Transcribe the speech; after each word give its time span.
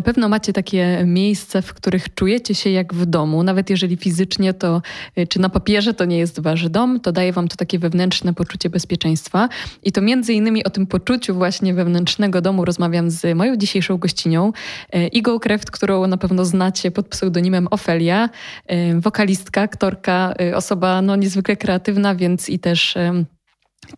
na 0.00 0.04
pewno 0.04 0.28
macie 0.28 0.52
takie 0.52 1.02
miejsca, 1.06 1.62
w 1.62 1.74
których 1.74 2.14
czujecie 2.14 2.54
się 2.54 2.70
jak 2.70 2.94
w 2.94 3.06
domu, 3.06 3.42
nawet 3.42 3.70
jeżeli 3.70 3.96
fizycznie 3.96 4.54
to, 4.54 4.82
y, 5.18 5.26
czy 5.26 5.40
na 5.40 5.48
papierze 5.48 5.94
to 5.94 6.04
nie 6.04 6.18
jest 6.18 6.40
wasz 6.40 6.68
dom, 6.68 7.00
to 7.00 7.12
daje 7.12 7.32
wam 7.32 7.48
to 7.48 7.56
takie 7.56 7.78
wewnętrzne 7.78 8.34
poczucie 8.34 8.70
bezpieczeństwa. 8.70 9.48
I 9.82 9.92
to 9.92 10.00
między 10.00 10.32
innymi 10.32 10.64
o 10.64 10.70
tym 10.70 10.86
poczuciu 10.86 11.34
właśnie 11.34 11.74
wewnętrznego 11.74 12.40
domu 12.40 12.64
rozmawiam 12.64 13.10
z 13.10 13.36
moją 13.36 13.56
dzisiejszą 13.56 13.98
gościnią, 13.98 14.52
y, 14.94 15.06
Igą 15.06 15.38
Kreft, 15.38 15.70
którą 15.70 16.06
na 16.06 16.16
pewno 16.16 16.44
znacie 16.44 16.90
pod 16.90 17.08
pseudonimem 17.08 17.68
Ofelia, 17.70 18.28
y, 18.72 19.00
wokalistka, 19.00 19.60
aktorka, 19.60 20.34
osoba 20.54 21.02
no, 21.02 21.16
niezwykle 21.16 21.56
kreatywna, 21.56 22.14
więc 22.14 22.48
i 22.48 22.58
też 22.58 22.96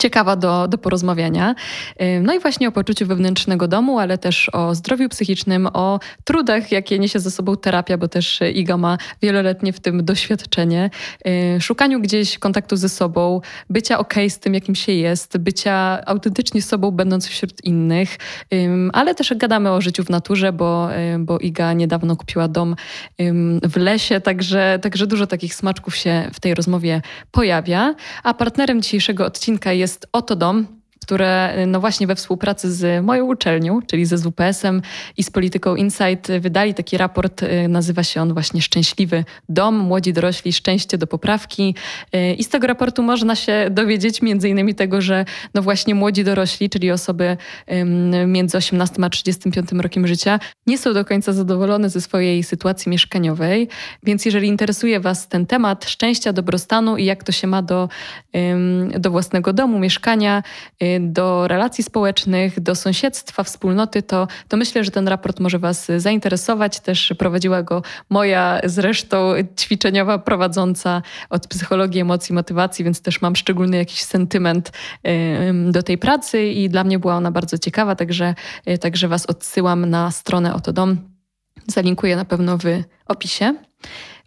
ciekawa 0.01 0.37
do, 0.37 0.69
do 0.69 0.79
porozmawiania. 0.79 1.55
No 2.21 2.35
i 2.35 2.41
właśnie 2.41 2.69
o 2.69 2.73
poczuciu 2.73 3.07
wewnętrznego 3.07 3.69
domu, 3.69 3.99
ale 3.99 4.19
też 4.19 4.51
o 4.53 4.75
zdrowiu 4.75 5.09
psychicznym, 5.09 5.69
o 5.73 6.01
trudach, 6.25 6.73
jakie 6.73 6.99
niesie 6.99 7.21
ze 7.21 7.31
sobą 7.31 7.57
terapia, 7.57 7.99
bo 7.99 8.09
też 8.09 8.41
Iga 8.55 8.77
ma 8.77 8.99
wieloletnie 9.23 9.73
w 9.73 9.81
tym 9.81 10.05
doświadczenie. 10.05 10.91
Szukaniu 11.61 12.01
gdzieś 12.01 12.39
kontaktu 12.39 12.77
ze 12.77 12.89
sobą, 12.89 13.41
bycia 13.71 13.99
ok 13.99 14.15
z 14.29 14.39
tym, 14.39 14.55
jakim 14.55 14.75
się 14.75 14.93
jest, 14.93 15.39
bycia 15.39 16.01
autentycznie 16.07 16.63
sobą, 16.63 16.91
będąc 16.91 17.29
wśród 17.29 17.65
innych, 17.65 18.17
ale 18.93 19.15
też 19.15 19.35
gadamy 19.37 19.71
o 19.71 19.81
życiu 19.81 20.05
w 20.05 20.11
naturze, 20.11 20.53
bo, 20.53 20.89
bo 21.19 21.39
Iga 21.39 21.73
niedawno 21.73 22.17
kupiła 22.17 22.49
dom 22.49 22.77
w 23.63 23.77
lesie, 23.77 24.21
także, 24.21 24.79
także 24.83 25.07
dużo 25.07 25.27
takich 25.27 25.55
smaczków 25.55 25.97
się 25.97 26.31
w 26.35 26.41
tej 26.41 26.55
rozmowie 26.55 27.03
pojawia. 27.31 27.95
A 28.23 28.35
partnerem 28.35 28.83
dzisiejszego 28.83 29.27
odcinka 29.27 29.72
jest 29.75 30.07
Oto 30.13 30.37
Dom, 30.37 30.82
które 31.03 31.55
no 31.67 31.81
właśnie 31.81 32.07
we 32.07 32.15
współpracy 32.15 32.73
z 32.73 33.05
moją 33.05 33.25
uczelnią, 33.25 33.83
czyli 33.87 34.07
ze 34.07 34.19
ZWPS-em 34.19 34.83
i 35.17 35.23
z 35.23 35.31
Polityką 35.31 35.77
Insight 35.77 36.33
wydali 36.41 36.75
taki 36.75 36.97
raport, 36.97 37.43
y, 37.43 37.69
nazywa 37.69 38.03
się 38.03 38.23
on 38.23 38.33
właśnie 38.33 38.63
Szczęśliwy 38.63 39.25
Dom, 39.49 39.79
Młodzi 39.79 40.13
Dorośli, 40.13 40.53
Szczęście 40.53 40.99
do 40.99 41.07
Poprawki. 41.07 41.75
Y, 42.15 42.35
i 42.35 42.45
z 42.45 42.49
tego 42.49 42.67
raportu 42.67 43.03
można 43.03 43.35
się 43.35 43.67
dowiedzieć 43.71 44.23
między 44.23 44.49
innymi 44.49 44.75
tego, 44.75 45.01
że 45.01 45.25
no 45.55 45.63
właśnie 45.63 45.95
młodzi 45.95 46.25
dorośli, 46.25 46.71
czyli 46.71 46.91
osoby 46.91 47.37
między 48.27 48.57
18 48.57 49.05
a 49.05 49.11
35 49.11 49.69
rokiem 49.73 50.07
życia 50.07 50.41
nie 50.67 50.79
są 50.79 50.95
do 50.95 51.05
końca 51.05 51.33
zadowolone 51.33 51.91
ze 51.91 52.01
swojej 52.01 52.43
sytuacji 52.43 52.91
mieszkaniowej, 52.91 53.69
więc 54.03 54.25
jeżeli 54.25 54.49
interesuje 54.49 55.01
Was 55.01 55.29
ten 55.29 55.47
temat 55.47 55.85
szczęścia, 55.85 56.33
dobrostanu 56.33 56.97
i 56.97 57.05
jak 57.05 57.25
to 57.25 57.33
się 57.33 57.47
ma 57.47 57.63
do, 57.63 57.89
do 58.99 59.11
własnego 59.11 59.53
domu, 59.53 59.79
mieszkania, 59.79 60.43
y, 60.83 60.92
do 61.01 61.49
relacji 61.49 61.85
społecznych, 61.85 62.61
do 62.61 62.75
sąsiedztwa, 62.75 63.43
wspólnoty, 63.43 64.03
to, 64.03 64.29
to 64.49 64.57
myślę, 64.57 64.85
że 64.85 64.91
ten 64.91 65.09
raport 65.09 65.41
może 65.41 65.59
Was 65.59 65.87
zainteresować. 65.97 66.81
Też 66.81 67.15
prowadziła 67.19 67.63
go 67.63 67.83
moja 68.11 68.61
zresztą 68.65 69.33
ćwiczeniowa 69.61 70.19
prowadząca 70.19 71.03
od 71.31 71.47
psychologii, 71.47 72.01
emocji, 72.01 72.35
motywacji, 72.35 72.85
więc 72.85 73.03
też 73.03 73.23
mam 73.23 73.37
szczególny 73.37 73.77
jakiś 73.77 74.03
sentyment 74.03 74.73
do 75.71 75.83
tej 75.83 75.99
pracy 75.99 76.47
i 76.47 76.69
dla 76.69 76.85
mnie 76.85 76.99
była 76.99 77.15
ona 77.15 77.31
bardzo 77.31 77.59
ciekawa, 77.59 77.97
także, 77.97 78.35
e, 78.67 78.79
także 78.79 79.09
Was 79.09 79.27
odsyłam 79.27 79.91
na 79.91 80.11
stronę 80.11 80.55
Oto 80.55 80.73
Dom. 80.73 80.97
Zalinkuję 81.67 82.17
na 82.17 82.25
pewno 82.25 82.59
w 82.59 82.65
opisie. 83.07 83.55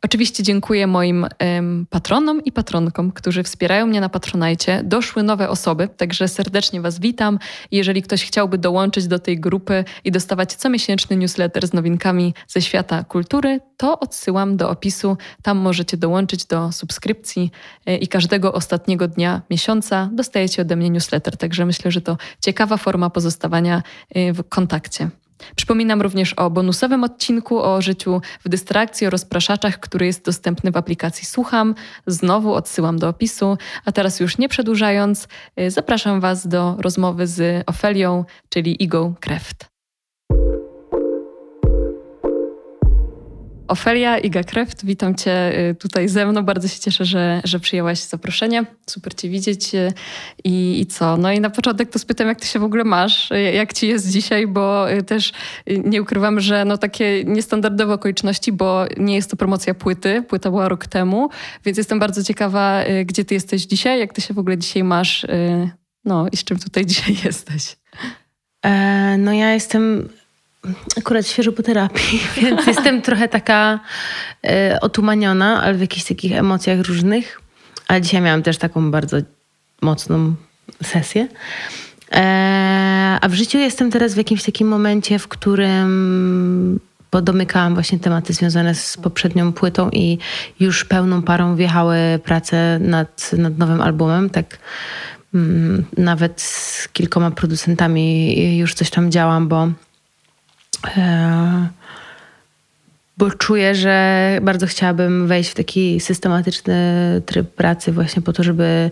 Oczywiście 0.05 0.43
dziękuję 0.43 0.87
moim 0.87 1.27
um, 1.41 1.87
patronom 1.89 2.43
i 2.43 2.51
patronkom, 2.51 3.11
którzy 3.11 3.43
wspierają 3.43 3.85
mnie 3.85 4.01
na 4.01 4.09
Patronajcie. 4.09 4.81
Doszły 4.83 5.23
nowe 5.23 5.49
osoby, 5.49 5.87
także 5.97 6.27
serdecznie 6.27 6.81
Was 6.81 6.99
witam. 6.99 7.39
Jeżeli 7.71 8.01
ktoś 8.01 8.25
chciałby 8.25 8.57
dołączyć 8.57 9.07
do 9.07 9.19
tej 9.19 9.39
grupy 9.39 9.83
i 10.03 10.11
dostawać 10.11 10.55
comiesięczny 10.55 11.17
newsletter 11.17 11.67
z 11.67 11.73
nowinkami 11.73 12.33
ze 12.47 12.61
świata 12.61 13.03
kultury, 13.03 13.59
to 13.77 13.99
odsyłam 13.99 14.57
do 14.57 14.69
opisu. 14.69 15.17
Tam 15.41 15.57
możecie 15.57 15.97
dołączyć 15.97 16.45
do 16.45 16.71
subskrypcji 16.71 17.51
e, 17.85 17.97
i 17.97 18.07
każdego 18.07 18.53
ostatniego 18.53 19.07
dnia 19.07 19.41
miesiąca 19.49 20.09
dostajecie 20.13 20.61
ode 20.61 20.75
mnie 20.75 20.89
newsletter. 20.89 21.37
Także 21.37 21.65
myślę, 21.65 21.91
że 21.91 22.01
to 22.01 22.17
ciekawa 22.41 22.77
forma 22.77 23.09
pozostawania 23.09 23.83
e, 24.09 24.33
w 24.33 24.49
kontakcie. 24.49 25.09
Przypominam 25.55 26.01
również 26.01 26.33
o 26.33 26.49
bonusowym 26.49 27.03
odcinku 27.03 27.59
o 27.59 27.81
życiu 27.81 28.21
w 28.45 28.49
dystrakcji, 28.49 29.07
o 29.07 29.09
rozpraszaczach, 29.09 29.79
który 29.79 30.05
jest 30.05 30.25
dostępny 30.25 30.71
w 30.71 30.77
aplikacji 30.77 31.25
Słucham. 31.25 31.75
Znowu 32.07 32.53
odsyłam 32.53 32.99
do 32.99 33.09
opisu. 33.09 33.57
A 33.85 33.91
teraz 33.91 34.19
już 34.19 34.37
nie 34.37 34.49
przedłużając, 34.49 35.27
y, 35.59 35.71
zapraszam 35.71 36.19
Was 36.19 36.47
do 36.47 36.75
rozmowy 36.79 37.27
z 37.27 37.63
Ofelią, 37.67 38.25
czyli 38.49 38.83
Igą 38.83 39.15
Kreft. 39.19 39.75
Ofelia 43.67 44.17
Iga 44.17 44.43
Kreft, 44.43 44.85
witam 44.85 45.15
Cię 45.15 45.59
y, 45.69 45.75
tutaj 45.75 46.09
ze 46.09 46.25
mną. 46.25 46.43
Bardzo 46.43 46.67
się 46.67 46.79
cieszę, 46.79 47.05
że, 47.05 47.41
że 47.43 47.59
przyjęłaś 47.59 47.99
zaproszenie. 47.99 48.65
Super 48.89 49.15
Cię 49.15 49.29
widzieć. 49.29 49.75
Y, 49.75 49.93
I, 50.43 50.79
I 50.79 50.85
co? 50.85 51.17
No 51.17 51.31
i 51.31 51.39
na 51.39 51.49
początek 51.49 51.89
to 51.89 51.99
spytam, 51.99 52.27
jak 52.27 52.39
Ty 52.39 52.47
się 52.47 52.59
w 52.59 52.63
ogóle 52.63 52.83
masz? 52.83 53.31
Y, 53.31 53.41
jak 53.41 53.73
Ci 53.73 53.87
jest 53.87 54.11
dzisiaj? 54.11 54.47
Bo 54.47 54.85
też 55.07 55.33
nie 55.67 56.01
ukrywam, 56.01 56.39
że 56.39 56.65
no 56.65 56.77
takie 56.77 57.23
niestandardowe 57.23 57.93
okoliczności, 57.93 58.51
bo 58.51 58.85
nie 58.97 59.15
jest 59.15 59.31
to 59.31 59.37
promocja 59.37 59.73
płyty. 59.73 60.21
Płyta 60.21 60.49
była 60.49 60.69
rok 60.69 60.87
temu, 60.87 61.29
więc 61.65 61.77
jestem 61.77 61.99
bardzo 61.99 62.23
ciekawa, 62.23 62.83
gdzie 63.05 63.25
Ty 63.25 63.33
jesteś 63.33 63.65
dzisiaj, 63.65 63.99
jak 63.99 64.13
Ty 64.13 64.21
się 64.21 64.33
w 64.33 64.39
ogóle 64.39 64.57
dzisiaj 64.57 64.83
masz, 64.83 65.25
no 66.05 66.27
i 66.31 66.37
z 66.37 66.43
czym 66.43 66.59
tutaj 66.59 66.85
dzisiaj 66.91 67.15
jesteś? 67.25 67.77
E, 68.65 69.17
no 69.17 69.33
ja 69.33 69.53
jestem 69.53 70.09
akurat 70.97 71.27
świeżo 71.27 71.51
po 71.51 71.63
terapii, 71.63 72.21
więc 72.41 72.67
jestem 72.67 73.01
trochę 73.01 73.27
taka 73.27 73.79
e, 74.43 74.77
otumaniona, 74.81 75.61
ale 75.63 75.73
w 75.73 75.81
jakichś 75.81 76.05
takich 76.05 76.31
emocjach 76.31 76.79
różnych. 76.79 77.41
Ale 77.87 78.01
dzisiaj 78.01 78.21
miałam 78.21 78.43
też 78.43 78.57
taką 78.57 78.91
bardzo 78.91 79.17
mocną 79.81 80.35
sesję. 80.83 81.27
E, 82.11 83.17
a 83.21 83.29
w 83.29 83.33
życiu 83.33 83.57
jestem 83.57 83.91
teraz 83.91 84.13
w 84.13 84.17
jakimś 84.17 84.43
takim 84.43 84.67
momencie, 84.67 85.19
w 85.19 85.27
którym 85.27 86.79
podomykałam 87.09 87.73
właśnie 87.73 87.99
tematy 87.99 88.33
związane 88.33 88.75
z 88.75 88.97
poprzednią 88.97 89.53
płytą 89.53 89.89
i 89.89 90.17
już 90.59 90.85
pełną 90.85 91.21
parą 91.21 91.55
wjechały 91.55 91.97
prace 92.23 92.79
nad, 92.79 93.31
nad 93.37 93.57
nowym 93.57 93.81
albumem. 93.81 94.29
Tak 94.29 94.59
mm, 95.33 95.85
nawet 95.97 96.41
z 96.41 96.87
kilkoma 96.87 97.31
producentami 97.31 98.57
już 98.57 98.73
coś 98.73 98.89
tam 98.89 99.11
działam, 99.11 99.47
bo 99.47 99.67
bo 103.17 103.31
czuję, 103.31 103.75
że 103.75 104.39
bardzo 104.41 104.67
chciałabym 104.67 105.27
wejść 105.27 105.49
w 105.49 105.55
taki 105.55 105.99
systematyczny 105.99 106.75
tryb 107.25 107.49
pracy, 107.49 107.91
właśnie 107.91 108.21
po 108.21 108.33
to, 108.33 108.43
żeby 108.43 108.91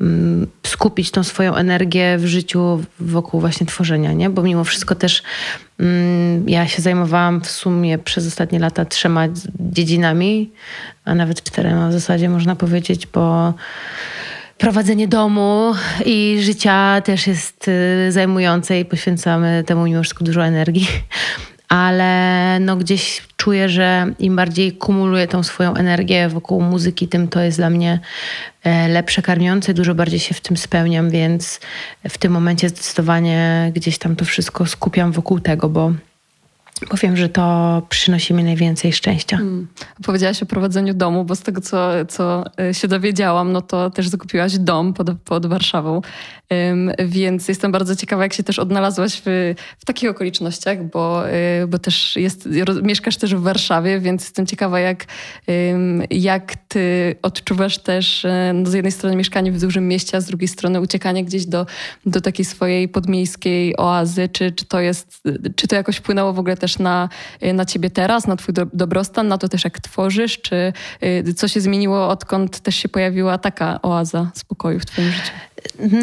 mm, 0.00 0.46
skupić 0.66 1.10
tą 1.10 1.22
swoją 1.22 1.54
energię 1.54 2.18
w 2.18 2.26
życiu 2.26 2.82
wokół 3.00 3.40
właśnie 3.40 3.66
tworzenia, 3.66 4.12
nie? 4.12 4.30
Bo 4.30 4.42
mimo 4.42 4.64
wszystko 4.64 4.94
też 4.94 5.22
mm, 5.80 6.48
ja 6.48 6.68
się 6.68 6.82
zajmowałam 6.82 7.40
w 7.40 7.50
sumie 7.50 7.98
przez 7.98 8.26
ostatnie 8.26 8.58
lata 8.58 8.84
trzema 8.84 9.28
dziedzinami, 9.60 10.50
a 11.04 11.14
nawet 11.14 11.42
czterema 11.42 11.88
w 11.88 11.92
zasadzie 11.92 12.28
można 12.28 12.56
powiedzieć, 12.56 13.06
bo 13.06 13.54
prowadzenie 14.64 15.08
domu 15.08 15.74
i 16.06 16.36
życia 16.40 17.00
też 17.04 17.26
jest 17.26 17.68
y, 17.68 18.12
zajmujące 18.12 18.80
i 18.80 18.84
poświęcamy 18.84 19.64
temu 19.66 19.84
mimo 19.84 20.02
wszystko 20.02 20.24
dużo 20.24 20.46
energii. 20.46 20.88
Ale 21.68 22.58
no 22.60 22.76
gdzieś 22.76 23.22
czuję, 23.36 23.68
że 23.68 24.06
im 24.18 24.36
bardziej 24.36 24.72
kumuluję 24.72 25.28
tą 25.28 25.42
swoją 25.42 25.74
energię 25.74 26.28
wokół 26.28 26.60
muzyki, 26.60 27.08
tym 27.08 27.28
to 27.28 27.40
jest 27.40 27.58
dla 27.58 27.70
mnie 27.70 28.00
e, 28.62 28.88
lepsze, 28.88 29.22
karmiące, 29.22 29.74
dużo 29.74 29.94
bardziej 29.94 30.20
się 30.20 30.34
w 30.34 30.40
tym 30.40 30.56
spełniam, 30.56 31.10
więc 31.10 31.60
w 32.08 32.18
tym 32.18 32.32
momencie 32.32 32.68
zdecydowanie 32.68 33.72
gdzieś 33.74 33.98
tam 33.98 34.16
to 34.16 34.24
wszystko 34.24 34.66
skupiam 34.66 35.12
wokół 35.12 35.40
tego, 35.40 35.68
bo 35.68 35.92
Powiem, 36.88 37.16
że 37.16 37.28
to 37.28 37.82
przynosi 37.88 38.34
mi 38.34 38.44
najwięcej 38.44 38.92
szczęścia. 38.92 39.36
Hmm. 39.36 39.66
Powiedziałaś 40.04 40.42
o 40.42 40.46
prowadzeniu 40.46 40.94
domu, 40.94 41.24
bo 41.24 41.36
z 41.36 41.40
tego, 41.40 41.60
co, 41.60 41.90
co 42.08 42.44
e, 42.60 42.74
się 42.74 42.88
dowiedziałam, 42.88 43.52
no 43.52 43.62
to 43.62 43.90
też 43.90 44.08
zakupiłaś 44.08 44.58
dom 44.58 44.94
pod, 44.94 45.10
pod 45.24 45.46
Warszawą. 45.46 46.00
Um, 46.50 46.92
więc 47.06 47.48
jestem 47.48 47.72
bardzo 47.72 47.96
ciekawa, 47.96 48.22
jak 48.22 48.32
się 48.32 48.42
też 48.42 48.58
odnalazłaś 48.58 49.22
w, 49.24 49.54
w 49.78 49.84
takich 49.84 50.10
okolicznościach, 50.10 50.84
bo, 50.84 51.28
y, 51.28 51.66
bo 51.68 51.78
też 51.78 52.16
jest, 52.16 52.48
mieszkasz 52.82 53.16
też 53.16 53.34
w 53.34 53.40
Warszawie, 53.40 54.00
więc 54.00 54.22
jestem 54.22 54.46
ciekawa, 54.46 54.80
jak, 54.80 55.04
jak 56.10 56.56
ty 56.56 57.16
odczuwasz 57.22 57.78
też 57.78 58.24
e, 58.24 58.52
no, 58.54 58.70
z 58.70 58.72
jednej 58.72 58.92
strony 58.92 59.16
mieszkanie 59.16 59.52
w 59.52 59.60
dużym 59.60 59.88
mieście, 59.88 60.16
a 60.16 60.20
z 60.20 60.26
drugiej 60.26 60.48
strony 60.48 60.80
uciekanie 60.80 61.24
gdzieś 61.24 61.46
do, 61.46 61.66
do 62.06 62.20
takiej 62.20 62.44
swojej 62.44 62.88
podmiejskiej 62.88 63.76
oazy. 63.76 64.28
Czy, 64.28 64.52
czy, 64.52 64.64
to 64.64 64.80
jest, 64.80 65.22
czy 65.56 65.68
to 65.68 65.76
jakoś 65.76 65.96
wpłynęło 65.96 66.32
w 66.32 66.38
ogóle 66.38 66.56
też 66.64 66.78
na, 66.78 67.08
na 67.54 67.64
ciebie 67.64 67.90
teraz, 67.90 68.26
na 68.26 68.36
twój 68.36 68.54
dobrostan, 68.72 69.28
na 69.28 69.38
to 69.38 69.48
też 69.48 69.64
jak 69.64 69.80
tworzysz, 69.80 70.40
czy 70.40 70.72
co 71.36 71.48
się 71.48 71.60
zmieniło, 71.60 72.08
odkąd 72.08 72.60
też 72.60 72.74
się 72.74 72.88
pojawiła 72.88 73.38
taka 73.38 73.82
oaza 73.82 74.30
spokoju 74.34 74.80
w 74.80 74.86
twoim 74.86 75.10
życiu? 75.10 75.32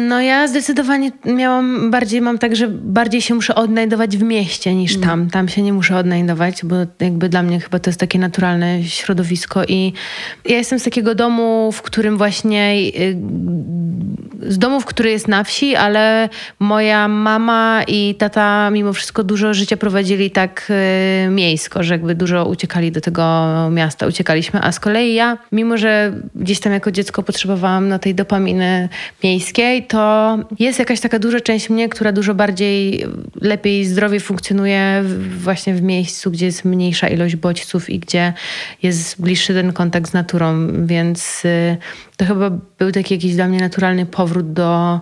No 0.00 0.20
ja 0.20 0.48
zdecydowanie 0.48 1.12
miałam 1.24 1.90
bardziej, 1.90 2.20
mam 2.20 2.38
tak, 2.38 2.56
że 2.56 2.68
bardziej 2.68 3.22
się 3.22 3.34
muszę 3.34 3.54
odnajdować 3.54 4.16
w 4.16 4.22
mieście 4.22 4.74
niż 4.74 4.94
mm. 4.94 5.08
tam. 5.08 5.30
Tam 5.30 5.48
się 5.48 5.62
nie 5.62 5.72
muszę 5.72 5.96
odnajdować, 5.96 6.64
bo 6.64 6.76
jakby 7.00 7.28
dla 7.28 7.42
mnie 7.42 7.60
chyba 7.60 7.78
to 7.78 7.90
jest 7.90 8.00
takie 8.00 8.18
naturalne 8.18 8.84
środowisko 8.84 9.64
i 9.64 9.92
ja 10.44 10.56
jestem 10.56 10.78
z 10.78 10.82
takiego 10.82 11.14
domu, 11.14 11.72
w 11.72 11.82
którym 11.82 12.18
właśnie 12.18 12.74
y, 12.96 13.16
z 14.48 14.58
domów, 14.58 14.84
który 14.84 15.10
jest 15.10 15.28
na 15.28 15.44
wsi, 15.44 15.76
ale 15.76 16.28
moja 16.58 17.08
mama 17.08 17.82
i 17.86 18.14
tata 18.14 18.70
mimo 18.70 18.92
wszystko 18.92 19.24
dużo 19.24 19.54
życia 19.54 19.76
prowadzili 19.76 20.30
tak 20.30 20.70
y, 21.26 21.30
miejsko, 21.30 21.82
że 21.82 21.94
jakby 21.94 22.14
dużo 22.14 22.44
uciekali 22.44 22.92
do 22.92 23.00
tego 23.00 23.22
miasta, 23.70 24.06
uciekaliśmy, 24.06 24.60
a 24.62 24.72
z 24.72 24.80
kolei 24.80 25.14
ja, 25.14 25.38
mimo 25.52 25.76
że 25.76 26.12
gdzieś 26.34 26.60
tam 26.60 26.72
jako 26.72 26.90
dziecko 26.90 27.22
potrzebowałam 27.22 27.88
no, 27.88 27.98
tej 27.98 28.14
dopaminy 28.14 28.88
miejskiej, 29.24 29.51
to 29.88 30.38
jest 30.58 30.78
jakaś 30.78 31.00
taka 31.00 31.18
duża 31.18 31.40
część 31.40 31.70
mnie, 31.70 31.88
która 31.88 32.12
dużo 32.12 32.34
bardziej, 32.34 33.06
lepiej, 33.40 33.84
zdrowiej 33.84 34.20
funkcjonuje 34.20 35.04
właśnie 35.38 35.74
w 35.74 35.82
miejscu, 35.82 36.30
gdzie 36.30 36.46
jest 36.46 36.64
mniejsza 36.64 37.08
ilość 37.08 37.36
bodźców 37.36 37.90
i 37.90 37.98
gdzie 37.98 38.32
jest 38.82 39.22
bliższy 39.22 39.54
ten 39.54 39.72
kontakt 39.72 40.10
z 40.10 40.12
naturą, 40.12 40.68
więc 40.86 41.44
y, 41.44 41.76
to 42.16 42.24
chyba 42.24 42.50
był 42.78 42.92
taki 42.92 43.14
jakiś 43.14 43.34
dla 43.34 43.48
mnie 43.48 43.60
naturalny 43.60 44.06
powrót 44.06 44.52
do, 44.52 45.00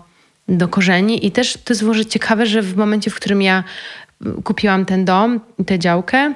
do 0.48 0.68
korzeni. 0.68 1.26
I 1.26 1.30
też 1.30 1.52
to 1.64 1.72
jest 1.72 1.82
może 1.82 2.06
ciekawe, 2.06 2.46
że 2.46 2.62
w 2.62 2.76
momencie, 2.76 3.10
w 3.10 3.14
którym 3.14 3.42
ja 3.42 3.64
kupiłam 4.44 4.84
ten 4.84 5.04
dom, 5.04 5.40
tę 5.66 5.78
działkę, 5.78 6.34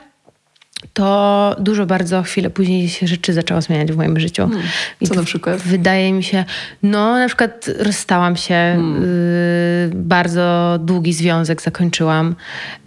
to 0.93 1.57
dużo 1.59 1.87
bardzo 1.87 2.23
chwilę 2.23 2.51
później 2.51 2.89
się 2.89 3.07
rzeczy 3.07 3.33
zaczęło 3.33 3.61
zmieniać 3.61 3.93
w 3.93 3.97
moim 3.97 4.21
życiu. 4.21 4.43
Hmm. 4.49 4.63
Co 5.09 5.15
na 5.15 5.25
przykład? 5.25 5.59
Wydaje 5.59 6.13
mi 6.13 6.23
się, 6.23 6.45
no 6.83 7.19
na 7.19 7.27
przykład 7.27 7.71
rozstałam 7.79 8.37
się, 8.37 8.55
hmm. 8.55 9.05
y, 9.05 9.91
bardzo 9.95 10.79
długi 10.81 11.13
związek 11.13 11.63
zakończyłam, 11.63 12.37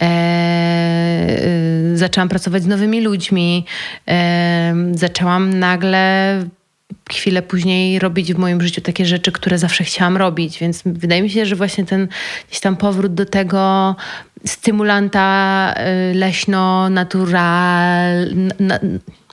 e, 0.02 0.08
y, 1.94 1.98
zaczęłam 1.98 2.30
pracować 2.30 2.64
z 2.64 2.68
nowymi 2.68 3.02
ludźmi, 3.02 3.66
e, 4.08 4.76
zaczęłam 4.94 5.60
nagle 5.60 6.44
chwilę 7.13 7.42
później 7.42 8.00
robić 8.00 8.33
w 8.33 8.38
moim 8.38 8.62
życiu 8.62 8.81
takie 8.81 9.06
rzeczy, 9.06 9.31
które 9.31 9.57
zawsze 9.57 9.83
chciałam 9.83 10.18
robić. 10.18 10.59
Więc 10.59 10.81
wydaje 10.86 11.21
mi 11.21 11.30
się, 11.30 11.45
że 11.45 11.56
właśnie 11.56 11.86
ten 11.86 12.07
gdzieś 12.48 12.59
tam 12.59 12.77
powrót 12.77 13.13
do 13.13 13.25
tego 13.25 13.95
stymulanta 14.45 15.75
y, 16.12 16.13
leśno-natural, 16.13 18.36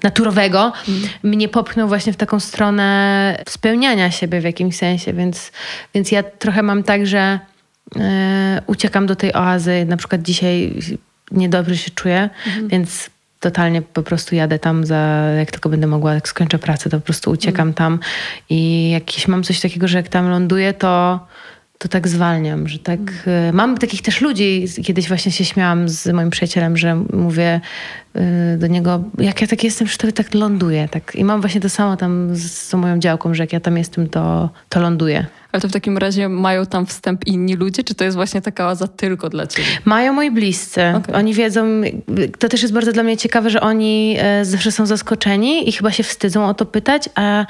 naturowego 0.02 0.72
mm. 0.88 1.02
mnie 1.22 1.48
popchnął 1.48 1.88
właśnie 1.88 2.12
w 2.12 2.16
taką 2.16 2.40
stronę 2.40 3.38
spełniania 3.48 4.10
siebie 4.10 4.40
w 4.40 4.44
jakimś 4.44 4.76
sensie. 4.76 5.12
Więc, 5.12 5.52
więc 5.94 6.12
ja 6.12 6.22
trochę 6.22 6.62
mam 6.62 6.82
tak, 6.82 7.06
że 7.06 7.38
y, 7.96 8.00
uciekam 8.66 9.06
do 9.06 9.16
tej 9.16 9.32
oazy. 9.32 9.84
Na 9.88 9.96
przykład 9.96 10.22
dzisiaj 10.22 10.72
niedobrze 11.30 11.76
się 11.76 11.90
czuję, 11.90 12.30
mm. 12.46 12.68
więc 12.68 13.10
totalnie 13.44 13.82
po 13.82 14.02
prostu 14.02 14.34
jadę 14.34 14.58
tam 14.58 14.86
za, 14.86 14.96
jak 15.38 15.50
tylko 15.50 15.68
będę 15.68 15.86
mogła, 15.86 16.14
jak 16.14 16.28
skończę 16.28 16.58
pracę, 16.58 16.90
to 16.90 16.96
po 17.00 17.04
prostu 17.04 17.30
uciekam 17.30 17.68
mm. 17.68 17.74
tam 17.74 17.98
i 18.50 18.90
jakieś 18.90 19.28
mam 19.28 19.42
coś 19.42 19.60
takiego, 19.60 19.88
że 19.88 19.98
jak 19.98 20.08
tam 20.08 20.30
ląduję, 20.30 20.72
to 20.72 21.20
to 21.78 21.88
tak 21.88 22.08
zwalniam, 22.08 22.68
że 22.68 22.78
tak. 22.78 23.00
Mm. 23.26 23.54
Mam 23.54 23.78
takich 23.78 24.02
też 24.02 24.20
ludzi, 24.20 24.66
kiedyś 24.84 25.08
właśnie 25.08 25.32
się 25.32 25.44
śmiałam 25.44 25.88
z 25.88 26.06
moim 26.06 26.30
przyjacielem, 26.30 26.76
że 26.76 26.94
mówię 27.12 27.60
y, 27.60 28.03
do 28.58 28.66
niego, 28.66 29.04
jak 29.18 29.40
ja 29.40 29.46
tak 29.46 29.64
jestem, 29.64 29.86
że 29.86 29.96
to 29.96 30.12
tak 30.12 30.34
ląduję. 30.34 30.88
Tak. 30.88 31.14
I 31.14 31.24
mam 31.24 31.40
właśnie 31.40 31.60
to 31.60 31.68
samo 31.68 31.96
tam 31.96 32.36
z, 32.36 32.52
z 32.52 32.74
moją 32.74 32.98
działką, 32.98 33.34
że 33.34 33.42
jak 33.42 33.52
ja 33.52 33.60
tam 33.60 33.78
jestem, 33.78 34.08
to, 34.08 34.50
to 34.68 34.80
ląduję. 34.80 35.26
Ale 35.54 35.60
to 35.60 35.68
w 35.68 35.72
takim 35.72 35.98
razie 35.98 36.28
mają 36.28 36.66
tam 36.66 36.86
wstęp 36.86 37.26
inni 37.26 37.54
ludzie, 37.54 37.84
czy 37.84 37.94
to 37.94 38.04
jest 38.04 38.16
właśnie 38.16 38.42
taka 38.42 38.66
oaza 38.66 38.88
tylko 38.88 39.28
dla 39.28 39.46
ciebie? 39.46 39.68
Mają 39.84 40.12
moi 40.12 40.30
bliscy. 40.30 40.80
Okay. 40.96 41.14
Oni 41.16 41.34
wiedzą, 41.34 41.80
to 42.38 42.48
też 42.48 42.62
jest 42.62 42.74
bardzo 42.74 42.92
dla 42.92 43.02
mnie 43.02 43.16
ciekawe, 43.16 43.50
że 43.50 43.60
oni 43.60 44.16
e, 44.18 44.44
zawsze 44.44 44.72
są 44.72 44.86
zaskoczeni 44.86 45.68
i 45.68 45.72
chyba 45.72 45.90
się 45.90 46.02
wstydzą 46.02 46.46
o 46.46 46.54
to 46.54 46.66
pytać, 46.66 47.08
a 47.14 47.46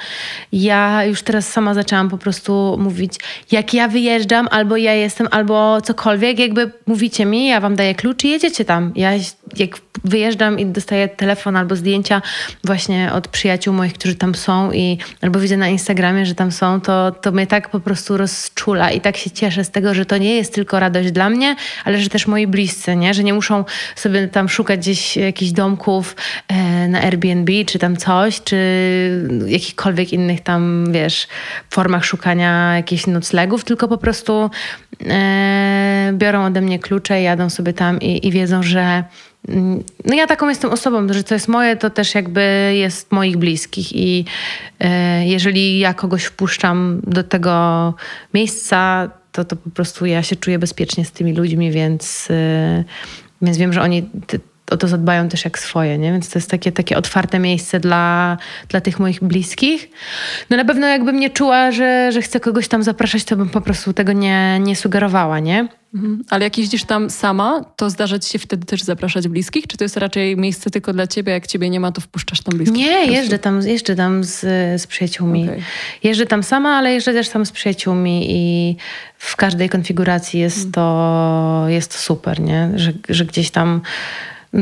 ja 0.51 1.05
już 1.05 1.21
teraz 1.21 1.47
sama 1.47 1.73
zaczęłam 1.73 2.09
po 2.09 2.17
prostu 2.17 2.77
mówić, 2.79 3.13
jak 3.51 3.73
ja 3.73 3.87
wyjeżdżam, 3.87 4.47
albo 4.51 4.77
ja 4.77 4.93
jestem, 4.93 5.27
albo 5.31 5.81
cokolwiek, 5.81 6.39
jakby 6.39 6.71
mówicie 6.85 7.25
mi, 7.25 7.47
ja 7.47 7.59
wam 7.59 7.75
daję 7.75 7.95
klucz 7.95 8.23
i 8.23 8.29
jedziecie 8.29 8.65
tam. 8.65 8.91
Ja 8.95 9.11
jak 9.57 9.77
wyjeżdżam 10.03 10.54
i 10.59 10.65
dostaję 10.65 11.07
telefon 11.07 11.55
albo 11.55 11.75
zdjęcia 11.75 12.21
właśnie 12.63 13.11
od 13.13 13.27
przyjaciół 13.27 13.73
moich, 13.73 13.93
którzy 13.93 14.15
tam 14.15 14.35
są 14.35 14.71
i 14.71 14.97
albo 15.21 15.39
widzę 15.39 15.57
na 15.57 15.67
Instagramie, 15.67 16.25
że 16.25 16.35
tam 16.35 16.51
są, 16.51 16.81
to, 16.81 17.11
to 17.11 17.31
mnie 17.31 17.47
tak 17.47 17.69
po 17.69 17.79
prostu 17.79 18.17
rozczula 18.17 18.91
i 18.91 19.01
tak 19.01 19.17
się 19.17 19.31
cieszę 19.31 19.63
z 19.63 19.71
tego, 19.71 19.93
że 19.93 20.05
to 20.05 20.17
nie 20.17 20.35
jest 20.35 20.53
tylko 20.53 20.79
radość 20.79 21.11
dla 21.11 21.29
mnie, 21.29 21.55
ale 21.85 21.99
że 21.99 22.09
też 22.09 22.27
moi 22.27 22.47
bliscy, 22.47 22.95
nie? 22.95 23.13
że 23.13 23.23
nie 23.23 23.33
muszą 23.33 23.65
sobie 23.95 24.27
tam 24.27 24.49
szukać 24.49 24.79
gdzieś 24.79 25.17
jakichś 25.17 25.51
domków 25.51 26.15
e, 26.47 26.87
na 26.87 27.01
Airbnb 27.01 27.51
czy 27.65 27.79
tam 27.79 27.97
coś, 27.97 28.41
czy 28.41 28.57
jakichkolwiek 29.47 30.13
innych 30.13 30.41
tam, 30.41 30.91
wiesz, 30.91 31.27
formach 31.69 32.05
szukania 32.05 32.75
jakichś 32.75 33.07
noclegów, 33.07 33.63
tylko 33.63 33.87
po 33.87 33.97
prostu 33.97 34.49
e, 35.07 36.11
biorą 36.13 36.45
ode 36.45 36.61
mnie 36.61 36.79
klucze, 36.79 37.21
jadą 37.21 37.49
sobie 37.49 37.73
tam 37.73 38.01
i, 38.01 38.27
i 38.27 38.31
wiedzą, 38.31 38.63
że 38.63 39.03
no 40.05 40.15
ja 40.15 40.27
taką 40.27 40.49
jestem 40.49 40.71
osobą, 40.71 41.13
że 41.13 41.23
co 41.23 41.33
jest 41.33 41.47
moje, 41.47 41.75
to 41.75 41.89
też 41.89 42.15
jakby 42.15 42.71
jest 42.75 43.11
moich 43.11 43.37
bliskich 43.37 43.95
i 43.95 44.25
e, 44.79 45.25
jeżeli 45.25 45.79
ja 45.79 45.93
kogoś 45.93 46.23
wpuszczam 46.23 47.01
do 47.03 47.23
tego 47.23 47.93
miejsca, 48.33 49.09
to, 49.31 49.45
to 49.45 49.55
po 49.55 49.69
prostu 49.69 50.05
ja 50.05 50.23
się 50.23 50.35
czuję 50.35 50.59
bezpiecznie 50.59 51.05
z 51.05 51.11
tymi 51.11 51.33
ludźmi, 51.33 51.71
więc, 51.71 52.27
e, 52.31 52.83
więc 53.41 53.57
wiem, 53.57 53.73
że 53.73 53.81
oni 53.81 54.09
o 54.71 54.77
to 54.77 54.87
zadbają 54.87 55.29
też 55.29 55.45
jak 55.45 55.59
swoje, 55.59 55.97
nie? 55.97 56.11
Więc 56.11 56.29
to 56.29 56.39
jest 56.39 56.51
takie, 56.51 56.71
takie 56.71 56.97
otwarte 56.97 57.39
miejsce 57.39 57.79
dla, 57.79 58.37
dla 58.69 58.81
tych 58.81 58.99
moich 58.99 59.23
bliskich. 59.23 59.89
No 60.49 60.57
na 60.57 60.65
pewno 60.65 60.87
jakbym 60.87 61.19
nie 61.19 61.29
czuła, 61.29 61.71
że, 61.71 62.11
że 62.11 62.21
chcę 62.21 62.39
kogoś 62.39 62.67
tam 62.67 62.83
zapraszać, 62.83 63.23
to 63.23 63.35
bym 63.35 63.49
po 63.49 63.61
prostu 63.61 63.93
tego 63.93 64.13
nie, 64.13 64.59
nie 64.59 64.75
sugerowała, 64.75 65.39
nie? 65.39 65.67
Mhm. 65.95 66.23
Ale 66.29 66.43
jak 66.43 66.57
jeździsz 66.57 66.83
tam 66.83 67.09
sama, 67.09 67.65
to 67.75 67.89
zdarza 67.89 68.19
ci 68.19 68.29
się 68.29 68.39
wtedy 68.39 68.65
też 68.65 68.83
zapraszać 68.83 69.27
bliskich? 69.27 69.67
Czy 69.67 69.77
to 69.77 69.83
jest 69.83 69.97
raczej 69.97 70.37
miejsce 70.37 70.69
tylko 70.69 70.93
dla 70.93 71.07
ciebie, 71.07 71.33
jak 71.33 71.47
ciebie 71.47 71.69
nie 71.69 71.79
ma, 71.79 71.91
to 71.91 72.01
wpuszczasz 72.01 72.41
tam 72.41 72.57
bliskich? 72.57 72.77
Nie, 72.77 73.05
jeżdżę 73.05 73.39
tam, 73.39 73.61
jeżdżę 73.61 73.95
tam 73.95 74.23
z, 74.23 74.39
z 74.81 74.87
przyjaciółmi. 74.87 75.43
Okay. 75.43 75.61
Jeżdżę 76.03 76.25
tam 76.25 76.43
sama, 76.43 76.69
ale 76.69 76.93
jeżdżę 76.93 77.13
też 77.13 77.29
tam 77.29 77.45
z 77.45 77.51
przyjaciółmi 77.51 78.25
i 78.29 78.75
w 79.17 79.35
każdej 79.35 79.69
konfiguracji 79.69 80.39
jest, 80.39 80.57
mhm. 80.57 80.73
to, 80.73 81.65
jest 81.67 81.91
to 81.91 81.97
super, 81.97 82.39
nie? 82.39 82.71
Że, 82.75 82.93
że 83.09 83.25
gdzieś 83.25 83.51
tam 83.51 83.81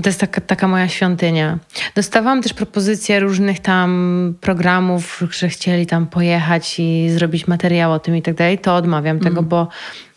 to 0.01 0.09
jest 0.09 0.19
taka, 0.19 0.41
taka 0.41 0.67
moja 0.67 0.87
świątynia. 0.87 1.57
Dostawałam 1.95 2.41
też 2.41 2.53
propozycje 2.53 3.19
różnych 3.19 3.59
tam 3.59 4.35
programów, 4.41 5.23
że 5.31 5.49
chcieli 5.49 5.85
tam 5.85 6.07
pojechać 6.07 6.79
i 6.79 7.09
zrobić 7.09 7.47
materiał 7.47 7.91
o 7.91 7.99
tym 7.99 8.15
i 8.15 8.21
tak 8.21 8.35
dalej. 8.35 8.59
To 8.59 8.75
odmawiam 8.75 9.17
mm. 9.17 9.23
tego, 9.23 9.43
bo 9.43 9.67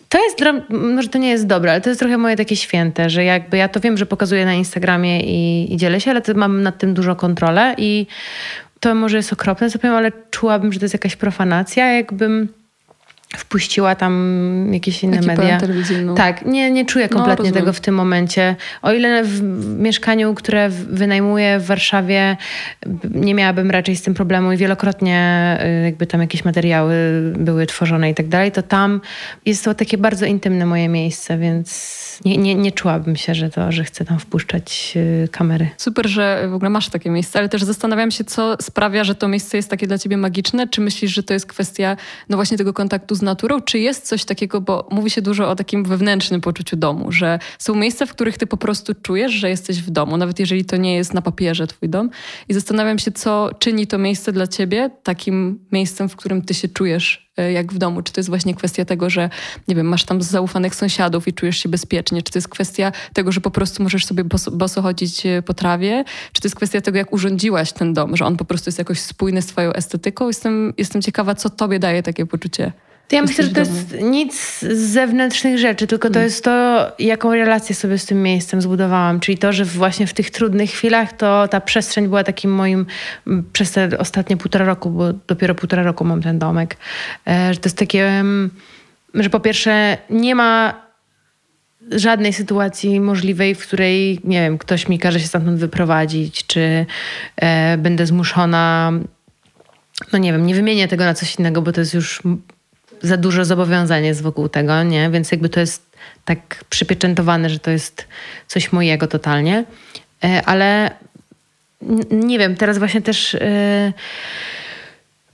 to 0.08 0.18
jest, 0.24 0.38
może 0.68 1.08
to 1.08 1.18
nie 1.18 1.28
jest 1.28 1.46
dobre, 1.46 1.70
ale 1.70 1.80
to 1.80 1.88
jest 1.88 2.00
trochę 2.00 2.18
moje 2.18 2.36
takie 2.36 2.56
święte, 2.56 3.10
że 3.10 3.24
jakby 3.24 3.56
ja 3.56 3.68
to 3.68 3.80
wiem, 3.80 3.96
że 3.96 4.06
pokazuję 4.06 4.44
na 4.44 4.54
Instagramie 4.54 5.20
i, 5.20 5.74
i 5.74 5.76
dzielę 5.76 6.00
się, 6.00 6.10
ale 6.10 6.22
mam 6.34 6.62
nad 6.62 6.78
tym 6.78 6.94
dużo 6.94 7.16
kontrolę 7.16 7.74
i 7.78 8.06
to 8.80 8.94
może 8.94 9.16
jest 9.16 9.32
okropne, 9.32 9.70
co 9.70 9.78
powiem, 9.78 9.96
ale 9.96 10.12
czułabym, 10.30 10.72
że 10.72 10.78
to 10.78 10.84
jest 10.84 10.94
jakaś 10.94 11.16
profanacja, 11.16 11.92
jakbym 11.92 12.48
wpuściła 13.36 13.94
tam 13.94 14.68
jakieś 14.72 15.02
inne 15.02 15.16
Ekipę 15.16 15.36
media. 15.36 15.58
Tak, 16.14 16.44
nie, 16.44 16.70
nie 16.70 16.84
czuję 16.84 17.08
no, 17.10 17.16
kompletnie 17.16 17.50
no, 17.50 17.56
tego 17.56 17.72
w 17.72 17.80
tym 17.80 17.94
momencie. 17.94 18.56
O 18.82 18.92
ile 18.92 19.24
w 19.24 19.42
mieszkaniu, 19.78 20.34
które 20.34 20.68
wynajmuję 20.70 21.58
w 21.58 21.66
Warszawie, 21.66 22.36
nie 23.14 23.34
miałabym 23.34 23.70
raczej 23.70 23.96
z 23.96 24.02
tym 24.02 24.14
problemu 24.14 24.52
i 24.52 24.56
wielokrotnie 24.56 25.58
y, 25.80 25.84
jakby 25.84 26.06
tam 26.06 26.20
jakieś 26.20 26.44
materiały 26.44 26.94
były 27.38 27.66
tworzone 27.66 28.10
i 28.10 28.14
tak 28.14 28.28
dalej, 28.28 28.52
to 28.52 28.62
tam 28.62 29.00
jest 29.46 29.64
to 29.64 29.74
takie 29.74 29.98
bardzo 29.98 30.26
intymne 30.26 30.66
moje 30.66 30.88
miejsce, 30.88 31.38
więc 31.38 32.05
nie, 32.24 32.36
nie, 32.36 32.54
nie 32.54 32.72
czułabym 32.72 33.16
się, 33.16 33.34
że 33.34 33.50
to, 33.50 33.72
że 33.72 33.84
chcę 33.84 34.04
tam 34.04 34.18
wpuszczać 34.18 34.92
y, 34.96 35.28
kamery. 35.32 35.68
Super, 35.76 36.08
że 36.08 36.48
w 36.50 36.54
ogóle 36.54 36.70
masz 36.70 36.88
takie 36.88 37.10
miejsce, 37.10 37.38
ale 37.38 37.48
też 37.48 37.64
zastanawiam 37.64 38.10
się, 38.10 38.24
co 38.24 38.56
sprawia, 38.60 39.04
że 39.04 39.14
to 39.14 39.28
miejsce 39.28 39.56
jest 39.56 39.70
takie 39.70 39.86
dla 39.86 39.98
ciebie 39.98 40.16
magiczne. 40.16 40.68
Czy 40.68 40.80
myślisz, 40.80 41.14
że 41.14 41.22
to 41.22 41.34
jest 41.34 41.46
kwestia 41.46 41.96
no 42.28 42.36
właśnie 42.36 42.58
tego 42.58 42.72
kontaktu 42.72 43.14
z 43.14 43.22
naturą? 43.22 43.60
Czy 43.60 43.78
jest 43.78 44.06
coś 44.06 44.24
takiego, 44.24 44.60
bo 44.60 44.88
mówi 44.90 45.10
się 45.10 45.22
dużo 45.22 45.50
o 45.50 45.56
takim 45.56 45.84
wewnętrznym 45.84 46.40
poczuciu 46.40 46.76
domu, 46.76 47.12
że 47.12 47.38
są 47.58 47.74
miejsca, 47.74 48.06
w 48.06 48.10
których 48.10 48.38
ty 48.38 48.46
po 48.46 48.56
prostu 48.56 48.92
czujesz, 49.02 49.32
że 49.32 49.50
jesteś 49.50 49.82
w 49.82 49.90
domu, 49.90 50.16
nawet 50.16 50.40
jeżeli 50.40 50.64
to 50.64 50.76
nie 50.76 50.96
jest 50.96 51.14
na 51.14 51.22
papierze 51.22 51.66
twój 51.66 51.88
dom. 51.88 52.10
I 52.48 52.54
zastanawiam 52.54 52.98
się, 52.98 53.12
co 53.12 53.50
czyni 53.58 53.86
to 53.86 53.98
miejsce 53.98 54.32
dla 54.32 54.46
ciebie 54.46 54.90
takim 55.02 55.58
miejscem, 55.72 56.08
w 56.08 56.16
którym 56.16 56.42
ty 56.42 56.54
się 56.54 56.68
czujesz 56.68 57.25
jak 57.42 57.72
w 57.72 57.78
domu? 57.78 58.02
Czy 58.02 58.12
to 58.12 58.20
jest 58.20 58.28
właśnie 58.28 58.54
kwestia 58.54 58.84
tego, 58.84 59.10
że 59.10 59.30
nie 59.68 59.74
wiem, 59.74 59.86
masz 59.86 60.04
tam 60.04 60.22
zaufanych 60.22 60.74
sąsiadów 60.74 61.28
i 61.28 61.32
czujesz 61.32 61.58
się 61.58 61.68
bezpiecznie? 61.68 62.22
Czy 62.22 62.32
to 62.32 62.38
jest 62.38 62.48
kwestia 62.48 62.92
tego, 63.12 63.32
że 63.32 63.40
po 63.40 63.50
prostu 63.50 63.82
możesz 63.82 64.04
sobie 64.04 64.24
boso, 64.24 64.50
boso 64.50 64.82
chodzić 64.82 65.26
y, 65.26 65.42
po 65.42 65.54
trawie? 65.54 66.04
Czy 66.32 66.40
to 66.40 66.46
jest 66.46 66.56
kwestia 66.56 66.80
tego, 66.80 66.98
jak 66.98 67.12
urządziłaś 67.12 67.72
ten 67.72 67.94
dom, 67.94 68.16
że 68.16 68.24
on 68.24 68.36
po 68.36 68.44
prostu 68.44 68.68
jest 68.68 68.78
jakoś 68.78 69.00
spójny 69.00 69.42
z 69.42 69.46
twoją 69.46 69.72
estetyką? 69.72 70.26
Jestem, 70.26 70.74
jestem 70.78 71.02
ciekawa, 71.02 71.34
co 71.34 71.50
tobie 71.50 71.78
daje 71.78 72.02
takie 72.02 72.26
poczucie 72.26 72.72
to 73.08 73.16
ja 73.16 73.22
myślę, 73.22 73.44
że 73.44 73.50
to 73.50 73.60
jest 73.60 73.96
nic 74.02 74.60
z 74.60 74.78
zewnętrznych 74.78 75.58
rzeczy, 75.58 75.86
tylko 75.86 76.08
to 76.08 76.14
hmm. 76.14 76.24
jest 76.24 76.44
to, 76.44 76.86
jaką 76.98 77.34
relację 77.34 77.74
sobie 77.74 77.98
z 77.98 78.06
tym 78.06 78.22
miejscem 78.22 78.62
zbudowałam. 78.62 79.20
Czyli 79.20 79.38
to, 79.38 79.52
że 79.52 79.64
właśnie 79.64 80.06
w 80.06 80.14
tych 80.14 80.30
trudnych 80.30 80.70
chwilach 80.70 81.12
to 81.12 81.48
ta 81.48 81.60
przestrzeń 81.60 82.08
była 82.08 82.24
takim 82.24 82.54
moim, 82.54 82.86
przez 83.52 83.72
te 83.72 83.98
ostatnie 83.98 84.36
półtora 84.36 84.64
roku, 84.64 84.90
bo 84.90 85.12
dopiero 85.12 85.54
półtora 85.54 85.82
roku 85.82 86.04
mam 86.04 86.22
ten 86.22 86.38
domek, 86.38 86.76
e, 87.26 87.54
że 87.54 87.60
to 87.60 87.66
jest 87.66 87.78
takie, 87.78 88.24
że 89.14 89.30
po 89.30 89.40
pierwsze 89.40 89.98
nie 90.10 90.34
ma 90.34 90.86
żadnej 91.90 92.32
sytuacji 92.32 93.00
możliwej, 93.00 93.54
w 93.54 93.58
której, 93.58 94.20
nie 94.24 94.40
wiem, 94.40 94.58
ktoś 94.58 94.88
mi 94.88 94.98
każe 94.98 95.20
się 95.20 95.26
stamtąd 95.26 95.58
wyprowadzić, 95.58 96.46
czy 96.46 96.86
e, 97.36 97.78
będę 97.78 98.06
zmuszona 98.06 98.92
no 100.12 100.18
nie 100.18 100.32
wiem, 100.32 100.46
nie 100.46 100.54
wymienię 100.54 100.88
tego 100.88 101.04
na 101.04 101.14
coś 101.14 101.38
innego, 101.38 101.62
bo 101.62 101.72
to 101.72 101.80
jest 101.80 101.94
już 101.94 102.22
za 103.02 103.16
dużo 103.16 103.44
zobowiązań 103.44 104.04
jest 104.04 104.22
wokół 104.22 104.48
tego, 104.48 104.82
nie? 104.82 105.10
Więc 105.10 105.30
jakby 105.30 105.48
to 105.48 105.60
jest 105.60 105.96
tak 106.24 106.64
przypieczętowane, 106.70 107.50
że 107.50 107.58
to 107.58 107.70
jest 107.70 108.06
coś 108.46 108.72
mojego 108.72 109.06
totalnie. 109.06 109.64
E, 110.24 110.42
ale 110.46 110.90
nie 112.10 112.38
wiem, 112.38 112.56
teraz 112.56 112.78
właśnie 112.78 113.02
też 113.02 113.32
yy, 113.32 113.92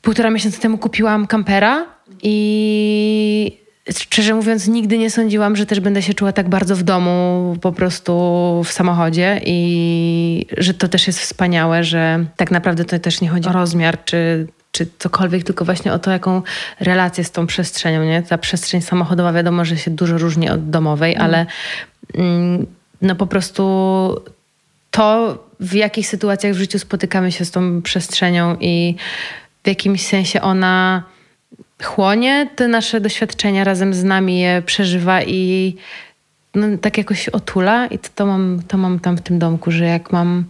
półtora 0.03 0.31
miesiąca 0.31 0.61
temu 0.61 0.79
kupiłam 0.79 1.27
kampera 1.27 1.87
i 2.23 3.59
szczerze 3.91 4.35
mówiąc 4.35 4.69
nigdy 4.69 4.99
nie 4.99 5.11
sądziłam, 5.11 5.57
że 5.57 5.67
też 5.67 5.81
będę 5.81 6.03
się 6.03 6.15
czuła 6.15 6.33
tak 6.33 6.49
bardzo 6.49 6.77
w 6.77 6.83
domu, 6.83 7.57
po 7.61 7.73
prostu 7.73 8.13
w 8.65 8.73
samochodzie 8.73 9.41
i 9.47 10.47
że 10.59 10.75
to 10.75 10.89
też 10.89 11.07
jest 11.07 11.21
wspaniałe, 11.21 11.85
że 11.85 12.25
tak 12.37 12.51
naprawdę 12.51 12.85
to 12.85 12.99
też 12.99 13.21
nie 13.21 13.29
chodzi 13.29 13.49
o 13.49 13.53
rozmiar 13.53 14.05
czy 14.05 14.47
czy 14.73 14.87
cokolwiek, 14.99 15.45
tylko 15.45 15.65
właśnie 15.65 15.93
o 15.93 15.99
to, 15.99 16.11
jaką 16.11 16.43
relację 16.81 17.25
z 17.25 17.31
tą 17.31 17.47
przestrzenią, 17.47 18.05
nie? 18.05 18.23
Ta 18.23 18.39
przestrzeń 18.39 18.83
samochodowa 18.83 19.33
wiadomo, 19.33 19.65
że 19.65 19.77
się 19.77 19.91
dużo 19.91 20.19
różni 20.19 20.51
od 20.51 20.71
domowej, 20.71 21.15
mm. 21.15 21.25
ale 21.25 21.47
mm, 22.15 22.67
no 23.03 23.15
po 23.15 23.27
prostu 23.27 23.63
to, 24.91 25.39
w 25.61 25.75
jakich 25.75 26.09
sytuacjach 26.09 26.53
w 26.53 26.59
życiu 26.59 26.79
spotykamy 26.79 27.33
się 27.33 27.45
z 27.45 27.51
tą 27.51 27.83
przestrzenią 27.83 28.57
i 28.61 28.97
w 29.65 29.69
jakimś 29.69 30.07
sensie 30.07 30.41
ona 30.41 31.03
chłonie 31.83 32.49
te 32.57 32.69
nasze 32.69 33.01
doświadczenia, 33.01 33.65
razem 33.65 33.95
z 33.95 34.05
nami 34.05 34.41
je 34.41 34.63
przeżywa 34.67 35.23
i 35.23 35.77
no, 36.55 36.67
tak 36.79 36.99
jakoś 36.99 37.29
otula 37.29 37.87
i 37.87 37.99
to, 37.99 38.09
to, 38.15 38.27
mam, 38.27 38.63
to 38.69 38.79
mam 38.79 39.01
tam 39.01 39.17
w 39.17 39.21
tym 39.21 39.39
domku, 39.39 39.71
że 39.71 39.85
jak 39.85 40.13
mam 40.13 40.45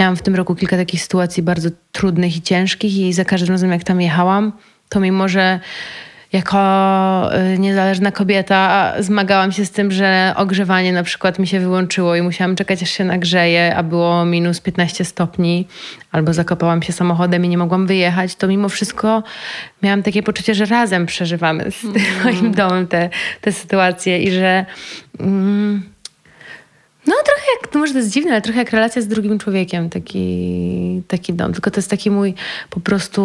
Miałam 0.00 0.16
w 0.16 0.22
tym 0.22 0.34
roku 0.34 0.54
kilka 0.54 0.76
takich 0.76 1.02
sytuacji 1.02 1.42
bardzo 1.42 1.68
trudnych 1.92 2.36
i 2.36 2.42
ciężkich 2.42 2.96
i 2.96 3.12
za 3.12 3.24
każdym 3.24 3.50
razem 3.50 3.70
jak 3.70 3.84
tam 3.84 4.00
jechałam, 4.00 4.52
to 4.88 5.00
mimo, 5.00 5.28
że 5.28 5.60
jako 6.32 6.58
y, 7.54 7.58
niezależna 7.58 8.12
kobieta 8.12 8.92
zmagałam 8.98 9.52
się 9.52 9.64
z 9.66 9.70
tym, 9.70 9.90
że 9.90 10.34
ogrzewanie 10.36 10.92
na 10.92 11.02
przykład 11.02 11.38
mi 11.38 11.46
się 11.46 11.60
wyłączyło 11.60 12.16
i 12.16 12.22
musiałam 12.22 12.56
czekać 12.56 12.82
aż 12.82 12.90
się 12.90 13.04
nagrzeje, 13.04 13.76
a 13.76 13.82
było 13.82 14.24
minus 14.24 14.60
15 14.60 15.04
stopni, 15.04 15.68
albo 16.12 16.32
zakopałam 16.32 16.82
się 16.82 16.92
samochodem 16.92 17.44
i 17.44 17.48
nie 17.48 17.58
mogłam 17.58 17.86
wyjechać, 17.86 18.36
to 18.36 18.48
mimo 18.48 18.68
wszystko 18.68 19.22
miałam 19.82 20.02
takie 20.02 20.22
poczucie, 20.22 20.54
że 20.54 20.64
razem 20.64 21.06
przeżywamy 21.06 21.70
z 21.70 21.80
tym 21.80 21.90
mm. 21.96 22.24
moim 22.24 22.52
domem 22.52 22.86
te, 22.86 23.10
te 23.40 23.52
sytuacje 23.52 24.22
i 24.22 24.30
że... 24.30 24.66
Mm, 25.20 25.91
no 27.06 27.14
trochę 27.24 27.46
jak, 27.60 27.72
to 27.72 27.78
może 27.78 27.92
to 27.92 27.98
jest 27.98 28.10
dziwne, 28.10 28.32
ale 28.32 28.42
trochę 28.42 28.58
jak 28.58 28.70
relacja 28.70 29.02
z 29.02 29.06
drugim 29.06 29.38
człowiekiem, 29.38 29.90
taki, 29.90 31.02
taki 31.08 31.32
dom. 31.32 31.52
Tylko 31.52 31.70
to 31.70 31.78
jest 31.78 31.90
taki 31.90 32.10
mój 32.10 32.34
po 32.70 32.80
prostu 32.80 33.22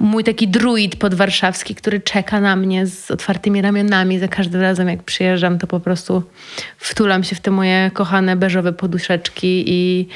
mój 0.00 0.24
taki 0.24 0.48
druid 0.48 0.96
podwarszawski, 0.96 1.74
który 1.74 2.00
czeka 2.00 2.40
na 2.40 2.56
mnie 2.56 2.86
z 2.86 3.10
otwartymi 3.10 3.62
ramionami. 3.62 4.18
Za 4.18 4.28
każdym 4.28 4.60
razem 4.60 4.88
jak 4.88 5.02
przyjeżdżam, 5.02 5.58
to 5.58 5.66
po 5.66 5.80
prostu 5.80 6.22
wtulam 6.78 7.24
się 7.24 7.36
w 7.36 7.40
te 7.40 7.50
moje 7.50 7.90
kochane 7.94 8.36
beżowe 8.36 8.72
poduszeczki 8.72 9.64
i 9.66 10.08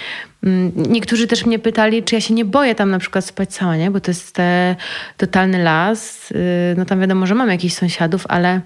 mm, 0.45 0.73
niektórzy 0.77 1.27
też 1.27 1.47
mnie 1.47 1.59
pytali, 1.59 2.03
czy 2.03 2.15
ja 2.15 2.21
się 2.21 2.35
nie 2.35 2.45
boję 2.45 2.75
tam 2.75 2.91
na 2.91 2.99
przykład 2.99 3.25
spać 3.25 3.55
sama, 3.55 3.77
nie? 3.77 3.91
Bo 3.91 4.01
to 4.01 4.11
jest 4.11 4.35
te, 4.35 4.77
totalny 5.17 5.63
las. 5.63 6.31
Y, 6.31 6.75
no 6.77 6.85
tam 6.85 7.01
wiadomo, 7.01 7.27
że 7.27 7.35
mam 7.35 7.51
jakichś 7.51 7.75
sąsiadów, 7.75 8.25
ale 8.29 8.61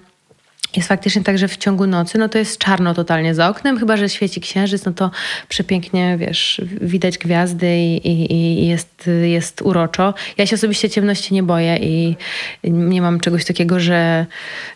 jest 0.77 0.89
faktycznie 0.89 1.23
tak, 1.23 1.37
że 1.37 1.47
w 1.47 1.57
ciągu 1.57 1.87
nocy 1.87 2.17
no 2.17 2.29
to 2.29 2.37
jest 2.37 2.57
czarno 2.57 2.93
totalnie 2.93 3.35
za 3.35 3.49
oknem, 3.49 3.79
chyba 3.79 3.97
że 3.97 4.09
świeci 4.09 4.41
księżyc, 4.41 4.85
no 4.85 4.91
to 4.91 5.11
przepięknie, 5.49 6.17
wiesz, 6.17 6.61
widać 6.81 7.17
gwiazdy 7.17 7.77
i, 7.77 8.07
i, 8.07 8.33
i, 8.33 8.67
jest, 8.67 9.09
jest 9.23 9.61
uroczo. 9.61 10.13
Ja 10.37 10.45
się 10.45 10.55
osobiście 10.55 10.89
ciemności 10.89 11.33
nie 11.33 11.43
boję 11.43 11.77
i 11.77 12.15
nie 12.63 13.01
mam 13.01 13.19
czegoś 13.19 13.45
takiego, 13.45 13.79
że, 13.79 14.25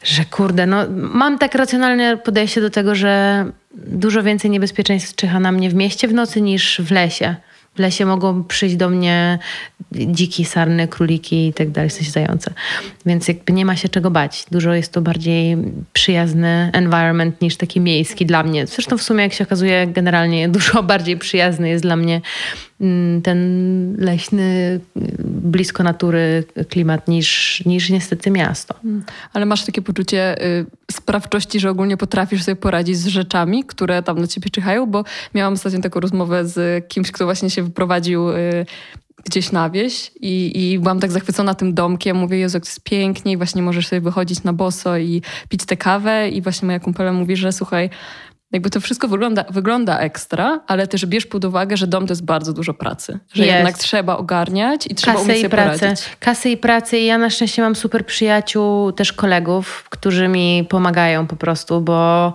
że 0.03 0.25
kurde, 0.25 0.65
no 0.65 0.85
mam 0.91 1.37
tak 1.37 1.55
racjonalne 1.55 2.17
podejście 2.17 2.61
do 2.61 2.69
tego, 2.69 2.95
że 2.95 3.45
dużo 3.71 4.23
więcej 4.23 4.51
niebezpieczeństw 4.51 5.15
czyha 5.15 5.39
na 5.39 5.51
mnie 5.51 5.69
w 5.69 5.73
mieście 5.73 6.07
w 6.07 6.13
nocy 6.13 6.41
niż 6.41 6.81
w 6.81 6.91
lesie. 6.91 7.35
W 7.79 7.81
lesie 7.81 8.05
mogą 8.05 8.43
przyjść 8.43 8.75
do 8.75 8.89
mnie 8.89 9.39
dziki, 9.91 10.45
sarny, 10.45 10.87
króliki 10.87 11.47
i 11.47 11.53
tak 11.53 11.69
dalej, 11.69 11.89
coś 11.89 12.09
zające. 12.09 12.53
Więc 13.05 13.27
jakby 13.27 13.53
nie 13.53 13.65
ma 13.65 13.75
się 13.75 13.89
czego 13.89 14.11
bać. 14.11 14.45
Dużo 14.51 14.73
jest 14.73 14.93
to 14.93 15.01
bardziej 15.01 15.57
przyjazny 15.93 16.69
environment 16.73 17.41
niż 17.41 17.57
taki 17.57 17.79
miejski 17.79 18.25
dla 18.25 18.43
mnie. 18.43 18.67
Zresztą 18.67 18.97
w 18.97 19.01
sumie, 19.01 19.23
jak 19.23 19.33
się 19.33 19.43
okazuje, 19.43 19.87
generalnie 19.87 20.49
dużo 20.59 20.83
bardziej 20.83 21.17
przyjazny 21.17 21.69
jest 21.69 21.83
dla 21.83 21.95
mnie 21.95 22.21
ten 23.23 23.95
leśny, 23.99 24.79
blisko 25.25 25.83
natury 25.83 26.43
klimat 26.69 27.07
niż, 27.07 27.61
niż 27.65 27.89
niestety 27.89 28.31
miasto. 28.31 28.75
Mm. 28.83 29.03
Ale 29.33 29.45
masz 29.45 29.65
takie 29.65 29.81
poczucie 29.81 30.45
y, 30.45 30.65
sprawczości, 30.91 31.59
że 31.59 31.69
ogólnie 31.69 31.97
potrafisz 31.97 32.43
sobie 32.43 32.55
poradzić 32.55 32.97
z 32.97 33.07
rzeczami, 33.07 33.63
które 33.63 34.03
tam 34.03 34.19
na 34.19 34.27
ciebie 34.27 34.49
czyhają, 34.49 34.85
bo 34.85 35.03
miałam 35.33 35.53
ostatnio 35.53 35.81
taką 35.81 35.99
rozmowę 35.99 36.47
z 36.47 36.87
kimś, 36.87 37.11
kto 37.11 37.25
właśnie 37.25 37.49
się 37.49 37.63
wyprowadził 37.63 38.29
y, 38.29 38.65
gdzieś 39.25 39.51
na 39.51 39.69
wieś 39.69 40.11
i, 40.21 40.71
i 40.71 40.79
byłam 40.79 40.99
tak 40.99 41.11
zachwycona 41.11 41.53
tym 41.53 41.73
domkiem. 41.73 42.17
Mówię, 42.17 42.37
Jezu, 42.37 42.57
jest 42.57 42.83
pięknie 42.83 43.31
i 43.31 43.37
właśnie 43.37 43.61
możesz 43.61 43.87
sobie 43.87 44.01
wychodzić 44.01 44.43
na 44.43 44.53
boso 44.53 44.97
i 44.97 45.21
pić 45.49 45.65
tę 45.65 45.77
kawę 45.77 46.29
i 46.29 46.41
właśnie 46.41 46.65
moja 46.65 46.79
kumpela 46.79 47.13
mówi, 47.13 47.35
że 47.35 47.51
słuchaj, 47.51 47.89
jakby 48.51 48.69
to 48.69 48.81
wszystko 48.81 49.07
wygląda, 49.07 49.45
wygląda 49.49 49.99
ekstra, 49.99 50.59
ale 50.67 50.87
też 50.87 51.05
bierz 51.05 51.25
pod 51.25 51.45
uwagę, 51.45 51.77
że 51.77 51.87
dom 51.87 52.07
to 52.07 52.11
jest 52.11 52.25
bardzo 52.25 52.53
dużo 52.53 52.73
pracy. 52.73 53.19
Że 53.33 53.45
jest. 53.45 53.55
jednak 53.55 53.77
trzeba 53.77 54.17
ogarniać 54.17 54.87
i 54.87 54.95
trzeba 54.95 55.13
Kasy 55.13 55.25
umieć 55.25 55.37
sobie 55.37 55.49
pracę. 55.49 55.79
poradzić. 55.79 56.05
Kasy 56.19 56.49
i 56.49 56.57
pracy 56.57 56.97
i 56.97 57.05
ja 57.05 57.17
na 57.17 57.29
szczęście 57.29 57.61
mam 57.61 57.75
super 57.75 58.05
przyjaciół, 58.05 58.91
też 58.91 59.13
kolegów, 59.13 59.85
którzy 59.89 60.27
mi 60.27 60.65
pomagają 60.69 61.27
po 61.27 61.35
prostu, 61.35 61.81
bo 61.81 62.33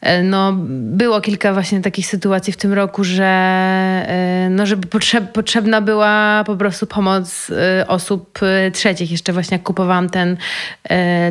e, 0.00 0.22
no, 0.22 0.52
było 0.68 1.20
kilka 1.20 1.52
właśnie 1.52 1.80
takich 1.80 2.06
sytuacji 2.06 2.52
w 2.52 2.56
tym 2.56 2.72
roku, 2.72 3.04
że 3.04 3.24
e, 3.24 4.48
no, 4.50 4.66
żeby 4.66 4.86
potrzeb, 4.86 5.32
potrzebna 5.32 5.80
była 5.80 6.44
po 6.46 6.56
prostu 6.56 6.86
pomoc 6.86 7.50
e, 7.50 7.88
osób 7.88 8.40
trzecich. 8.72 9.10
Jeszcze 9.10 9.32
właśnie 9.32 9.54
jak 9.54 9.62
kupowałam 9.62 10.10
ten, 10.10 10.36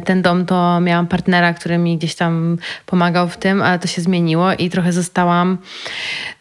ten 0.06 0.22
dom, 0.22 0.46
to 0.46 0.80
miałam 0.80 1.08
partnera, 1.08 1.54
który 1.54 1.78
mi 1.78 1.98
gdzieś 1.98 2.16
tam 2.16 2.58
pomagał 2.86 3.28
w 3.28 3.38
tym, 3.38 3.62
ale 3.62 3.80
to 3.80 3.88
się 3.88 4.02
zmieniło 4.02 4.11
zmieniło 4.12 4.54
i 4.54 4.70
trochę 4.70 4.92
zostałam 4.94 5.58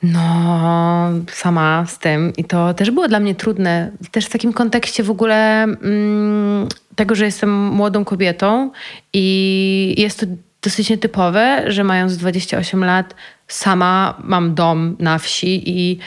no 0.02 1.10
sama 1.32 1.86
z 1.86 1.98
tym 1.98 2.32
i 2.36 2.44
to 2.44 2.74
też 2.74 2.90
było 2.90 3.08
dla 3.08 3.20
mnie 3.20 3.34
trudne. 3.34 3.90
Też 4.10 4.26
w 4.26 4.30
takim 4.30 4.52
kontekście 4.52 5.02
w 5.02 5.10
ogóle 5.10 5.62
mm, 5.62 6.68
tego, 6.96 7.14
że 7.14 7.24
jestem 7.24 7.50
młodą 7.68 8.04
kobietą 8.04 8.70
i 9.12 9.94
jest 9.98 10.20
to 10.20 10.26
dosyć 10.62 10.90
nietypowe, 10.90 11.64
że 11.66 11.84
mając 11.84 12.16
28 12.16 12.84
lat 12.84 13.14
sama 13.48 14.14
mam 14.24 14.54
dom 14.54 14.96
na 14.98 15.18
wsi 15.18 15.70
i 15.70 15.98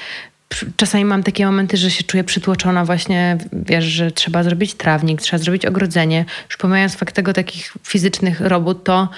czasami 0.75 1.05
mam 1.05 1.23
takie 1.23 1.45
momenty, 1.45 1.77
że 1.77 1.91
się 1.91 2.03
czuję 2.03 2.23
przytłoczona 2.23 2.85
właśnie, 2.85 3.37
wiesz, 3.53 3.85
że 3.85 4.11
trzeba 4.11 4.43
zrobić 4.43 4.73
trawnik, 4.73 5.21
trzeba 5.21 5.43
zrobić 5.43 5.65
ogrodzenie. 5.65 6.25
Już 6.49 6.57
pomijając 6.57 6.95
fakt 6.95 7.15
tego 7.15 7.33
takich 7.33 7.73
fizycznych 7.83 8.41
robót, 8.41 8.83
to 8.83 9.09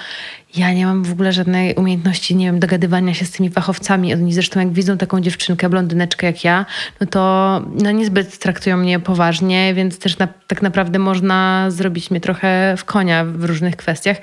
ja 0.56 0.72
nie 0.72 0.86
mam 0.86 1.04
w 1.04 1.12
ogóle 1.12 1.32
żadnej 1.32 1.74
umiejętności, 1.74 2.36
nie 2.36 2.46
wiem, 2.46 2.60
dogadywania 2.60 3.14
się 3.14 3.24
z 3.24 3.30
tymi 3.30 3.50
fachowcami. 3.50 4.14
Oni 4.14 4.32
zresztą 4.32 4.60
jak 4.60 4.72
widzą 4.72 4.98
taką 4.98 5.20
dziewczynkę, 5.20 5.68
blondyneczkę 5.68 6.26
jak 6.26 6.44
ja, 6.44 6.66
no 7.00 7.06
to 7.06 7.62
no 7.82 7.90
niezbyt 7.90 8.38
traktują 8.38 8.76
mnie 8.76 9.00
poważnie, 9.00 9.74
więc 9.74 9.98
też 9.98 10.18
na, 10.18 10.28
tak 10.46 10.62
naprawdę 10.62 10.98
można 10.98 11.66
zrobić 11.70 12.10
mnie 12.10 12.20
trochę 12.20 12.74
w 12.76 12.84
konia 12.84 13.24
w 13.24 13.44
różnych 13.44 13.76
kwestiach. 13.76 14.16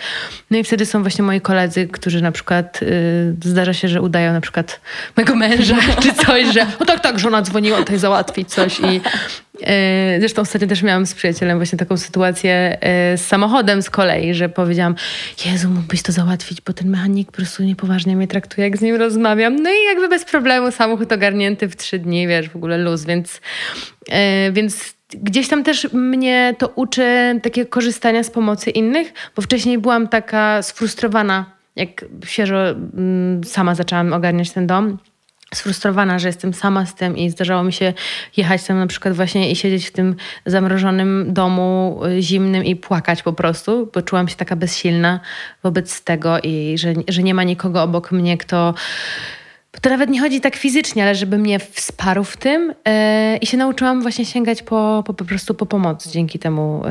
No 0.52 0.58
i 0.58 0.64
wtedy 0.64 0.86
są 0.86 1.02
właśnie 1.02 1.24
moi 1.24 1.42
koledzy, 1.42 1.88
którzy 1.88 2.22
na 2.22 2.32
przykład 2.32 2.80
y, 2.82 3.36
zdarza 3.44 3.74
się, 3.74 3.88
że 3.88 4.02
udają 4.02 4.34
na 4.34 4.42
przykład 4.42 4.82
mojego 5.18 5.36
męża 5.36 5.78
czy 6.04 6.14
coś, 6.14 6.54
że 6.54 6.68
o 6.80 6.86
tak, 6.86 7.00
tak, 7.00 7.20
żona 7.20 7.42
dzwoniła 7.42 7.78
tutaj 7.78 8.00
załatwić 8.00 8.50
coś 8.50 8.80
i 8.80 9.02
zresztą 10.20 10.42
ostatnio 10.42 10.68
też 10.68 10.84
miałam 10.84 11.06
z 11.06 11.14
przyjacielem 11.14 11.58
właśnie 11.58 11.78
taką 11.78 11.98
sytuację 11.98 12.78
e, 12.82 13.18
z 13.18 13.28
samochodem 13.28 13.82
z 13.82 13.90
kolei, 13.90 14.34
że 14.34 14.50
powiedziałam, 14.50 14.96
Jezu, 15.46 15.70
mógłbyś 15.70 16.02
to 16.02 16.12
załatwić, 16.12 16.62
bo 16.62 16.74
ten 16.74 16.90
mechanik 16.90 17.32
po 17.32 17.38
prostu 17.38 17.64
niepoważnie 17.64 18.16
mnie 18.16 18.28
traktuje, 18.28 18.68
jak 18.68 18.78
z 18.78 18.82
nim 18.82 18.96
rozmawiam. 18.96 19.56
No 19.56 19.70
i 19.70 19.86
jakby 19.86 20.10
bez 20.10 20.26
problemu 20.26 20.72
samochód 20.72 21.12
ogarnięty 21.12 21.70
w 21.70 21.76
trzy 21.76 22.00
dni, 22.00 22.28
wiesz, 22.28 22.50
w 22.50 22.56
ogóle 22.56 22.78
luz, 22.78 23.06
więc, 23.06 23.42
e, 24.10 24.52
więc 24.52 24.96
gdzieś 25.14 25.48
tam 25.48 25.64
też 25.64 25.94
mnie 25.94 26.56
to 26.58 26.68
uczy 26.68 27.40
takiego 27.44 27.70
korzystania 27.70 28.24
z 28.24 28.30
pomocy 28.30 28.70
innych, 28.70 29.14
bo 29.36 29.42
wcześniej 29.42 29.78
byłam 29.78 30.08
taka 30.08 30.62
sfrustrowana, 30.62 31.46
jak 31.76 32.06
świeżo 32.26 32.70
mm, 32.70 33.44
sama 33.44 33.76
zaczęłam 33.76 34.14
ogarniać 34.14 34.52
ten 34.52 34.68
dom 34.68 34.98
sfrustrowana, 35.54 36.20
że 36.20 36.28
jestem 36.28 36.54
sama 36.54 36.86
z 36.86 36.96
tym 36.96 37.18
i 37.18 37.30
zdarzało 37.30 37.64
mi 37.64 37.74
się 37.74 37.94
jechać 38.38 38.64
tam 38.64 38.80
na 38.80 38.88
przykład 38.88 39.14
właśnie 39.14 39.52
i 39.52 39.56
siedzieć 39.56 39.88
w 39.88 39.92
tym 39.92 40.16
zamrożonym 40.46 41.34
domu 41.34 42.00
y, 42.06 42.22
zimnym 42.22 42.66
i 42.66 42.76
płakać 42.76 43.24
po 43.24 43.34
prostu, 43.34 43.90
bo 43.94 44.02
czułam 44.02 44.28
się 44.28 44.36
taka 44.36 44.56
bezsilna 44.56 45.20
wobec 45.64 46.04
tego 46.04 46.40
i 46.40 46.76
że, 46.78 46.94
że 47.08 47.24
nie 47.24 47.34
ma 47.34 47.44
nikogo 47.44 47.84
obok 47.84 48.12
mnie, 48.12 48.38
kto 48.38 48.74
bo 49.74 49.80
to 49.80 49.90
nawet 49.90 50.10
nie 50.10 50.20
chodzi 50.20 50.42
tak 50.42 50.56
fizycznie, 50.56 51.04
ale 51.04 51.16
żeby 51.16 51.38
mnie 51.38 51.60
wsparł 51.60 52.24
w 52.24 52.38
tym 52.38 52.68
yy, 52.68 53.38
i 53.38 53.46
się 53.46 53.58
nauczyłam 53.58 54.02
właśnie 54.02 54.26
sięgać 54.26 54.64
po, 54.64 55.04
po, 55.06 55.14
po 55.14 55.26
prostu 55.26 55.54
po 55.54 55.66
pomoc 55.66 56.08
dzięki 56.08 56.40
temu. 56.40 56.82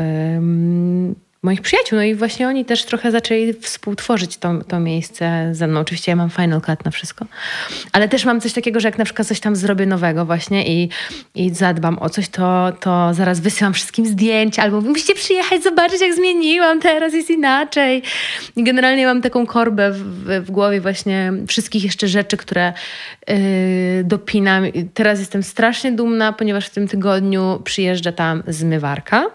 Yy, 1.08 1.31
moich 1.42 1.60
przyjaciół. 1.60 1.96
No 1.96 2.02
i 2.02 2.14
właśnie 2.14 2.48
oni 2.48 2.64
też 2.64 2.84
trochę 2.84 3.10
zaczęli 3.10 3.52
współtworzyć 3.52 4.36
to, 4.36 4.64
to 4.68 4.80
miejsce 4.80 5.48
ze 5.52 5.66
mną. 5.66 5.80
Oczywiście 5.80 6.12
ja 6.12 6.16
mam 6.16 6.30
final 6.30 6.60
cut 6.60 6.84
na 6.84 6.90
wszystko, 6.90 7.26
ale 7.92 8.08
też 8.08 8.24
mam 8.24 8.40
coś 8.40 8.52
takiego, 8.52 8.80
że 8.80 8.88
jak 8.88 8.98
na 8.98 9.04
przykład 9.04 9.28
coś 9.28 9.40
tam 9.40 9.56
zrobię 9.56 9.86
nowego 9.86 10.24
właśnie 10.24 10.66
i, 10.66 10.88
i 11.34 11.50
zadbam 11.50 11.98
o 11.98 12.10
coś, 12.10 12.28
to, 12.28 12.72
to 12.80 13.14
zaraz 13.14 13.40
wysyłam 13.40 13.74
wszystkim 13.74 14.06
zdjęcia 14.06 14.62
albo 14.62 14.80
musicie 14.80 15.14
przyjechać, 15.14 15.62
zobaczyć 15.62 16.00
jak 16.00 16.14
zmieniłam, 16.14 16.80
teraz 16.80 17.14
jest 17.14 17.30
inaczej. 17.30 18.02
I 18.56 18.64
generalnie 18.64 19.06
mam 19.06 19.22
taką 19.22 19.46
korbę 19.46 19.90
w, 19.92 20.24
w, 20.46 20.50
głowie 20.50 20.80
właśnie 20.80 21.32
wszystkich 21.48 21.84
jeszcze 21.84 22.08
rzeczy, 22.08 22.36
które 22.36 22.72
yy, 23.28 23.36
dopinam. 24.04 24.64
Teraz 24.94 25.18
jestem 25.18 25.42
strasznie 25.42 25.92
dumna, 25.92 26.32
ponieważ 26.32 26.66
w 26.66 26.70
tym 26.70 26.88
tygodniu 26.88 27.60
przyjeżdża 27.64 28.12
tam 28.12 28.42
zmywarka 28.48 29.26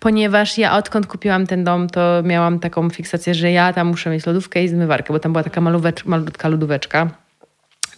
ponieważ 0.00 0.58
ja 0.58 0.76
odkąd 0.76 1.06
kupiłam 1.06 1.46
ten 1.46 1.64
dom, 1.64 1.88
to 1.88 2.22
miałam 2.24 2.58
taką 2.58 2.90
fiksację, 2.90 3.34
że 3.34 3.52
ja 3.52 3.72
tam 3.72 3.86
muszę 3.86 4.10
mieć 4.10 4.26
lodówkę 4.26 4.64
i 4.64 4.68
zmywarkę, 4.68 5.12
bo 5.12 5.18
tam 5.18 5.32
była 5.32 5.42
taka 5.42 5.60
malutka 6.04 6.48
lodóweczka. 6.48 7.10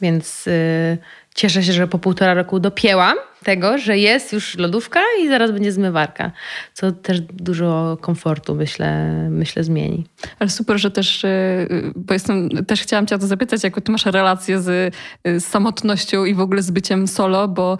Więc 0.00 0.46
yy, 0.46 0.52
cieszę 1.34 1.62
się, 1.62 1.72
że 1.72 1.88
po 1.88 1.98
półtora 1.98 2.34
roku 2.34 2.60
dopięłam 2.60 3.16
tego, 3.48 3.78
że 3.78 3.98
jest 3.98 4.32
już 4.32 4.58
lodówka 4.58 5.00
i 5.22 5.28
zaraz 5.28 5.50
będzie 5.50 5.72
zmywarka, 5.72 6.32
co 6.74 6.92
też 6.92 7.20
dużo 7.20 7.98
komfortu 8.00 8.54
myślę, 8.54 9.12
myślę 9.30 9.64
zmieni. 9.64 10.04
Ale 10.38 10.50
super, 10.50 10.78
że 10.78 10.90
też, 10.90 11.24
e, 11.24 11.66
bo 11.96 12.14
jestem, 12.14 12.48
też 12.48 12.82
chciałam 12.82 13.06
cię 13.06 13.14
o 13.14 13.18
to 13.18 13.26
zapytać, 13.26 13.64
jak 13.64 13.80
ty 13.80 13.92
masz 13.92 14.06
relację 14.06 14.60
z, 14.60 14.94
z 15.24 15.44
samotnością 15.44 16.24
i 16.24 16.34
w 16.34 16.40
ogóle 16.40 16.62
z 16.62 16.70
byciem 16.70 17.06
solo, 17.06 17.48
bo 17.48 17.78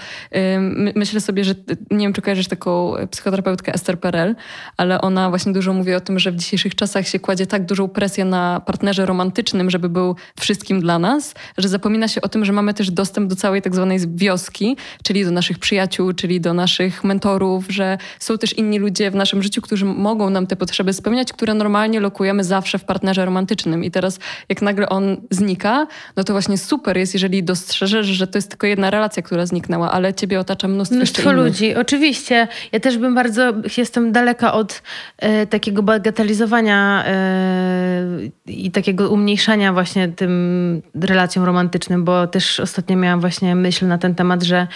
myślę 0.94 1.20
sobie, 1.20 1.44
że 1.44 1.54
nie 1.90 2.06
wiem, 2.06 2.12
czy 2.12 2.22
kojarzysz 2.22 2.48
taką 2.48 2.92
psychoterapeutkę 3.10 3.74
Esther 3.74 4.00
Perel, 4.00 4.36
ale 4.76 5.00
ona 5.00 5.28
właśnie 5.28 5.52
dużo 5.52 5.72
mówi 5.72 5.94
o 5.94 6.00
tym, 6.00 6.18
że 6.18 6.32
w 6.32 6.36
dzisiejszych 6.36 6.74
czasach 6.74 7.08
się 7.08 7.18
kładzie 7.18 7.46
tak 7.46 7.66
dużą 7.66 7.88
presję 7.88 8.24
na 8.24 8.60
partnerze 8.66 9.06
romantycznym, 9.06 9.70
żeby 9.70 9.88
był 9.88 10.16
wszystkim 10.40 10.80
dla 10.80 10.98
nas, 10.98 11.34
że 11.58 11.68
zapomina 11.68 12.08
się 12.08 12.20
o 12.20 12.28
tym, 12.28 12.44
że 12.44 12.52
mamy 12.52 12.74
też 12.74 12.90
dostęp 12.90 13.30
do 13.30 13.36
całej 13.36 13.62
tak 13.62 13.74
zwanej 13.74 13.98
wioski, 14.14 14.76
czyli 15.02 15.24
do 15.24 15.30
naszych 15.30 15.57
naszych 15.58 15.60
przyjaciół, 15.60 16.12
czyli 16.12 16.40
do 16.40 16.54
naszych 16.54 17.04
mentorów, 17.04 17.64
że 17.68 17.98
są 18.18 18.38
też 18.38 18.52
inni 18.58 18.78
ludzie 18.78 19.10
w 19.10 19.14
naszym 19.14 19.42
życiu, 19.42 19.62
którzy 19.62 19.84
mogą 19.84 20.30
nam 20.30 20.46
te 20.46 20.56
potrzeby 20.56 20.92
spełniać, 20.92 21.32
które 21.32 21.54
normalnie 21.54 22.00
lokujemy 22.00 22.44
zawsze 22.44 22.78
w 22.78 22.84
partnerze 22.84 23.24
romantycznym. 23.24 23.84
I 23.84 23.90
teraz, 23.90 24.18
jak 24.48 24.62
nagle 24.62 24.88
on 24.88 25.16
znika, 25.30 25.86
no 26.16 26.24
to 26.24 26.32
właśnie 26.32 26.58
super 26.58 26.96
jest, 26.96 27.14
jeżeli 27.14 27.42
dostrzeżesz, 27.42 28.06
że 28.06 28.26
to 28.26 28.38
jest 28.38 28.50
tylko 28.50 28.66
jedna 28.66 28.90
relacja, 28.90 29.22
która 29.22 29.46
zniknęła, 29.46 29.90
ale 29.90 30.14
ciebie 30.14 30.40
otacza 30.40 30.68
mnóstwo, 30.68 30.96
mnóstwo 30.96 31.32
ludzi. 31.32 31.74
Oczywiście. 31.74 32.48
Ja 32.72 32.80
też 32.80 32.98
bym 32.98 33.14
bardzo, 33.14 33.52
jestem 33.76 34.12
daleka 34.12 34.52
od 34.52 34.82
e, 35.18 35.46
takiego 35.46 35.82
bagatelizowania 35.82 37.04
e, 37.06 38.04
i 38.46 38.70
takiego 38.70 39.10
umniejszania 39.10 39.72
właśnie 39.72 40.08
tym 40.08 40.82
relacjom 40.94 41.44
romantycznym, 41.44 42.04
bo 42.04 42.26
też 42.26 42.60
ostatnio 42.60 42.96
miałam 42.96 43.20
właśnie 43.20 43.54
myśl 43.54 43.86
na 43.86 43.98
ten 43.98 44.14
temat, 44.14 44.42
że 44.42 44.66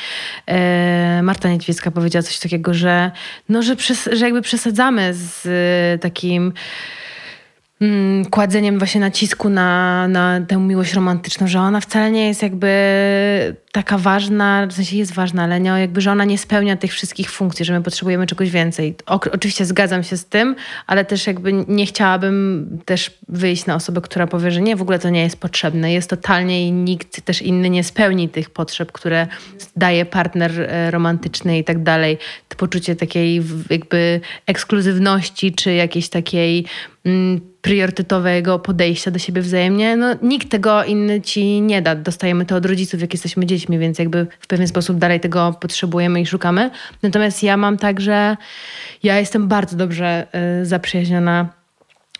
e, 0.46 0.61
Marta 1.22 1.48
Niedźwiecka 1.48 1.90
powiedziała 1.90 2.22
coś 2.22 2.38
takiego, 2.38 2.74
że, 2.74 3.10
no, 3.48 3.62
że, 3.62 3.76
przes- 3.76 4.14
że 4.14 4.24
jakby 4.24 4.42
przesadzamy 4.42 5.14
z 5.14 5.46
y, 5.46 5.98
takim 5.98 6.52
mm, 7.80 8.24
kładzeniem 8.24 8.78
właśnie 8.78 9.00
nacisku 9.00 9.48
na, 9.48 10.08
na 10.08 10.40
tę 10.48 10.56
miłość 10.56 10.94
romantyczną, 10.94 11.46
że 11.46 11.60
ona 11.60 11.80
wcale 11.80 12.10
nie 12.10 12.28
jest 12.28 12.42
jakby 12.42 12.72
taka 13.72 13.98
ważna, 13.98 14.66
w 14.66 14.72
sensie 14.72 14.96
jest 14.96 15.14
ważna, 15.14 15.42
ale 15.42 15.60
nie, 15.60 15.70
jakby, 15.70 16.00
że 16.00 16.12
ona 16.12 16.24
nie 16.24 16.38
spełnia 16.38 16.76
tych 16.76 16.92
wszystkich 16.92 17.30
funkcji, 17.30 17.64
że 17.64 17.72
my 17.72 17.82
potrzebujemy 17.82 18.26
czegoś 18.26 18.50
więcej. 18.50 18.94
O, 19.06 19.20
oczywiście 19.32 19.64
zgadzam 19.64 20.02
się 20.02 20.16
z 20.16 20.24
tym, 20.24 20.56
ale 20.86 21.04
też 21.04 21.26
jakby 21.26 21.52
nie 21.68 21.86
chciałabym 21.86 22.68
też 22.84 23.10
wyjść 23.28 23.66
na 23.66 23.74
osobę, 23.74 24.00
która 24.00 24.26
powie, 24.26 24.50
że 24.50 24.60
nie, 24.60 24.76
w 24.76 24.82
ogóle 24.82 24.98
to 24.98 25.10
nie 25.10 25.22
jest 25.22 25.40
potrzebne. 25.40 25.92
Jest 25.92 26.10
totalnie 26.10 26.66
i 26.66 26.72
nikt 26.72 27.24
też 27.24 27.42
inny 27.42 27.70
nie 27.70 27.84
spełni 27.84 28.28
tych 28.28 28.50
potrzeb, 28.50 28.92
które 28.92 29.26
daje 29.76 30.06
partner 30.06 30.60
e, 30.60 30.90
romantyczny 30.90 31.58
i 31.58 31.64
tak 31.64 31.82
dalej. 31.82 32.18
To 32.48 32.56
poczucie 32.56 32.96
takiej 32.96 33.42
jakby 33.70 34.20
ekskluzywności, 34.46 35.52
czy 35.52 35.74
jakiejś 35.74 36.08
takiej 36.08 36.66
mm, 37.04 37.52
priorytetowego 37.62 38.58
podejścia 38.58 39.10
do 39.10 39.18
siebie 39.18 39.42
wzajemnie, 39.42 39.96
no 39.96 40.06
nikt 40.22 40.48
tego 40.48 40.84
inny 40.84 41.20
ci 41.20 41.60
nie 41.60 41.82
da. 41.82 41.94
Dostajemy 41.94 42.46
to 42.46 42.56
od 42.56 42.66
rodziców, 42.66 43.00
jak 43.00 43.12
jesteśmy 43.12 43.46
dziećmi, 43.46 43.61
więc 43.70 43.98
jakby 43.98 44.26
w 44.40 44.46
pewien 44.46 44.68
sposób 44.68 44.98
dalej 44.98 45.20
tego 45.20 45.54
potrzebujemy 45.60 46.20
i 46.20 46.26
szukamy. 46.26 46.70
Natomiast 47.02 47.42
ja 47.42 47.56
mam 47.56 47.78
tak, 47.78 48.00
że 48.00 48.36
ja 49.02 49.18
jestem 49.18 49.48
bardzo 49.48 49.76
dobrze 49.76 50.26
y, 50.60 50.66
zaprzyjaźniona 50.66 51.48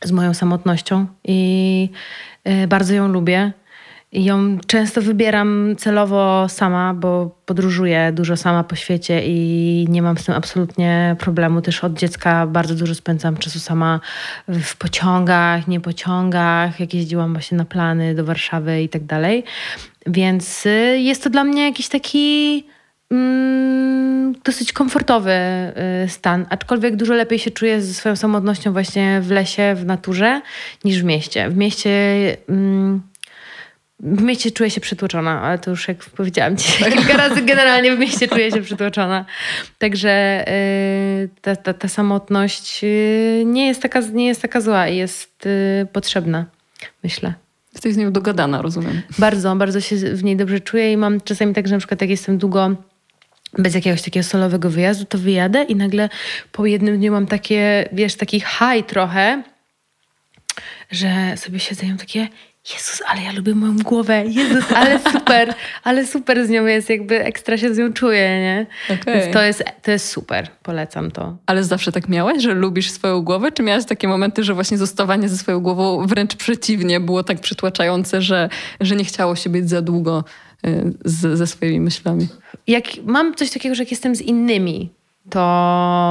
z 0.05 0.13
moją 0.13 0.35
samotnością 0.35 1.07
i 1.25 1.89
y, 2.49 2.67
bardzo 2.67 2.95
ją 2.95 3.09
lubię. 3.09 3.53
I 4.15 4.25
ją 4.25 4.59
często 4.67 5.03
wybieram 5.03 5.75
celowo 5.79 6.49
sama, 6.49 6.95
bo 6.95 7.39
podróżuję 7.47 8.13
dużo 8.13 8.37
sama 8.37 8.65
po 8.65 8.77
świecie 8.77 9.23
i 9.25 9.87
nie 9.89 10.03
mam 10.03 10.19
z 10.19 10.25
tym 10.25 10.35
absolutnie 10.35 11.17
problemu. 11.19 11.63
Też 11.63 11.85
od 11.85 11.99
dziecka 11.99 12.47
bardzo 12.47 12.75
dużo 12.75 12.95
spędzam 12.95 13.37
czasu 13.37 13.61
sama 13.61 14.01
w 14.49 14.77
pociągach, 14.77 15.69
nie 15.69 15.81
pociągach, 15.81 16.81
jak 16.81 16.95
jeździłam 16.95 17.33
właśnie 17.33 17.59
na 17.59 17.65
plany 17.65 18.15
do 18.15 18.25
Warszawy 18.25 18.83
i 18.83 18.89
tak 18.89 19.05
dalej. 19.05 19.45
Więc 20.07 20.67
y, 20.67 20.99
jest 21.01 21.25
to 21.25 21.31
dla 21.31 21.45
mnie 21.45 21.65
jakiś 21.65 21.89
taki 21.89 22.67
mm, 23.11 24.35
dosyć 24.45 24.73
komfortowy 24.73 25.33
y, 26.05 26.09
stan, 26.09 26.47
aczkolwiek 26.51 26.97
dużo 26.97 27.15
lepiej 27.15 27.39
się 27.39 27.51
czuję 27.51 27.83
ze 27.83 27.95
swoją 27.95 28.17
samotnością 28.17 28.73
właśnie 28.73 29.21
w 29.21 29.31
lesie, 29.31 29.75
w 29.75 29.85
naturze, 29.85 30.41
niż 30.85 31.03
w 31.03 31.05
mieście. 31.05 31.51
W 31.51 31.57
mieście... 31.57 31.91
Mm, 32.49 33.03
w 34.03 34.23
mieście 34.23 34.51
czuję 34.51 34.71
się 34.71 34.81
przytłoczona, 34.81 35.43
ale 35.43 35.59
to 35.59 35.71
już 35.71 35.89
jak 35.89 36.05
powiedziałam 36.05 36.57
ci 36.57 36.85
kilka 36.97 37.17
razy, 37.17 37.43
generalnie 37.43 37.97
w 37.97 37.99
mieście 37.99 38.29
czuję 38.29 38.51
się 38.51 38.63
przytłoczona. 38.63 39.25
Także 39.79 40.45
yy, 41.21 41.29
ta, 41.41 41.57
ta, 41.57 41.75
ta, 41.75 41.89
samotność 41.89 42.83
yy, 42.83 43.43
nie, 43.47 43.67
jest 43.67 43.83
taka, 43.83 44.01
nie 44.01 44.27
jest 44.27 44.43
taka 44.43 44.61
zła 44.61 44.89
i 44.89 44.97
jest 44.97 45.45
yy, 45.45 45.87
potrzebna, 45.87 46.47
myślę. 47.05 47.35
Jesteś 47.73 47.95
z 47.95 47.97
nią 47.97 48.13
dogadana, 48.13 48.63
rozumiem. 48.63 49.03
Bardzo, 49.19 49.57
bardzo 49.57 49.81
się 49.81 49.97
w 49.97 50.25
niej 50.25 50.37
dobrze 50.37 50.61
czuję 50.61 50.93
i 50.93 50.97
mam 50.97 51.21
czasami 51.21 51.55
tak, 51.55 51.69
że 51.69 51.75
na 51.75 51.79
przykład 51.79 52.01
jak 52.01 52.11
jestem 52.11 52.39
długo 52.39 52.77
bez 53.59 53.75
jakiegoś 53.75 54.03
takiego 54.03 54.25
solowego 54.25 54.71
wyjazdu, 54.71 55.05
to 55.05 55.19
wyjadę 55.19 55.63
i 55.63 55.77
nagle 55.77 56.09
po 56.53 56.67
jednym 56.67 56.99
dniu 56.99 57.13
mam 57.13 57.27
takie, 57.27 57.89
wiesz, 57.93 58.15
taki 58.15 58.41
high 58.41 58.87
trochę, 58.87 59.43
że 60.91 61.37
sobie 61.37 61.59
siedzę 61.59 61.87
i 61.87 61.89
mam 61.89 61.99
takie 61.99 62.29
Jezus, 62.71 63.03
ale 63.09 63.23
ja 63.23 63.33
lubię 63.33 63.55
moją 63.55 63.77
głowę. 63.77 64.25
Jezus, 64.27 64.73
ale 64.73 65.01
super, 65.13 65.55
ale 65.85 66.07
super 66.07 66.47
z 66.47 66.51
nią 66.51 66.67
jest, 66.67 66.91
jakby 66.91 67.25
ekstra 67.25 67.57
się 67.57 67.75
z 67.75 67.79
nią 67.79 67.93
czuję, 67.93 68.41
nie? 68.41 68.67
Okay. 69.01 69.15
Więc 69.15 69.35
to 69.35 69.43
jest, 69.43 69.65
to 69.83 69.91
jest 69.91 70.09
super, 70.09 70.49
polecam 70.63 71.11
to. 71.11 71.37
Ale 71.47 71.65
zawsze 71.65 71.93
tak 71.93 72.09
miałeś, 72.09 72.43
że 72.43 72.55
lubisz 72.55 72.91
swoją 72.91 73.23
głowę? 73.23 73.53
Czy 73.53 73.63
miałaś 73.63 73.85
takie 73.85 74.09
momenty, 74.09 74.45
że 74.45 74.55
właśnie 74.55 74.79
zostawanie 74.79 75.29
ze 75.29 75.39
swoją 75.39 75.61
głową 75.61 76.07
wręcz 76.07 76.37
przeciwnie 76.37 77.01
było 77.01 77.23
tak 77.23 77.41
przytłaczające, 77.41 78.23
że, 78.23 78.49
że 78.81 78.97
nie 78.97 79.05
chciało 79.05 79.37
się 79.37 79.51
być 79.51 79.69
za 79.69 79.83
długo 79.83 80.25
y, 80.67 80.93
z, 81.05 81.39
ze 81.39 81.47
swoimi 81.47 81.81
myślami? 81.81 82.29
Jak 82.67 82.85
mam 83.05 83.35
coś 83.35 83.51
takiego, 83.51 83.75
że 83.75 83.83
jak 83.83 83.91
jestem 83.91 84.17
z 84.17 84.21
innymi, 84.21 84.93
to 85.31 85.39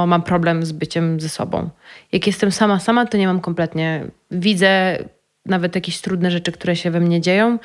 mam 0.07 0.21
problem 0.21 0.65
z 0.65 0.71
byciem 0.71 1.19
ze 1.19 1.29
sobą. 1.29 1.69
Jak 2.11 2.27
jestem 2.27 2.51
sama, 2.51 2.79
sama, 2.79 3.05
to 3.05 3.17
nie 3.17 3.27
mam 3.27 3.39
kompletnie. 3.39 4.07
Widzę 4.31 4.97
nawet 5.45 5.75
jakieś 5.75 6.01
trudne 6.01 6.31
rzeczy, 6.31 6.51
które 6.51 6.75
się 6.75 6.91
we 6.91 6.99
mnie 6.99 7.21
dzieją 7.21 7.59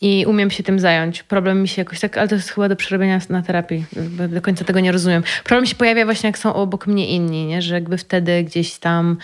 i 0.00 0.24
umiem 0.28 0.50
się 0.50 0.62
tym 0.62 0.78
zająć. 0.78 1.22
Problem 1.22 1.62
mi 1.62 1.68
się 1.68 1.82
jakoś 1.82 2.00
tak, 2.00 2.18
ale 2.18 2.28
to 2.28 2.34
jest 2.34 2.50
chyba 2.50 2.68
do 2.68 2.76
przerobienia 2.76 3.20
na 3.28 3.42
terapii. 3.42 3.84
Do 4.28 4.42
końca 4.42 4.64
tego 4.64 4.80
nie 4.80 4.92
rozumiem. 4.92 5.22
Problem 5.44 5.66
się 5.66 5.74
pojawia 5.74 6.04
właśnie, 6.04 6.26
jak 6.26 6.38
są 6.38 6.54
obok 6.54 6.86
mnie 6.86 7.08
inni, 7.08 7.46
nie? 7.46 7.62
że 7.62 7.74
jakby 7.74 7.98
wtedy 7.98 8.44
gdzieś 8.44 8.78
tam 8.78 9.16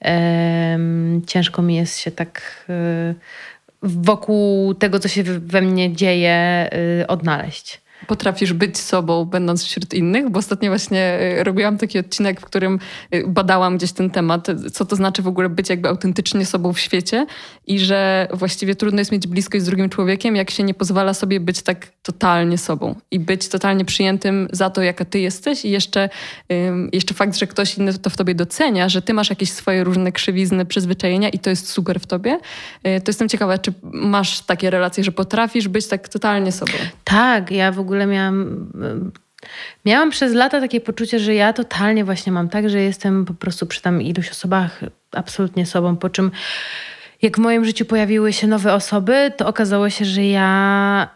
um, 0.00 1.22
ciężko 1.26 1.62
mi 1.62 1.76
jest 1.76 1.98
się 1.98 2.10
tak 2.10 2.64
um, 2.68 3.14
wokół 3.82 4.74
tego, 4.74 4.98
co 4.98 5.08
się 5.08 5.22
we 5.22 5.60
mnie 5.60 5.92
dzieje, 5.92 6.68
um, 6.72 7.04
odnaleźć 7.08 7.83
potrafisz 8.06 8.52
być 8.52 8.78
sobą, 8.78 9.24
będąc 9.24 9.64
wśród 9.64 9.94
innych, 9.94 10.30
bo 10.30 10.38
ostatnio 10.38 10.70
właśnie 10.70 11.18
y, 11.40 11.44
robiłam 11.44 11.78
taki 11.78 11.98
odcinek, 11.98 12.40
w 12.40 12.44
którym 12.44 12.78
y, 13.14 13.24
badałam 13.26 13.76
gdzieś 13.76 13.92
ten 13.92 14.10
temat, 14.10 14.46
co 14.72 14.84
to 14.84 14.96
znaczy 14.96 15.22
w 15.22 15.28
ogóle 15.28 15.48
być 15.48 15.68
jakby 15.68 15.88
autentycznie 15.88 16.46
sobą 16.46 16.72
w 16.72 16.80
świecie 16.80 17.26
i 17.66 17.78
że 17.78 18.28
właściwie 18.32 18.74
trudno 18.74 18.98
jest 18.98 19.12
mieć 19.12 19.26
bliskość 19.26 19.64
z 19.64 19.66
drugim 19.66 19.88
człowiekiem, 19.88 20.36
jak 20.36 20.50
się 20.50 20.62
nie 20.62 20.74
pozwala 20.74 21.14
sobie 21.14 21.40
być 21.40 21.62
tak 21.62 21.86
totalnie 22.02 22.58
sobą 22.58 22.94
i 23.10 23.18
być 23.20 23.48
totalnie 23.48 23.84
przyjętym 23.84 24.48
za 24.52 24.70
to, 24.70 24.82
jaka 24.82 25.04
ty 25.04 25.20
jesteś 25.20 25.64
i 25.64 25.70
jeszcze, 25.70 26.08
jeszcze 26.92 27.14
fakt, 27.14 27.36
że 27.36 27.46
ktoś 27.46 27.78
inny 27.78 27.94
to 27.94 28.10
w 28.10 28.16
tobie 28.16 28.34
docenia, 28.34 28.88
że 28.88 29.02
ty 29.02 29.14
masz 29.14 29.30
jakieś 29.30 29.52
swoje 29.52 29.84
różne 29.84 30.12
krzywizny, 30.12 30.64
przyzwyczajenia 30.64 31.28
i 31.28 31.38
to 31.38 31.50
jest 31.50 31.68
super 31.68 32.00
w 32.00 32.06
tobie. 32.06 32.38
Y, 32.86 33.00
to 33.00 33.10
jestem 33.10 33.28
ciekawa, 33.28 33.58
czy 33.58 33.72
masz 33.82 34.40
takie 34.40 34.70
relacje, 34.70 35.04
że 35.04 35.12
potrafisz 35.12 35.68
być 35.68 35.86
tak 35.86 36.08
totalnie 36.08 36.52
sobą? 36.52 36.72
Tak, 37.04 37.50
ja 37.50 37.72
w 37.72 37.78
ogóle 37.78 37.83
ogóle 37.84 38.06
miałam. 38.06 38.70
Miałam 39.84 40.10
przez 40.10 40.34
lata 40.34 40.60
takie 40.60 40.80
poczucie, 40.80 41.18
że 41.18 41.34
ja 41.34 41.52
totalnie 41.52 42.04
właśnie 42.04 42.32
mam 42.32 42.48
tak, 42.48 42.70
że 42.70 42.80
jestem 42.80 43.24
po 43.24 43.34
prostu 43.34 43.66
przy 43.66 43.82
tam 43.82 44.02
iluś 44.02 44.30
osobach 44.30 44.80
absolutnie 45.12 45.66
sobą, 45.66 45.96
po 45.96 46.10
czym 46.10 46.30
jak 47.22 47.36
w 47.36 47.40
moim 47.40 47.64
życiu 47.64 47.84
pojawiły 47.84 48.32
się 48.32 48.46
nowe 48.46 48.74
osoby, 48.74 49.32
to 49.36 49.46
okazało 49.46 49.90
się, 49.90 50.04
że 50.04 50.24
ja 50.24 51.08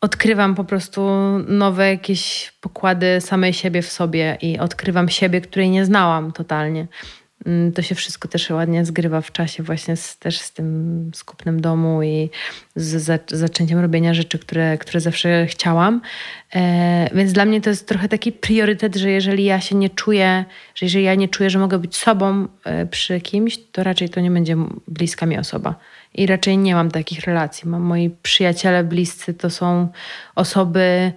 odkrywam 0.00 0.54
po 0.54 0.64
prostu 0.64 1.02
nowe 1.48 1.90
jakieś 1.90 2.52
pokłady 2.60 3.20
samej 3.20 3.52
siebie 3.52 3.82
w 3.82 3.92
sobie 3.92 4.38
i 4.42 4.58
odkrywam 4.58 5.08
siebie, 5.08 5.40
której 5.40 5.70
nie 5.70 5.84
znałam 5.84 6.32
totalnie. 6.32 6.86
Mm, 7.46 7.72
to 7.72 7.82
się 7.82 7.94
wszystko 7.94 8.28
też 8.28 8.50
ładnie 8.50 8.84
zgrywa 8.84 9.20
w 9.20 9.32
czasie 9.32 9.62
właśnie 9.62 9.96
z, 9.96 10.18
też 10.18 10.38
z 10.38 10.52
tym 10.52 11.10
skupnym 11.14 11.60
domu 11.60 12.02
i 12.02 12.30
z 12.76 13.22
zaczęciem 13.30 13.78
robienia 13.78 14.14
rzeczy, 14.14 14.38
które, 14.38 14.78
które 14.78 15.00
zawsze 15.00 15.46
chciałam. 15.46 16.00
E, 16.54 17.10
więc 17.14 17.32
dla 17.32 17.44
mnie 17.44 17.60
to 17.60 17.70
jest 17.70 17.88
trochę 17.88 18.08
taki 18.08 18.32
priorytet, 18.32 18.96
że 18.96 19.10
jeżeli 19.10 19.44
ja 19.44 19.60
się 19.60 19.76
nie 19.76 19.90
czuję, 19.90 20.44
że 20.74 20.86
jeżeli 20.86 21.04
ja 21.04 21.14
nie 21.14 21.28
czuję, 21.28 21.50
że 21.50 21.58
mogę 21.58 21.78
być 21.78 21.96
sobą 21.96 22.48
e, 22.64 22.86
przy 22.86 23.20
kimś, 23.20 23.58
to 23.72 23.82
raczej 23.82 24.08
to 24.08 24.20
nie 24.20 24.30
będzie 24.30 24.56
bliska 24.88 25.26
mi 25.26 25.38
osoba. 25.38 25.74
I 26.14 26.26
raczej 26.26 26.58
nie 26.58 26.74
mam 26.74 26.90
takich 26.90 27.20
relacji. 27.20 27.68
Mam 27.68 27.82
moi 27.82 28.10
przyjaciele 28.22 28.84
bliscy 28.84 29.34
to 29.34 29.50
są 29.50 29.88
osoby 30.34 31.12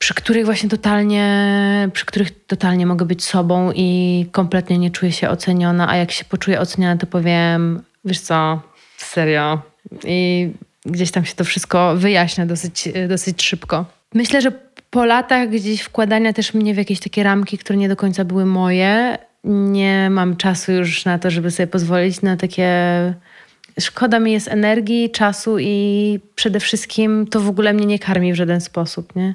przy 0.00 0.14
których 0.14 0.44
właśnie 0.44 0.68
totalnie, 0.68 1.88
przy 1.92 2.06
których 2.06 2.46
totalnie 2.46 2.86
mogę 2.86 3.04
być 3.04 3.24
sobą 3.24 3.72
i 3.74 4.26
kompletnie 4.32 4.78
nie 4.78 4.90
czuję 4.90 5.12
się 5.12 5.30
oceniona, 5.30 5.88
a 5.88 5.96
jak 5.96 6.10
się 6.10 6.24
poczuję 6.24 6.60
oceniona, 6.60 6.96
to 6.96 7.06
powiem, 7.06 7.82
wiesz 8.04 8.20
co, 8.20 8.60
serio. 8.96 9.62
I 10.04 10.50
gdzieś 10.86 11.10
tam 11.10 11.24
się 11.24 11.34
to 11.34 11.44
wszystko 11.44 11.96
wyjaśnia 11.96 12.46
dosyć, 12.46 12.88
dosyć 13.08 13.42
szybko. 13.42 13.84
Myślę, 14.14 14.42
że 14.42 14.52
po 14.90 15.04
latach 15.04 15.48
gdzieś 15.48 15.80
wkładania 15.80 16.32
też 16.32 16.54
mnie 16.54 16.74
w 16.74 16.76
jakieś 16.76 17.00
takie 17.00 17.22
ramki, 17.22 17.58
które 17.58 17.76
nie 17.76 17.88
do 17.88 17.96
końca 17.96 18.24
były 18.24 18.46
moje, 18.46 19.18
nie 19.44 20.10
mam 20.10 20.36
czasu 20.36 20.72
już 20.72 21.04
na 21.04 21.18
to, 21.18 21.30
żeby 21.30 21.50
sobie 21.50 21.66
pozwolić 21.66 22.22
na 22.22 22.36
takie 22.36 22.74
szkoda 23.80 24.20
mi 24.20 24.32
jest 24.32 24.48
energii, 24.48 25.10
czasu 25.10 25.58
i 25.58 26.20
przede 26.34 26.60
wszystkim 26.60 27.26
to 27.26 27.40
w 27.40 27.48
ogóle 27.48 27.72
mnie 27.72 27.86
nie 27.86 27.98
karmi 27.98 28.32
w 28.32 28.36
żaden 28.36 28.60
sposób. 28.60 29.16
Nie? 29.16 29.34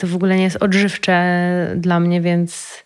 To 0.00 0.06
w 0.06 0.14
ogóle 0.14 0.36
nie 0.36 0.42
jest 0.42 0.56
odżywcze 0.56 1.76
dla 1.76 2.00
mnie, 2.00 2.20
więc. 2.20 2.82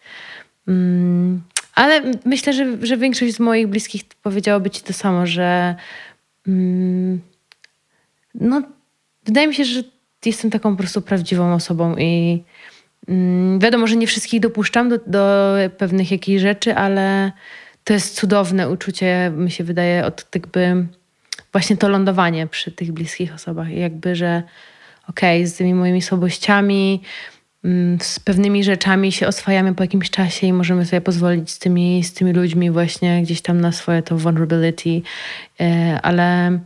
Mm, 0.68 1.42
ale 1.74 2.02
myślę, 2.24 2.52
że, 2.52 2.86
że 2.86 2.96
większość 2.96 3.34
z 3.34 3.40
moich 3.40 3.66
bliskich 3.66 4.02
powiedziałoby 4.22 4.70
ci 4.70 4.82
to 4.82 4.92
samo, 4.92 5.26
że. 5.26 5.74
Mm, 6.48 7.20
no, 8.34 8.62
wydaje 9.24 9.46
mi 9.46 9.54
się, 9.54 9.64
że 9.64 9.82
jestem 10.26 10.50
taką 10.50 10.70
po 10.70 10.78
prostu 10.78 11.02
prawdziwą 11.02 11.54
osobą 11.54 11.96
i 11.96 12.42
mm, 13.08 13.58
wiadomo, 13.58 13.86
że 13.86 13.96
nie 13.96 14.06
wszystkich 14.06 14.40
dopuszczam 14.40 14.88
do, 14.88 14.98
do 15.06 15.54
pewnych 15.78 16.10
jakichś 16.10 16.42
rzeczy, 16.42 16.74
ale 16.74 17.32
to 17.84 17.92
jest 17.92 18.14
cudowne 18.14 18.70
uczucie, 18.70 19.32
mi 19.36 19.50
się 19.50 19.64
wydaje, 19.64 20.04
od 20.06 20.26
jakby 20.34 20.86
właśnie 21.52 21.76
to 21.76 21.88
lądowanie 21.88 22.46
przy 22.46 22.72
tych 22.72 22.92
bliskich 22.92 23.34
osobach 23.34 23.70
jakby, 23.70 24.16
że 24.16 24.42
okej, 25.08 25.40
okay, 25.40 25.48
z 25.48 25.54
tymi 25.54 25.74
moimi 25.74 26.02
słabościami, 26.02 27.02
mm, 27.64 27.98
z 28.00 28.20
pewnymi 28.20 28.64
rzeczami 28.64 29.12
się 29.12 29.26
oswajamy 29.26 29.74
po 29.74 29.82
jakimś 29.82 30.10
czasie 30.10 30.46
i 30.46 30.52
możemy 30.52 30.86
sobie 30.86 31.00
pozwolić 31.00 31.50
z 31.50 31.58
tymi, 31.58 32.04
z 32.04 32.12
tymi 32.14 32.32
ludźmi 32.32 32.70
właśnie 32.70 33.22
gdzieś 33.22 33.42
tam 33.42 33.60
na 33.60 33.72
swoje 33.72 34.02
to 34.02 34.16
vulnerability, 34.16 35.02
e, 35.60 36.00
ale 36.02 36.58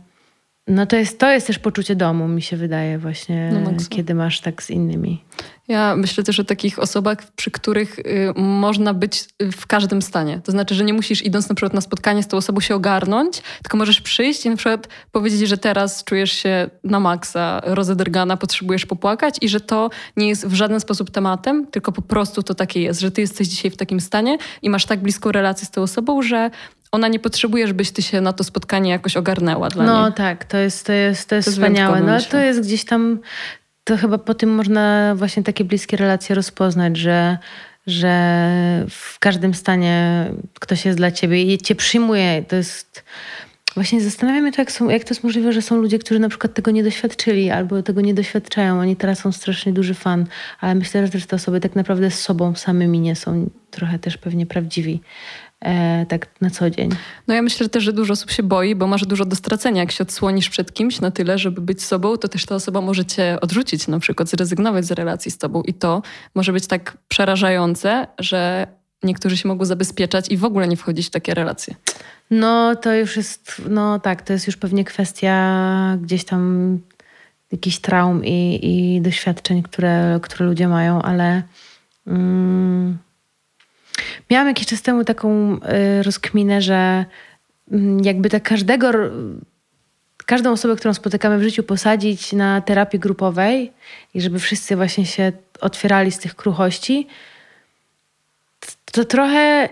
no 0.69 0.85
to 0.85 0.95
jest, 0.95 1.19
to 1.19 1.31
jest 1.31 1.47
też 1.47 1.59
poczucie 1.59 1.95
domu, 1.95 2.27
mi 2.27 2.41
się 2.41 2.57
wydaje 2.57 2.97
właśnie, 2.97 3.51
no, 3.63 3.71
kiedy 3.89 4.15
masz 4.15 4.41
tak 4.41 4.63
z 4.63 4.69
innymi. 4.69 5.23
Ja 5.67 5.95
myślę 5.95 6.23
też 6.23 6.39
o 6.39 6.43
takich 6.43 6.79
osobach, 6.79 7.31
przy 7.35 7.51
których 7.51 7.99
y, 7.99 8.33
można 8.35 8.93
być 8.93 9.25
w 9.51 9.67
każdym 9.67 10.01
stanie. 10.01 10.41
To 10.43 10.51
znaczy, 10.51 10.75
że 10.75 10.83
nie 10.83 10.93
musisz 10.93 11.25
idąc 11.25 11.49
na 11.49 11.55
przykład 11.55 11.73
na 11.73 11.81
spotkanie 11.81 12.23
z 12.23 12.27
tą 12.27 12.37
osobą 12.37 12.59
się 12.59 12.75
ogarnąć, 12.75 13.41
tylko 13.63 13.77
możesz 13.77 14.01
przyjść 14.01 14.45
i 14.45 14.49
na 14.49 14.55
przykład 14.55 14.87
powiedzieć, 15.11 15.49
że 15.49 15.57
teraz 15.57 16.03
czujesz 16.03 16.31
się 16.31 16.69
na 16.83 16.99
maksa, 16.99 17.61
rozedrgana, 17.63 18.37
potrzebujesz 18.37 18.85
popłakać 18.85 19.35
i 19.41 19.49
że 19.49 19.59
to 19.59 19.89
nie 20.17 20.27
jest 20.27 20.47
w 20.47 20.53
żaden 20.53 20.79
sposób 20.79 21.11
tematem, 21.11 21.67
tylko 21.67 21.91
po 21.91 22.01
prostu 22.01 22.43
to 22.43 22.55
takie 22.55 22.81
jest, 22.81 22.99
że 22.99 23.11
ty 23.11 23.21
jesteś 23.21 23.47
dzisiaj 23.47 23.71
w 23.71 23.77
takim 23.77 23.99
stanie 23.99 24.37
i 24.61 24.69
masz 24.69 24.85
tak 24.85 25.01
bliską 25.01 25.31
relację 25.31 25.65
z 25.65 25.71
tą 25.71 25.81
osobą, 25.81 26.21
że 26.21 26.51
ona 26.91 27.07
nie 27.07 27.19
potrzebuje, 27.19 27.67
żebyś 27.67 27.91
ty 27.91 28.01
się 28.01 28.21
na 28.21 28.33
to 28.33 28.43
spotkanie 28.43 28.91
jakoś 28.91 29.17
ogarnęła 29.17 29.69
dla 29.69 29.83
no, 29.83 30.05
niej. 30.05 30.13
tak, 30.13 30.45
to 30.45 30.57
jest, 30.57 30.85
to 30.85 30.93
jest, 30.93 31.29
to 31.29 31.35
jest, 31.35 31.47
to 31.47 31.51
wspaniałe. 31.51 32.01
No, 32.01 32.21
to 32.21 32.37
jest 32.37 32.61
gdzieś 32.61 32.85
tam 32.85 33.19
to 33.89 33.97
chyba 33.97 34.17
po 34.17 34.33
tym 34.33 34.55
można 34.55 35.15
właśnie 35.15 35.43
takie 35.43 35.63
bliskie 35.63 35.97
relacje 35.97 36.35
rozpoznać, 36.35 36.97
że, 36.97 37.37
że 37.87 38.85
w 38.89 39.19
każdym 39.19 39.53
stanie 39.53 40.25
ktoś 40.59 40.85
jest 40.85 40.97
dla 40.97 41.11
ciebie 41.11 41.43
i 41.43 41.57
cię 41.57 41.75
przyjmuje. 41.75 42.43
To 42.47 42.55
jest. 42.55 43.03
Właśnie 43.75 44.01
zastanawiam 44.01 44.53
się, 44.53 44.61
jak, 44.61 44.71
są, 44.71 44.89
jak 44.89 45.03
to 45.03 45.09
jest 45.09 45.23
możliwe, 45.23 45.53
że 45.53 45.61
są 45.61 45.77
ludzie, 45.77 45.99
którzy 45.99 46.19
na 46.19 46.29
przykład 46.29 46.53
tego 46.53 46.71
nie 46.71 46.83
doświadczyli 46.83 47.49
albo 47.49 47.83
tego 47.83 48.01
nie 48.01 48.13
doświadczają. 48.13 48.79
Oni 48.79 48.95
teraz 48.95 49.19
są 49.19 49.31
strasznie 49.31 49.73
duży 49.73 49.93
fan, 49.93 50.25
ale 50.59 50.75
myślę, 50.75 51.05
że 51.05 51.11
też 51.11 51.25
te 51.25 51.35
osoby 51.35 51.59
tak 51.59 51.75
naprawdę 51.75 52.11
z 52.11 52.21
sobą 52.21 52.55
samymi 52.55 52.99
nie 52.99 53.15
są 53.15 53.49
trochę 53.71 53.99
też 53.99 54.17
pewnie 54.17 54.45
prawdziwi 54.45 55.01
tak 56.09 56.27
na 56.41 56.49
co 56.49 56.69
dzień. 56.69 56.89
No 57.27 57.33
ja 57.33 57.41
myślę 57.41 57.69
też, 57.69 57.83
że 57.83 57.93
dużo 57.93 58.13
osób 58.13 58.31
się 58.31 58.43
boi, 58.43 58.75
bo 58.75 58.87
masz 58.87 59.05
dużo 59.05 59.25
do 59.25 59.35
stracenia. 59.35 59.81
Jak 59.81 59.91
się 59.91 60.01
odsłonisz 60.01 60.49
przed 60.49 60.73
kimś 60.73 61.01
na 61.01 61.11
tyle, 61.11 61.37
żeby 61.37 61.61
być 61.61 61.83
sobą, 61.83 62.17
to 62.17 62.27
też 62.27 62.45
ta 62.45 62.55
osoba 62.55 62.81
może 62.81 63.05
cię 63.05 63.37
odrzucić, 63.41 63.87
na 63.87 63.99
przykład 63.99 64.29
zrezygnować 64.29 64.85
z 64.85 64.91
relacji 64.91 65.31
z 65.31 65.37
tobą. 65.37 65.61
I 65.61 65.73
to 65.73 66.01
może 66.35 66.53
być 66.53 66.67
tak 66.67 66.97
przerażające, 67.07 68.07
że 68.19 68.67
niektórzy 69.03 69.37
się 69.37 69.47
mogą 69.47 69.65
zabezpieczać 69.65 70.31
i 70.31 70.37
w 70.37 70.45
ogóle 70.45 70.67
nie 70.67 70.77
wchodzić 70.77 71.07
w 71.07 71.09
takie 71.09 71.33
relacje. 71.33 71.75
No 72.31 72.75
to 72.75 72.95
już 72.95 73.17
jest, 73.17 73.61
no 73.69 73.99
tak, 73.99 74.21
to 74.21 74.33
jest 74.33 74.47
już 74.47 74.57
pewnie 74.57 74.83
kwestia 74.83 75.97
gdzieś 76.01 76.23
tam 76.23 76.79
jakichś 77.51 77.79
traum 77.79 78.25
i, 78.25 78.59
i 78.63 79.01
doświadczeń, 79.01 79.63
które, 79.63 80.19
które 80.23 80.45
ludzie 80.45 80.67
mają, 80.67 81.01
ale... 81.01 81.43
Mm, 82.07 82.97
Miałam 84.29 84.47
jakiś 84.47 84.67
czas 84.67 84.81
temu 84.81 85.03
taką 85.03 85.55
y, 85.99 86.03
rozkminę, 86.03 86.61
że 86.61 87.05
mm, 87.71 87.99
jakby 88.03 88.29
tak 88.29 88.43
każdego, 88.43 88.91
każdą 90.25 90.51
osobę, 90.51 90.75
którą 90.75 90.93
spotykamy 90.93 91.37
w 91.37 91.43
życiu, 91.43 91.63
posadzić 91.63 92.33
na 92.33 92.61
terapii 92.61 92.99
grupowej 92.99 93.71
i 94.13 94.21
żeby 94.21 94.39
wszyscy 94.39 94.75
właśnie 94.75 95.05
się 95.05 95.31
otwierali 95.61 96.11
z 96.11 96.19
tych 96.19 96.35
kruchości, 96.35 97.07
to 98.91 99.05
trochę 99.05 99.69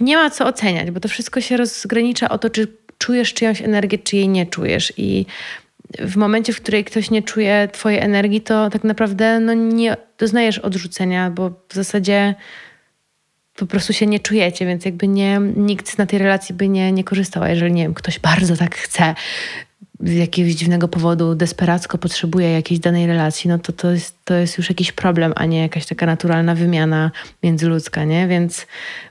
nie 0.00 0.16
ma 0.16 0.30
co 0.30 0.46
oceniać, 0.46 0.90
bo 0.90 1.00
to 1.00 1.08
wszystko 1.08 1.40
się 1.40 1.56
rozgranicza 1.56 2.28
o 2.28 2.38
to, 2.38 2.50
czy 2.50 2.66
czujesz 2.98 3.34
czyjąś 3.34 3.62
energię, 3.62 3.98
czy 3.98 4.16
jej 4.16 4.28
nie 4.28 4.46
czujesz. 4.46 4.92
I 4.96 5.26
w 5.98 6.16
momencie, 6.16 6.52
w 6.52 6.60
której 6.60 6.84
ktoś 6.84 7.10
nie 7.10 7.22
czuje 7.22 7.68
twojej 7.72 8.00
energii, 8.00 8.40
to 8.40 8.70
tak 8.70 8.84
naprawdę 8.84 9.40
no, 9.40 9.54
nie 9.54 9.96
doznajesz 10.18 10.58
odrzucenia, 10.58 11.30
bo 11.30 11.50
w 11.68 11.74
zasadzie 11.74 12.34
po 13.56 13.66
prostu 13.66 13.92
się 13.92 14.06
nie 14.06 14.20
czujecie, 14.20 14.66
więc 14.66 14.84
jakby 14.84 15.08
nie, 15.08 15.40
nikt 15.56 15.98
na 15.98 16.06
tej 16.06 16.18
relacji 16.18 16.54
by 16.54 16.68
nie, 16.68 16.92
nie 16.92 17.04
korzystał. 17.04 17.42
A 17.42 17.48
jeżeli, 17.48 17.72
nie 17.72 17.82
wiem, 17.82 17.94
ktoś 17.94 18.18
bardzo 18.18 18.56
tak 18.56 18.76
chce 18.76 19.14
z 20.02 20.12
jakiegoś 20.12 20.52
dziwnego 20.52 20.88
powodu 20.88 21.34
desperacko 21.34 21.98
potrzebuje 21.98 22.52
jakiejś 22.52 22.80
danej 22.80 23.06
relacji, 23.06 23.50
no 23.50 23.58
to 23.58 23.72
to 23.72 23.90
jest, 23.90 24.16
to 24.24 24.34
jest 24.34 24.58
już 24.58 24.68
jakiś 24.68 24.92
problem, 24.92 25.32
a 25.36 25.46
nie 25.46 25.60
jakaś 25.60 25.86
taka 25.86 26.06
naturalna 26.06 26.54
wymiana 26.54 27.10
międzyludzka, 27.42 28.04
nie? 28.04 28.28
Więc... 28.28 28.66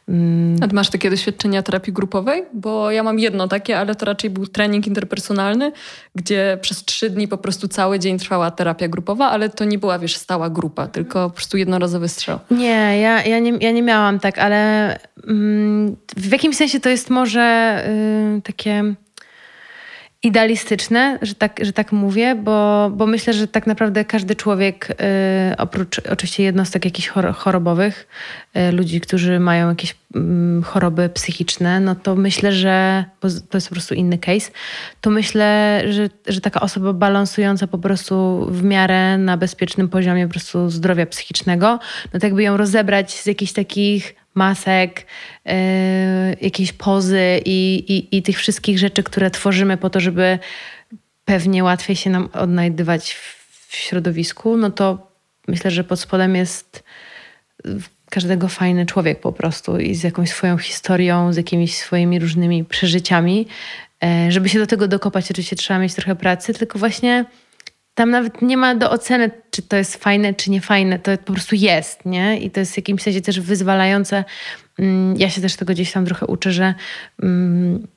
Mm... 0.10 0.56
A 0.62 0.74
masz 0.74 0.90
takie 0.90 1.10
doświadczenia 1.10 1.62
terapii 1.62 1.94
grupowej? 1.94 2.44
Bo 2.54 2.92
ja 2.92 3.04
mam 3.04 3.20
jedno 3.20 3.48
takie, 3.48 3.78
ale 3.78 3.96
to 3.96 4.06
raczej 4.06 4.30
był 4.30 4.48
trening 4.48 4.88
interpersonalny, 4.88 5.72
gdzie 6.16 6.58
przez 6.62 6.86
trzy 6.86 7.10
dni 7.10 7.28
po 7.28 7.38
prostu 7.38 7.68
cały 7.68 8.00
dzień 8.00 8.20
trwała 8.20 8.52
terapia 8.52 8.88
grupowa, 8.88 9.30
ale 9.30 9.50
to 9.50 9.66
nie 9.66 9.78
była, 9.78 10.00
wiesz, 10.00 10.18
stała 10.18 10.50
grupa, 10.50 10.88
tylko 10.88 11.30
po 11.30 11.36
prostu 11.36 11.58
jednorazowy 11.58 12.10
strzał. 12.10 12.40
Nie, 12.52 13.00
ja, 13.00 13.24
ja, 13.24 13.40
nie, 13.40 13.52
ja 13.62 13.72
nie 13.72 13.84
miałam 13.84 14.20
tak, 14.20 14.40
ale 14.40 15.00
mm, 15.28 15.96
w 16.18 16.32
jakimś 16.32 16.56
sensie 16.56 16.80
to 16.80 16.90
jest 16.90 17.10
może 17.10 17.78
y, 18.38 18.42
takie 18.42 18.96
idealistyczne, 20.24 21.20
że 21.22 21.36
tak, 21.36 21.60
że 21.62 21.74
tak 21.74 21.92
mówię, 21.92 22.36
bo, 22.36 22.90
bo 22.96 23.08
myślę, 23.08 23.34
że 23.34 23.48
tak 23.48 23.68
naprawdę 23.68 24.06
każdy 24.06 24.36
człowiek, 24.36 24.90
y, 24.90 25.58
oprócz 25.58 26.02
oczywiście 26.10 26.44
jednostek 26.44 26.86
jakichś 26.86 27.08
chorobowych, 27.36 28.08
y, 28.58 28.72
ludzi, 28.72 29.02
którzy 29.02 29.40
mają 29.40 29.70
jakieś 29.70 29.92
y, 29.92 30.20
choroby 30.64 31.10
psychiczne, 31.10 31.80
no 31.80 31.96
to 31.96 32.16
myślę, 32.16 32.52
że 32.52 33.06
to 33.50 33.58
jest 33.58 33.70
po 33.70 33.76
prostu 33.76 33.96
inny 33.96 34.18
case, 34.18 34.52
to 35.02 35.10
myślę, 35.10 35.82
że, 35.90 36.10
że 36.28 36.42
taka 36.42 36.60
osoba 36.60 36.94
balansująca 36.94 37.68
po 37.68 37.78
prostu 37.78 38.48
w 38.52 38.64
miarę 38.64 39.18
na 39.18 39.38
bezpiecznym 39.38 39.90
poziomie 39.90 40.28
po 40.28 40.32
prostu 40.32 40.70
zdrowia 40.70 41.06
psychicznego, 41.06 41.80
no 42.14 42.20
tak 42.20 42.34
by 42.34 42.44
ją 42.44 42.58
rozebrać 42.58 43.14
z 43.14 43.26
jakichś 43.26 43.54
takich 43.54 44.21
masek, 44.36 45.06
yy, 45.46 45.54
jakieś 46.42 46.74
pozy 46.74 47.42
i, 47.46 47.84
i, 47.88 48.18
i 48.18 48.24
tych 48.24 48.38
wszystkich 48.38 48.80
rzeczy, 48.80 49.04
które 49.04 49.32
tworzymy 49.32 49.78
po 49.78 49.90
to, 49.90 50.00
żeby 50.00 50.40
pewnie 51.26 51.64
łatwiej 51.64 51.96
się 51.96 52.10
nam 52.10 52.30
odnajdywać 52.34 53.14
w 53.14 53.76
środowisku, 53.76 54.58
no 54.58 54.72
to 54.72 55.12
myślę, 55.48 55.72
że 55.72 55.84
pod 55.84 56.00
spodem 56.00 56.36
jest 56.36 56.84
każdego 58.10 58.48
fajny 58.48 58.86
człowiek 58.86 59.20
po 59.20 59.32
prostu 59.32 59.78
i 59.78 59.96
z 59.96 60.04
jakąś 60.04 60.30
swoją 60.30 60.58
historią, 60.58 61.34
z 61.34 61.38
jakimiś 61.38 61.78
swoimi 61.78 62.20
różnymi 62.20 62.66
przeżyciami. 62.66 63.48
E, 64.04 64.32
żeby 64.32 64.50
się 64.50 64.60
do 64.60 64.68
tego 64.68 64.88
dokopać, 64.88 65.32
oczywiście 65.32 65.56
trzeba 65.56 65.80
mieć 65.80 65.94
trochę 65.94 66.16
pracy, 66.16 66.54
tylko 66.54 66.80
właśnie 66.80 67.26
tam 67.94 68.10
nawet 68.10 68.42
nie 68.42 68.58
ma 68.58 68.76
do 68.76 68.92
oceny, 68.92 69.32
czy 69.52 69.62
to 69.62 69.78
jest 69.78 69.96
fajne, 69.96 70.34
czy 70.34 70.52
nie 70.52 70.62
fajne. 70.62 71.00
To 71.00 71.18
po 71.18 71.34
prostu 71.34 71.56
jest, 71.56 72.06
nie? 72.06 72.40
I 72.40 72.52
to 72.52 72.60
jest 72.60 72.74
w 72.74 72.78
jakimś 72.78 73.02
sensie 73.02 73.22
też 73.22 73.40
wyzwalające. 73.40 74.24
Mm, 74.80 75.18
ja 75.18 75.30
się 75.30 75.42
też 75.42 75.56
tego 75.56 75.74
gdzieś 75.74 75.92
tam 75.92 76.06
trochę 76.06 76.26
uczę, 76.26 76.52
że 76.52 76.74
mm, 77.24 77.88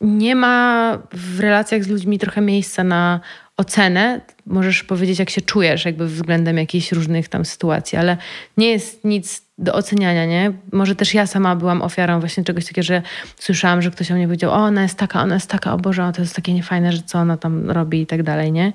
nie 0.00 0.36
ma 0.36 0.98
w 1.12 1.40
relacjach 1.40 1.84
z 1.84 1.88
ludźmi 1.88 2.18
trochę 2.18 2.40
miejsca 2.40 2.84
na 2.84 3.20
ocenę. 3.56 4.20
Możesz 4.46 4.84
powiedzieć, 4.84 5.18
jak 5.18 5.30
się 5.30 5.40
czujesz, 5.40 5.84
jakby 5.84 6.06
względem 6.06 6.58
jakichś 6.58 6.92
różnych 6.92 7.28
tam 7.28 7.44
sytuacji, 7.44 7.98
ale 7.98 8.16
nie 8.56 8.70
jest 8.70 9.04
nic 9.04 9.42
do 9.58 9.74
oceniania, 9.74 10.26
nie? 10.26 10.52
Może 10.72 10.94
też 10.94 11.14
ja 11.14 11.26
sama 11.26 11.56
byłam 11.56 11.82
ofiarą 11.82 12.20
właśnie 12.20 12.44
czegoś 12.44 12.66
takiego, 12.66 12.84
że 12.84 13.02
słyszałam, 13.36 13.82
że 13.82 13.90
ktoś 13.90 14.10
o 14.10 14.14
mnie 14.14 14.26
powiedział, 14.26 14.50
o 14.50 14.54
ona 14.54 14.82
jest 14.82 14.98
taka, 14.98 15.22
ona 15.22 15.34
jest 15.34 15.50
taka, 15.50 15.72
o 15.72 15.78
Boże, 15.78 16.12
to 16.14 16.22
jest 16.22 16.36
takie 16.36 16.54
niefajne, 16.54 16.92
że 16.92 17.02
co 17.02 17.18
ona 17.18 17.36
tam 17.36 17.70
robi 17.70 18.00
i 18.00 18.06
tak 18.06 18.22
dalej, 18.22 18.52
nie? 18.52 18.72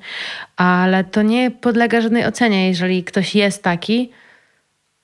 Ale 0.55 1.03
to 1.03 1.21
nie 1.21 1.51
podlega 1.51 2.01
żadnej 2.01 2.25
ocenie. 2.25 2.67
Jeżeli 2.67 3.03
ktoś 3.03 3.35
jest 3.35 3.63
taki, 3.63 4.11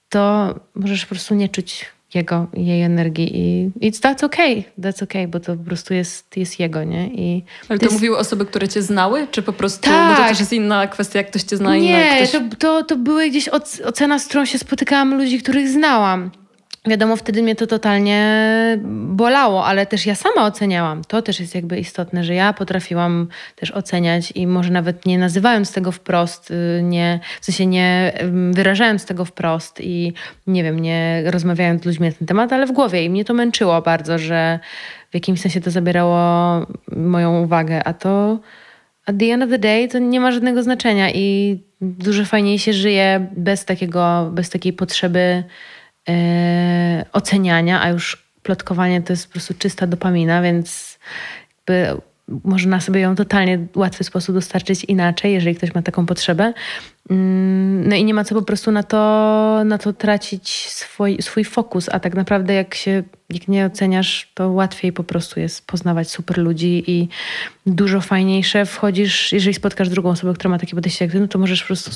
to 0.10 0.56
możesz 0.76 1.06
po 1.06 1.10
prostu 1.10 1.36
nie 1.36 1.50
czuć 1.50 1.86
jego, 2.14 2.48
jej 2.54 2.82
energii 2.82 3.32
i 3.40 3.72
it's 3.90 4.02
that's 4.02 4.26
okay, 4.26 4.64
that's 4.80 5.04
okay, 5.04 5.28
bo 5.28 5.40
to 5.40 5.56
po 5.56 5.64
prostu 5.64 5.94
jest, 5.94 6.38
jest 6.38 6.60
jego, 6.60 6.84
nie? 6.84 7.08
I 7.08 7.44
Ale 7.70 7.80
to, 7.80 7.86
jest... 7.86 7.96
mówiły 7.96 8.18
osoby, 8.18 8.46
które 8.46 8.68
cię 8.68 8.82
znały, 8.82 9.28
czy 9.32 9.42
po 9.42 9.54
prostu, 9.54 9.82
tak. 9.82 10.10
bo 10.10 10.16
to 10.16 10.22
tak. 10.22 10.30
też 10.30 10.40
jest 10.40 10.54
inna 10.54 10.88
kwestia, 10.88 11.20
jak 11.20 11.30
ktoś 11.30 11.44
cię 11.44 11.58
zna, 11.58 11.78
Nie, 11.78 12.16
ktoś... 12.18 12.32
to, 12.32 12.56
to, 12.58 12.84
to 12.84 12.96
były 12.96 13.30
gdzieś 13.30 13.50
ocena, 13.86 14.20
z 14.20 14.28
którą 14.28 14.46
się 14.46 14.58
spotykałam 14.58 15.18
ludzi, 15.18 15.40
których 15.40 15.70
znałam. 15.70 16.32
Wiadomo, 16.88 17.16
wtedy 17.16 17.44
mnie 17.44 17.56
to 17.56 17.68
totalnie 17.68 18.38
bolało, 19.08 19.66
ale 19.66 19.86
też 19.86 20.06
ja 20.06 20.16
sama 20.16 20.46
oceniałam. 20.46 21.04
To 21.04 21.22
też 21.22 21.40
jest 21.40 21.56
jakby 21.56 21.80
istotne, 21.80 22.24
że 22.24 22.34
ja 22.34 22.54
potrafiłam 22.54 23.28
też 23.56 23.72
oceniać 23.72 24.32
i 24.36 24.48
może 24.48 24.72
nawet 24.72 25.06
nie 25.06 25.18
nazywając 25.18 25.74
tego 25.74 25.92
wprost, 25.92 26.52
y, 26.52 26.82
nie, 26.84 27.20
w 27.42 27.46
sensie 27.46 27.66
nie 27.66 28.14
wyrażając 28.52 29.06
tego 29.06 29.26
wprost 29.26 29.82
i 29.82 30.14
nie 30.48 30.64
wiem, 30.64 30.80
nie 30.80 31.24
rozmawiając 31.26 31.84
z 31.84 31.86
ludźmi 31.86 32.08
na 32.08 32.14
ten 32.14 32.28
temat, 32.28 32.54
ale 32.54 32.68
w 32.68 32.72
głowie 32.72 33.06
i 33.06 33.10
mnie 33.10 33.26
to 33.26 33.34
męczyło 33.34 33.82
bardzo, 33.82 34.18
że 34.18 34.60
w 35.12 35.14
jakimś 35.14 35.42
sensie 35.42 35.62
to 35.62 35.72
zabierało 35.72 36.18
moją 36.96 37.44
uwagę, 37.44 37.84
a 37.84 37.94
to 37.94 38.40
at 39.06 39.18
the 39.20 39.26
end 39.26 39.44
of 39.44 39.50
the 39.50 39.60
day 39.60 39.88
to 39.88 40.00
nie 40.00 40.20
ma 40.20 40.32
żadnego 40.32 40.64
znaczenia 40.64 41.12
i 41.12 41.58
dużo 41.82 42.26
fajniej 42.26 42.60
się 42.60 42.74
żyje 42.74 43.28
bez 43.38 43.66
takiego, 43.66 44.30
bez 44.34 44.50
takiej 44.50 44.74
potrzeby 44.74 45.44
oceniania, 47.12 47.82
a 47.82 47.90
już 47.90 48.32
plotkowanie 48.44 49.02
to 49.02 49.14
jest 49.14 49.28
po 49.28 49.32
prostu 49.32 49.54
czysta 49.54 49.88
dopamina, 49.88 50.42
więc 50.42 51.00
jakby 51.58 52.02
można 52.44 52.80
sobie 52.80 53.00
ją 53.00 53.16
totalnie 53.16 53.68
łatwy 53.76 54.04
sposób 54.04 54.36
dostarczyć 54.36 54.84
inaczej, 54.84 55.34
jeżeli 55.34 55.56
ktoś 55.56 55.76
ma 55.76 55.82
taką 55.82 56.06
potrzebę. 56.06 56.54
Mm, 57.10 57.88
no 57.88 57.96
i 57.96 58.06
nie 58.06 58.14
ma 58.14 58.24
co 58.24 58.36
po 58.36 58.42
prostu 58.42 58.72
na 58.72 58.84
to, 58.84 59.62
na 59.66 59.78
to 59.78 59.94
tracić 59.94 60.50
swój, 60.70 61.22
swój 61.22 61.44
fokus, 61.44 61.90
a 61.90 62.00
tak 62.00 62.16
naprawdę 62.16 62.54
jak 62.54 62.76
się 62.76 63.04
jak 63.34 63.48
nie 63.48 63.66
oceniasz, 63.66 64.32
to 64.34 64.52
łatwiej 64.52 64.94
po 64.94 65.04
prostu 65.04 65.40
jest 65.40 65.68
poznawać 65.68 66.10
super 66.10 66.38
ludzi 66.38 66.84
i 66.88 67.08
dużo 67.66 68.02
fajniejsze 68.02 68.66
wchodzisz, 68.66 69.32
jeżeli 69.34 69.54
spotkasz 69.54 69.90
drugą 69.90 70.10
osobę, 70.10 70.34
która 70.34 70.50
ma 70.50 70.60
takie 70.60 70.76
podejście 70.76 71.06
jak 71.06 71.12
ty, 71.12 71.20
no 71.20 71.28
to 71.28 71.40
możesz 71.40 71.62
po 71.62 71.68
prostu 71.68 71.92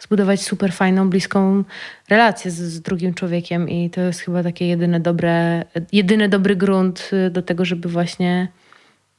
zbudować 0.00 0.42
super 0.42 0.72
fajną, 0.72 1.10
bliską 1.10 1.64
relację 2.08 2.50
z, 2.50 2.54
z 2.54 2.80
drugim 2.80 3.14
człowiekiem 3.14 3.68
i 3.68 3.90
to 3.90 4.00
jest 4.00 4.20
chyba 4.20 4.42
takie 4.42 4.66
jedyne 4.66 5.00
dobre, 5.00 5.64
jedyny 5.92 6.28
dobry 6.28 6.56
grunt 6.56 7.10
y, 7.12 7.30
do 7.30 7.42
tego, 7.42 7.64
żeby 7.64 7.88
właśnie 7.88 8.48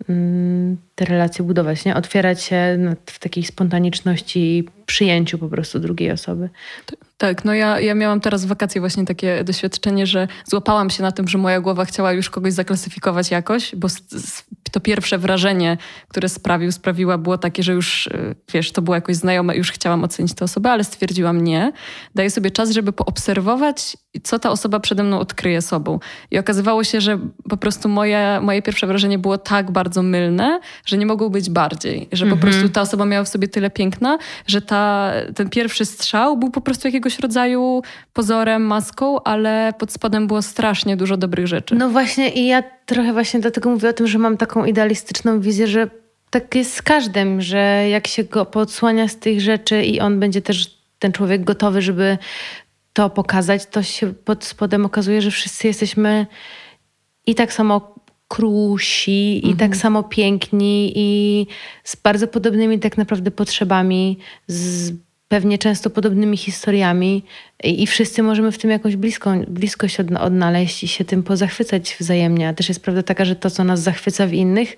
Mm, 0.08 0.78
te 1.02 1.06
relacje 1.06 1.46
budować, 1.46 1.86
nie? 1.86 1.96
Otwierać 1.96 2.44
się 2.44 2.80
w 3.06 3.20
takiej 3.20 3.44
spontaniczności 3.44 4.40
i 4.40 4.64
przyjęciu 4.86 5.38
po 5.38 5.50
prostu 5.50 5.80
drugiej 5.80 6.12
osoby. 6.12 6.50
Tak, 7.18 7.46
no 7.46 7.54
ja, 7.54 7.80
ja 7.80 7.96
miałam 7.96 8.20
teraz 8.20 8.46
w 8.46 8.48
wakacje 8.48 8.82
właśnie 8.82 9.06
takie 9.06 9.44
doświadczenie, 9.44 10.08
że 10.08 10.28
złapałam 10.46 10.90
się 10.90 11.04
na 11.04 11.12
tym, 11.12 11.28
że 11.28 11.38
moja 11.38 11.62
głowa 11.62 11.86
chciała 11.86 12.14
już 12.14 12.30
kogoś 12.30 12.54
zaklasyfikować 12.54 13.32
jakoś, 13.32 13.76
bo 13.76 13.88
to 14.72 14.80
pierwsze 14.80 15.18
wrażenie, 15.18 15.78
które 16.08 16.30
sprawił, 16.30 16.72
sprawiła 16.72 17.18
było 17.18 17.38
takie, 17.38 17.64
że 17.64 17.74
już, 17.74 18.08
y, 18.08 18.36
wiesz, 18.54 18.72
to 18.72 18.82
było 18.82 18.96
jakoś 18.96 19.16
znajome, 19.16 19.56
już 19.56 19.72
chciałam 19.72 20.04
ocenić 20.04 20.34
tę 20.34 20.46
osobę, 20.46 20.72
ale 20.72 20.84
stwierdziłam 20.84 21.44
nie. 21.44 21.72
Daję 22.16 22.30
sobie 22.30 22.52
czas, 22.52 22.72
żeby 22.72 22.94
poobserwować, 22.94 23.98
co 24.24 24.40
ta 24.40 24.52
osoba 24.52 24.80
przede 24.80 25.04
mną 25.04 25.20
odkryje 25.20 25.62
sobą. 25.62 26.00
I 26.32 26.40
okazywało 26.40 26.84
się, 26.84 27.02
że 27.02 27.20
po 27.50 27.58
prostu 27.58 27.90
moje, 27.90 28.40
moje 28.42 28.62
pierwsze 28.62 28.88
wrażenie 28.88 29.20
było 29.20 29.38
tak 29.38 29.72
bardzo 29.72 30.04
mylne, 30.04 30.60
że 30.92 30.98
nie 30.98 31.06
mogło 31.06 31.30
być 31.30 31.50
bardziej. 31.50 32.08
Że 32.12 32.26
po 32.26 32.34
mhm. 32.34 32.52
prostu 32.52 32.70
ta 32.70 32.82
osoba 32.82 33.06
miała 33.06 33.24
w 33.24 33.30
sobie 33.30 33.48
tyle 33.48 33.70
piękna, 33.70 34.18
że 34.48 34.62
ta, 34.62 35.14
ten 35.36 35.50
pierwszy 35.50 35.86
strzał 35.86 36.38
był 36.38 36.52
po 36.52 36.62
prostu 36.62 36.88
jakiegoś 36.88 37.20
rodzaju 37.20 37.82
pozorem, 38.14 38.62
maską, 38.62 39.24
ale 39.24 39.74
pod 39.80 39.92
spodem 39.92 40.28
było 40.28 40.42
strasznie 40.42 40.98
dużo 40.98 41.18
dobrych 41.18 41.48
rzeczy. 41.48 41.76
No 41.76 41.90
właśnie 41.90 42.30
i 42.30 42.48
ja 42.48 42.64
trochę 42.86 43.14
właśnie 43.14 43.40
dlatego 43.40 43.70
mówię 43.70 43.90
o 43.90 43.94
tym, 43.94 44.08
że 44.08 44.18
mam 44.18 44.38
taką 44.38 44.66
idealistyczną 44.66 45.40
wizję, 45.40 45.68
że 45.68 45.90
tak 46.30 46.56
jest 46.56 46.74
z 46.74 46.82
każdym, 46.82 47.42
że 47.42 47.90
jak 47.90 48.08
się 48.08 48.24
go 48.24 48.46
podsłania 48.46 49.08
z 49.08 49.16
tych 49.16 49.42
rzeczy 49.42 49.84
i 49.84 50.00
on 50.00 50.20
będzie 50.20 50.42
też 50.42 50.82
ten 51.00 51.12
człowiek 51.12 51.44
gotowy, 51.44 51.82
żeby 51.82 52.18
to 52.94 53.10
pokazać, 53.10 53.66
to 53.66 53.84
się 53.84 54.14
pod 54.14 54.46
spodem 54.46 54.86
okazuje, 54.86 55.22
że 55.22 55.32
wszyscy 55.32 55.68
jesteśmy 55.68 56.26
i 57.26 57.36
tak 57.36 57.54
samo 57.54 57.96
krusi, 58.32 59.36
mhm. 59.36 59.54
i 59.54 59.58
tak 59.58 59.76
samo 59.76 60.04
piękni, 60.04 60.94
i 60.96 61.48
z 61.84 61.96
bardzo 61.96 62.28
podobnymi 62.28 62.80
tak 62.80 62.98
naprawdę 62.98 63.32
potrzebami, 63.32 64.18
z 64.48 64.94
pewnie 65.28 65.58
często 65.58 65.90
podobnymi 65.90 66.38
historiami 66.38 67.24
i 67.64 67.88
wszyscy 67.88 68.24
możemy 68.24 68.52
w 68.52 68.58
tym 68.58 68.72
jakąś 68.72 68.96
bliską, 68.96 69.44
bliskość 69.48 69.98
odnaleźć 70.20 70.84
i 70.84 70.88
się 70.88 71.06
tym 71.06 71.24
pozachwycać 71.24 71.96
wzajemnie. 72.00 72.48
A 72.50 72.54
też 72.54 72.70
jest 72.70 72.84
prawda 72.84 73.04
taka, 73.04 73.26
że 73.26 73.36
to, 73.36 73.50
co 73.50 73.64
nas 73.64 73.82
zachwyca 73.82 74.28
w 74.28 74.34
innych, 74.34 74.78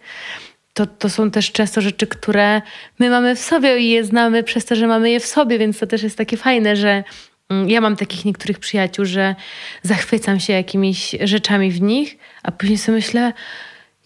to, 0.74 0.86
to 0.86 1.10
są 1.10 1.32
też 1.32 1.52
często 1.52 1.82
rzeczy, 1.82 2.08
które 2.08 2.62
my 3.00 3.10
mamy 3.10 3.36
w 3.36 3.39
sobie 3.39 3.80
i 3.80 3.89
je 3.89 4.04
znamy 4.04 4.44
przez 4.44 4.66
to, 4.66 4.76
że 4.76 4.88
mamy 4.88 5.10
je 5.10 5.20
w 5.20 5.26
sobie, 5.26 5.60
więc 5.60 5.80
to 5.80 5.88
też 5.88 6.04
jest 6.04 6.18
takie 6.18 6.38
fajne, 6.38 6.76
że 6.76 7.04
ja 7.68 7.82
mam 7.82 7.96
takich 7.96 8.26
niektórych 8.26 8.60
przyjaciół, 8.60 9.06
że 9.06 9.36
zachwycam 9.82 10.40
się 10.40 10.54
jakimiś 10.54 11.16
rzeczami 11.24 11.72
w 11.72 11.82
nich, 11.82 12.18
a 12.44 12.52
później 12.52 12.78
sobie 12.78 12.96
myślę, 12.96 13.34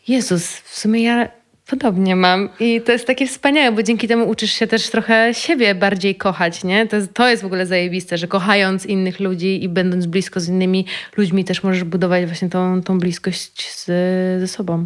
Jezus, 0.08 0.58
w 0.58 0.80
sumie 0.80 1.04
ja 1.04 1.30
Podobnie 1.68 2.16
mam 2.16 2.50
i 2.60 2.82
to 2.82 2.92
jest 2.92 3.08
takie 3.08 3.28
wspaniałe, 3.28 3.72
bo 3.72 3.84
dzięki 3.84 4.08
temu 4.08 4.30
uczysz 4.30 4.52
się 4.52 4.68
też 4.68 4.90
trochę 4.90 5.34
siebie 5.34 5.76
bardziej 5.76 6.16
kochać, 6.16 6.64
nie? 6.64 6.88
To 6.88 6.96
jest, 6.96 7.14
to 7.14 7.30
jest 7.30 7.44
w 7.44 7.46
ogóle 7.46 7.66
zajebiste, 7.66 8.18
że 8.18 8.28
kochając 8.28 8.86
innych 8.86 9.20
ludzi 9.20 9.64
i 9.64 9.70
będąc 9.70 10.06
blisko 10.06 10.40
z 10.40 10.48
innymi 10.48 10.86
ludźmi 11.18 11.46
też 11.46 11.64
możesz 11.64 11.84
budować 11.84 12.26
właśnie 12.26 12.50
tą, 12.50 12.84
tą 12.84 13.00
bliskość 13.00 13.72
z, 13.72 13.86
ze 14.40 14.48
sobą. 14.48 14.86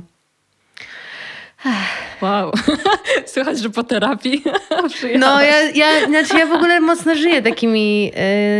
Wow. 2.22 2.52
Słychać, 3.34 3.60
że 3.60 3.70
po 3.70 3.84
terapii. 3.84 4.44
No, 5.20 5.42
ja, 5.42 5.62
ja, 5.62 6.08
znaczy 6.08 6.38
ja 6.38 6.46
w 6.46 6.52
ogóle 6.52 6.80
mocno 6.80 7.16
żyję 7.16 7.42
takimi, 7.42 8.12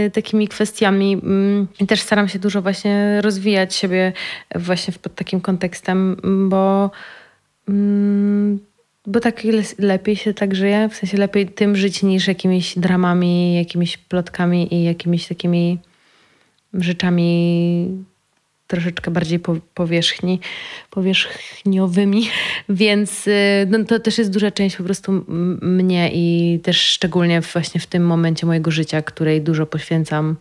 y, 0.08 0.12
takimi 0.12 0.48
kwestiami. 0.48 1.14
Mm, 1.14 1.68
i 1.80 1.88
też 1.88 2.02
staram 2.02 2.28
się 2.28 2.40
dużo 2.40 2.62
właśnie 2.62 3.22
rozwijać 3.22 3.76
siebie 3.76 4.14
właśnie 4.56 4.94
pod 5.02 5.16
takim 5.16 5.42
kontekstem, 5.42 6.18
bo 6.50 6.92
mm, 7.70 8.60
bo 9.08 9.20
tak 9.20 9.42
lepiej 9.80 10.16
się 10.16 10.34
tak 10.34 10.56
żyje, 10.56 10.90
w 10.90 10.96
sensie 10.96 11.18
lepiej 11.18 11.48
tym 11.48 11.76
żyć 11.76 12.04
niż 12.04 12.28
jakimiś 12.28 12.80
dramami, 12.80 13.56
jakimiś 13.56 13.98
plotkami 13.98 14.74
i 14.74 14.84
jakimiś 14.84 15.28
takimi 15.28 15.78
rzeczami 16.74 18.04
troszeczkę 18.72 19.12
bardziej 19.12 19.40
powierzchni, 19.74 20.40
powierzchniowymi, 20.90 22.30
więc 22.70 23.28
y, 23.28 23.68
no, 23.70 23.84
to 23.84 24.00
też 24.00 24.18
jest 24.18 24.32
duża 24.32 24.52
część 24.52 24.76
po 24.76 24.84
prostu 24.84 25.26
mnie 25.62 26.12
i 26.14 26.60
też 26.64 26.82
szczególnie 26.82 27.42
właśnie 27.42 27.82
w 27.82 27.88
tym 27.88 28.06
momencie 28.06 28.46
mojego 28.46 28.72
życia, 28.72 29.02
której 29.02 29.42
dużo 29.42 29.66
poświęcam 29.66 30.36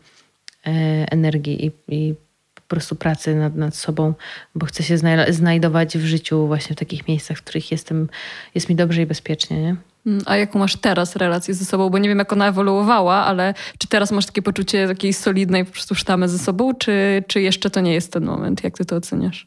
e, 0.67 0.71
energii 1.13 1.67
i, 1.67 1.71
i 1.89 2.15
po 2.55 2.63
prostu 2.69 2.97
pracy 2.97 3.35
nad, 3.35 3.57
nad 3.57 3.77
sobą, 3.77 4.15
bo 4.55 4.67
chcę 4.67 4.83
się 4.83 4.99
znajdować 5.29 5.99
w 5.99 6.05
życiu 6.05 6.47
właśnie 6.47 6.77
w 6.77 6.79
takich 6.79 7.09
miejscach, 7.09 7.39
w 7.39 7.43
których 7.43 7.73
jestem, 7.73 8.09
jest 8.55 8.69
mi 8.69 8.77
dobrze 8.77 9.03
i 9.03 9.07
bezpiecznie. 9.07 9.63
Nie? 9.63 9.77
Mm, 10.07 10.23
a 10.27 10.37
jaką 10.37 10.59
masz 10.59 10.77
teraz 10.77 11.17
relację 11.17 11.55
ze 11.55 11.65
sobą? 11.65 11.91
Bo 11.91 11.99
nie 11.99 12.09
wiem, 12.09 12.19
jak 12.19 12.33
ona 12.33 12.49
ewoluowała, 12.49 13.15
ale 13.15 13.55
czy 13.79 13.89
teraz 13.89 14.13
masz 14.13 14.27
takie 14.27 14.43
poczucie 14.43 14.89
takiej 14.89 15.13
solidnej 15.13 15.65
po 15.65 15.73
prostu 15.73 15.95
sztamy 15.95 16.29
ze 16.29 16.39
sobą, 16.39 16.75
czy, 16.75 17.25
czy 17.27 17.41
jeszcze 17.41 17.71
to 17.71 17.81
nie 17.81 17.95
jest 17.95 18.13
ten 18.13 18.25
moment? 18.25 18.65
Jak 18.65 18.77
ty 18.77 18.85
to 18.85 18.97
oceniasz? 18.97 19.47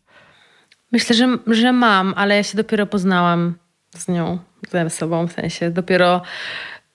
Myślę, 0.91 1.15
że, 1.15 1.37
że 1.47 1.71
mam, 1.71 2.13
ale 2.17 2.35
ja 2.35 2.43
się 2.43 2.57
dopiero 2.57 2.85
poznałam 2.85 3.55
z 3.97 4.07
nią, 4.07 4.39
ze 4.71 4.89
sobą, 4.89 5.27
w 5.27 5.33
sensie 5.33 5.71
dopiero 5.71 6.21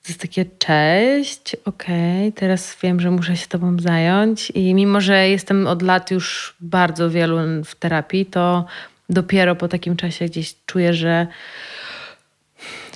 to 0.03 0.09
jest 0.09 0.21
takie 0.21 0.45
cześć, 0.59 1.57
okej, 1.65 2.29
okay, 2.29 2.33
teraz 2.33 2.77
wiem, 2.83 3.01
że 3.01 3.11
muszę 3.11 3.37
się 3.37 3.47
tobą 3.47 3.77
zająć 3.79 4.51
i 4.51 4.75
mimo, 4.75 5.01
że 5.01 5.29
jestem 5.29 5.67
od 5.67 5.83
lat 5.83 6.11
już 6.11 6.57
bardzo 6.61 7.11
wielu 7.11 7.65
w 7.65 7.75
terapii, 7.75 8.27
to 8.27 8.65
dopiero 9.09 9.57
po 9.57 9.69
takim 9.69 9.97
czasie 9.97 10.25
gdzieś 10.25 10.55
czuję, 10.67 10.95
że 10.95 11.27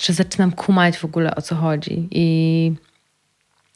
że 0.01 0.13
zaczynam 0.13 0.53
kumać 0.53 0.99
w 0.99 1.05
ogóle 1.05 1.35
o 1.35 1.43
co 1.43 1.55
chodzi 1.55 2.09
i 2.11 2.73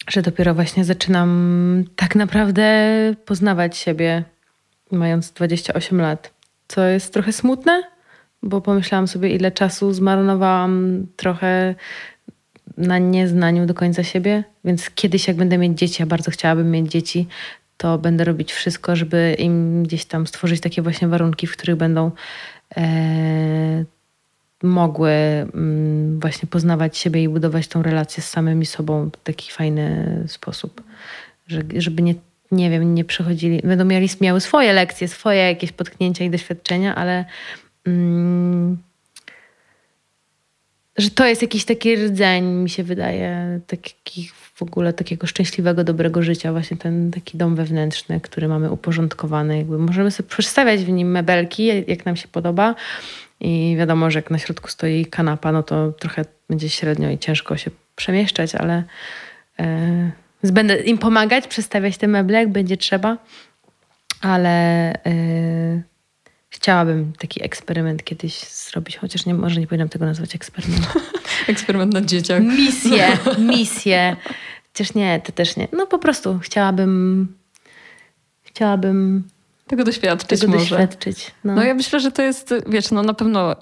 że 0.09 0.23
dopiero 0.23 0.55
właśnie 0.55 0.85
zaczynam 0.85 1.85
tak 1.97 2.15
naprawdę 2.15 2.65
poznawać 3.25 3.77
siebie, 3.77 4.25
mając 4.93 5.33
28 5.33 6.01
lat. 6.01 6.33
Co 6.69 6.85
jest 6.85 7.13
trochę 7.13 7.33
smutne, 7.33 7.83
bo 8.43 8.61
pomyślałam 8.61 9.09
sobie, 9.09 9.31
ile 9.31 9.53
czasu 9.53 9.93
zmarnowałam 9.93 11.07
trochę 11.17 11.75
na 12.77 12.99
nieznaniu 12.99 13.67
do 13.67 13.75
końca 13.75 14.05
siebie. 14.05 14.45
Więc 14.65 14.91
kiedyś, 14.91 15.29
jak 15.29 15.37
będę 15.37 15.59
mieć 15.59 15.79
dzieci, 15.79 16.03
ja 16.03 16.07
bardzo 16.07 16.31
chciałabym 16.31 16.71
mieć 16.71 16.91
dzieci, 16.91 17.27
to 17.77 17.99
będę 17.99 18.25
robić 18.25 18.53
wszystko, 18.53 18.97
żeby 18.97 19.37
im 19.39 19.83
gdzieś 19.83 20.05
tam 20.05 20.27
stworzyć 20.27 20.61
takie 20.61 20.83
właśnie 20.83 21.09
warunki, 21.09 21.47
w 21.47 21.53
których 21.53 21.77
będą 21.77 22.11
e, 22.77 23.85
mogły 24.63 25.11
mm, 25.11 26.21
właśnie 26.21 26.49
poznawać 26.49 26.99
siebie 26.99 27.23
i 27.23 27.29
budować 27.29 27.69
tą 27.69 27.83
relację 27.83 28.23
z 28.23 28.29
samymi 28.29 28.67
sobą 28.67 29.11
w 29.11 29.23
taki 29.25 29.53
fajny 29.53 30.25
sposób. 30.27 30.83
Że, 31.47 31.63
żeby 31.77 32.03
nie, 32.03 32.15
nie 32.51 32.71
wiem, 32.71 32.95
nie 32.95 33.05
przechodzili, 33.05 33.61
będą 33.65 33.85
mieli, 33.85 34.09
miały 34.21 34.41
swoje 34.41 34.73
lekcje, 34.73 35.09
swoje 35.09 35.39
jakieś 35.39 35.73
potknięcia 35.73 36.25
i 36.25 36.31
doświadczenia, 36.31 36.95
ale 36.95 37.25
mm, 37.87 38.79
że 40.99 41.11
to 41.11 41.27
jest 41.27 41.43
jakiś 41.43 41.65
taki 41.65 41.97
rdzeń, 41.97 42.45
mi 42.45 42.71
się 42.71 42.83
wydaje, 42.83 43.61
taki 43.67 44.31
w 44.55 44.63
ogóle 44.63 44.93
takiego 44.93 45.27
szczęśliwego, 45.27 45.85
dobrego 45.85 46.23
życia, 46.23 46.53
właśnie 46.53 46.77
ten 46.77 47.11
taki 47.11 47.39
dom 47.39 47.57
wewnętrzny, 47.57 48.21
który 48.21 48.49
mamy 48.49 48.71
uporządkowany. 48.71 49.59
Jakby 49.59 49.79
możemy 49.79 50.11
sobie 50.11 50.29
przedstawiać 50.29 50.81
w 50.81 50.89
nim 50.89 51.11
mebelki, 51.11 51.67
jak 51.67 52.07
nam 52.07 52.17
się 52.17 52.29
podoba, 52.29 52.75
i 53.41 53.77
wiadomo, 53.79 54.11
że 54.11 54.19
jak 54.19 54.31
na 54.31 54.39
środku 54.39 54.69
stoi 54.69 55.07
kanapa, 55.07 55.53
no 55.53 55.63
to 55.63 55.93
trochę 55.93 56.25
będzie 56.49 56.69
średnio 56.69 57.11
i 57.11 57.19
ciężko 57.19 57.57
się 57.57 57.71
przemieszczać, 57.97 58.55
ale 58.55 58.85
yy, 60.43 60.53
będę 60.53 60.77
im 60.77 60.99
pomagać, 60.99 61.47
przestawiać 61.47 61.99
te 61.99 62.09
meble, 62.09 62.39
jak 62.39 62.49
będzie 62.49 62.77
trzeba, 62.77 63.19
ale 64.21 64.93
yy, 65.05 65.83
chciałabym 66.49 67.13
taki 67.19 67.45
eksperyment 67.45 68.05
kiedyś 68.05 68.39
zrobić, 68.39 68.97
chociaż 68.97 69.27
nie, 69.27 69.35
może 69.35 69.61
nie 69.61 69.67
powinnam 69.67 69.89
tego 69.89 70.07
nazwać 70.07 70.35
eksperymentem. 70.35 71.03
eksperyment 71.49 71.95
na 71.95 72.01
dzieciach. 72.01 72.43
Misję, 72.43 73.19
misję. 73.57 74.17
Chociaż 74.73 74.95
nie, 74.95 75.21
to 75.21 75.33
też 75.33 75.57
nie. 75.57 75.69
No 75.73 75.87
po 75.87 75.99
prostu 75.99 76.39
chciałabym 76.39 77.29
chciałabym 78.43 79.29
tego 79.67 79.85
doświadczyć 79.85 80.41
tego 80.41 80.53
może. 80.53 80.77
Doświadczyć, 80.79 81.35
no. 81.45 81.55
no 81.55 81.65
ja 81.65 81.75
myślę, 81.75 82.01
że 82.01 82.13
to 82.13 82.23
jest, 82.23 82.55
wiesz, 82.67 82.91
no 82.91 83.03
na 83.03 83.15
pewno 83.15 83.57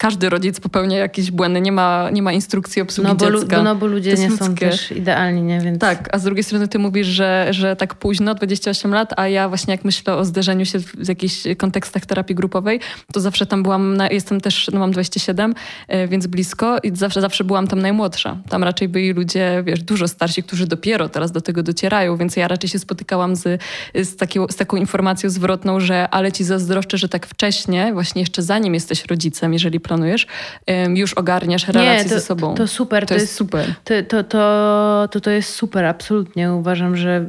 każdy 0.00 0.28
rodzic 0.28 0.60
popełnia 0.60 0.98
jakieś 0.98 1.30
błędy, 1.30 1.60
nie 1.60 1.72
ma, 1.72 2.10
nie 2.12 2.22
ma 2.22 2.32
instrukcji 2.32 2.82
obsługi 2.82 3.08
no 3.08 3.14
bo, 3.14 3.30
dziecka. 3.30 3.62
No 3.62 3.76
bo 3.76 3.86
ludzie 3.86 4.14
nie 4.14 4.28
ludzkie. 4.28 4.46
są 4.46 4.54
też 4.54 4.90
idealni, 4.90 5.42
nie? 5.42 5.60
Więc... 5.60 5.78
Tak, 5.78 6.08
a 6.12 6.18
z 6.18 6.24
drugiej 6.24 6.44
strony 6.44 6.68
ty 6.68 6.78
mówisz, 6.78 7.06
że, 7.06 7.48
że 7.50 7.76
tak 7.76 7.94
późno, 7.94 8.34
28 8.34 8.94
lat, 8.94 9.12
a 9.16 9.28
ja 9.28 9.48
właśnie 9.48 9.74
jak 9.74 9.84
myślę 9.84 10.14
o 10.14 10.24
zderzeniu 10.24 10.66
się 10.66 10.78
w 10.78 11.08
jakichś 11.08 11.42
kontekstach 11.58 12.06
terapii 12.06 12.34
grupowej, 12.34 12.80
to 13.12 13.20
zawsze 13.20 13.46
tam 13.46 13.62
byłam, 13.62 13.96
na, 13.96 14.08
jestem 14.08 14.40
też, 14.40 14.70
no 14.72 14.80
mam 14.80 14.90
27, 14.90 15.54
e, 15.88 16.08
więc 16.08 16.26
blisko 16.26 16.78
i 16.82 16.96
zawsze, 16.96 17.20
zawsze 17.20 17.44
byłam 17.44 17.66
tam 17.66 17.82
najmłodsza. 17.82 18.36
Tam 18.48 18.64
raczej 18.64 18.88
byli 18.88 19.12
ludzie, 19.12 19.62
wiesz, 19.66 19.82
dużo 19.82 20.08
starsi, 20.08 20.42
którzy 20.42 20.66
dopiero 20.66 21.08
teraz 21.08 21.32
do 21.32 21.40
tego 21.40 21.62
docierają, 21.62 22.16
więc 22.16 22.36
ja 22.36 22.48
raczej 22.48 22.70
się 22.70 22.78
spotykałam 22.78 23.36
z, 23.36 23.62
z, 23.94 24.16
takiego, 24.16 24.46
z 24.50 24.56
taką 24.56 24.76
informacją 24.76 25.30
zwrotną, 25.30 25.80
że 25.80 26.08
ale 26.08 26.32
ci 26.32 26.44
zazdroszczę, 26.44 26.98
że 26.98 27.08
tak 27.08 27.26
wcześnie, 27.26 27.90
właśnie 27.92 28.22
jeszcze 28.22 28.42
zanim 28.42 28.74
jesteś 28.74 29.06
rodzicem, 29.06 29.52
jeżeli 29.52 29.80
planujesz, 29.90 30.26
już 30.94 31.14
ogarniasz 31.14 31.68
relacje 31.68 32.04
Nie, 32.04 32.04
to, 32.04 32.08
ze 32.08 32.20
sobą. 32.20 32.54
To 32.54 32.68
super. 32.68 33.02
To, 33.02 33.08
to 33.08 33.14
jest, 33.14 33.24
jest, 33.24 33.36
super. 33.36 33.74
To, 33.84 33.94
to, 34.08 34.24
to, 34.24 35.08
to, 35.10 35.20
to 35.20 35.30
jest 35.30 35.54
super, 35.54 35.84
absolutnie. 35.84 36.52
Uważam, 36.52 36.96
że 36.96 37.26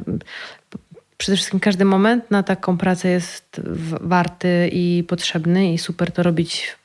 przede 1.18 1.36
wszystkim 1.36 1.60
każdy 1.60 1.84
moment 1.84 2.30
na 2.30 2.42
taką 2.42 2.78
pracę 2.78 3.08
jest 3.08 3.60
warty 4.00 4.70
i 4.72 5.04
potrzebny 5.08 5.72
i 5.72 5.78
super 5.78 6.12
to 6.12 6.22
robić 6.22 6.76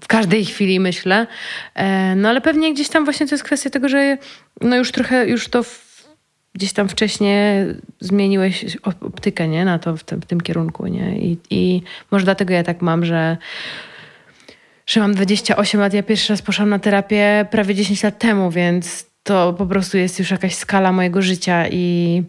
w 0.00 0.06
każdej 0.06 0.44
chwili, 0.44 0.80
myślę. 0.80 1.26
E, 1.74 2.16
no 2.16 2.28
ale 2.28 2.40
pewnie 2.40 2.74
gdzieś 2.74 2.88
tam 2.88 3.04
właśnie 3.04 3.26
to 3.26 3.34
jest 3.34 3.44
kwestia 3.44 3.70
tego, 3.70 3.88
że 3.88 4.18
no 4.60 4.76
już 4.76 4.92
trochę, 4.92 5.28
już 5.28 5.48
to 5.48 5.62
w, 5.62 6.04
gdzieś 6.54 6.72
tam 6.72 6.88
wcześniej 6.88 7.66
zmieniłeś 8.00 8.76
optykę, 8.82 9.48
nie? 9.48 9.64
Na 9.64 9.78
to 9.78 9.96
w 9.96 10.04
tym, 10.04 10.20
w 10.20 10.26
tym 10.26 10.40
kierunku, 10.40 10.86
nie? 10.86 11.18
I, 11.18 11.38
I 11.50 11.82
może 12.10 12.24
dlatego 12.24 12.54
ja 12.54 12.62
tak 12.62 12.82
mam, 12.82 13.04
że 13.04 13.36
że 14.86 15.00
mam 15.00 15.14
28 15.14 15.80
lat, 15.80 15.94
ja 15.94 16.02
pierwszy 16.02 16.32
raz 16.32 16.42
poszłam 16.42 16.68
na 16.68 16.78
terapię 16.78 17.46
prawie 17.50 17.74
10 17.74 18.02
lat 18.02 18.18
temu, 18.18 18.50
więc 18.50 19.06
to 19.22 19.52
po 19.52 19.66
prostu 19.66 19.98
jest 19.98 20.18
już 20.18 20.30
jakaś 20.30 20.54
skala 20.54 20.92
mojego 20.92 21.22
życia 21.22 21.68
i 21.68 22.22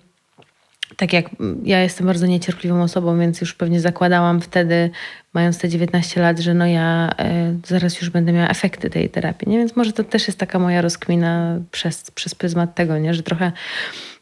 tak 0.97 1.13
jak 1.13 1.25
ja 1.63 1.81
jestem 1.81 2.07
bardzo 2.07 2.25
niecierpliwą 2.25 2.83
osobą, 2.83 3.19
więc 3.19 3.41
już 3.41 3.53
pewnie 3.53 3.79
zakładałam 3.79 4.41
wtedy, 4.41 4.89
mając 5.33 5.57
te 5.57 5.69
19 5.69 6.21
lat, 6.21 6.39
że 6.39 6.53
no 6.53 6.65
ja 6.65 7.09
e, 7.19 7.55
zaraz 7.67 8.01
już 8.01 8.09
będę 8.09 8.31
miała 8.31 8.47
efekty 8.47 8.89
tej 8.89 9.09
terapii, 9.09 9.49
nie? 9.49 9.57
Więc 9.57 9.75
może 9.75 9.93
to 9.93 10.03
też 10.03 10.27
jest 10.27 10.39
taka 10.39 10.59
moja 10.59 10.81
rozkmina 10.81 11.59
przez, 11.71 12.11
przez 12.11 12.35
pryzmat 12.35 12.75
tego, 12.75 12.97
nie? 12.97 13.13
Że 13.13 13.23
trochę 13.23 13.51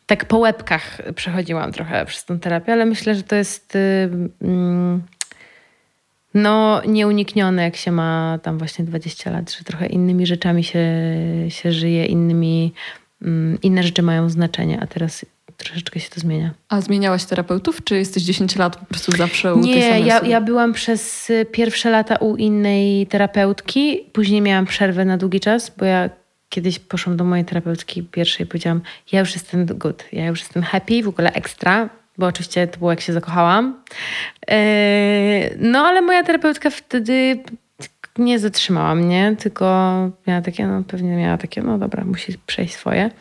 tak 0.05 0.25
po 0.25 0.37
łebkach 0.37 1.01
przechodziłam 1.15 1.71
trochę 1.71 2.05
przez 2.05 2.25
tą 2.25 2.39
terapię, 2.39 2.73
ale 2.73 2.85
myślę, 2.85 3.15
że 3.15 3.23
to 3.23 3.35
jest... 3.35 3.75
Y, 3.75 4.09
mm, 4.41 5.03
no, 6.33 6.81
nieuniknione, 6.87 7.63
jak 7.63 7.75
się 7.75 7.91
ma 7.91 8.39
tam 8.43 8.57
właśnie 8.57 8.85
20 8.85 9.31
lat, 9.31 9.51
że 9.51 9.63
trochę 9.63 9.85
innymi 9.85 10.25
rzeczami 10.25 10.63
się, 10.63 10.85
się 11.49 11.71
żyje, 11.71 12.05
innymi, 12.05 12.73
mm, 13.21 13.61
inne 13.61 13.83
rzeczy 13.83 14.01
mają 14.01 14.29
znaczenie, 14.29 14.79
a 14.81 14.87
teraz 14.87 15.25
troszeczkę 15.57 15.99
się 15.99 16.09
to 16.09 16.19
zmienia. 16.19 16.51
A 16.69 16.81
zmieniałaś 16.81 17.25
terapeutów, 17.25 17.83
czy 17.83 17.95
jesteś 17.95 18.23
10 18.23 18.55
lat 18.55 18.77
po 18.77 18.85
prostu 18.85 19.11
zawsze 19.11 19.55
u 19.55 19.59
Nie, 19.59 19.73
tej 19.73 19.83
samej 19.83 20.05
ja, 20.05 20.19
ja 20.19 20.41
byłam 20.41 20.73
przez 20.73 21.31
pierwsze 21.51 21.89
lata 21.89 22.15
u 22.15 22.35
innej 22.35 23.07
terapeutki, 23.07 23.99
później 24.13 24.41
miałam 24.41 24.65
przerwę 24.65 25.05
na 25.05 25.17
długi 25.17 25.39
czas, 25.39 25.71
bo 25.77 25.85
ja 25.85 26.09
kiedyś 26.49 26.79
poszłam 26.79 27.17
do 27.17 27.23
mojej 27.23 27.45
terapeutki 27.45 28.03
pierwszej 28.03 28.45
i 28.45 28.49
powiedziałam, 28.49 28.81
ja 29.11 29.19
już 29.19 29.33
jestem 29.33 29.65
good, 29.65 30.03
ja 30.11 30.25
już 30.25 30.39
jestem 30.39 30.63
happy, 30.63 31.03
w 31.03 31.07
ogóle 31.07 31.33
ekstra, 31.33 31.89
bo 32.17 32.27
oczywiście 32.27 32.67
to 32.67 32.79
było 32.79 32.91
jak 32.91 33.01
się 33.01 33.13
zakochałam. 33.13 33.81
E, 34.49 34.55
no 35.57 35.79
ale 35.79 36.01
moja 36.01 36.23
terapeutka 36.23 36.69
wtedy 36.69 37.43
nie 38.17 38.39
zatrzymała 38.39 38.95
mnie, 38.95 39.35
tylko 39.39 39.65
miała 40.27 40.41
takie, 40.41 40.67
no 40.67 40.83
pewnie 40.83 41.15
miała 41.15 41.37
takie, 41.37 41.61
no 41.61 41.77
dobra, 41.77 42.05
musi 42.05 42.37
przejść 42.45 42.75
swoje. 42.75 43.11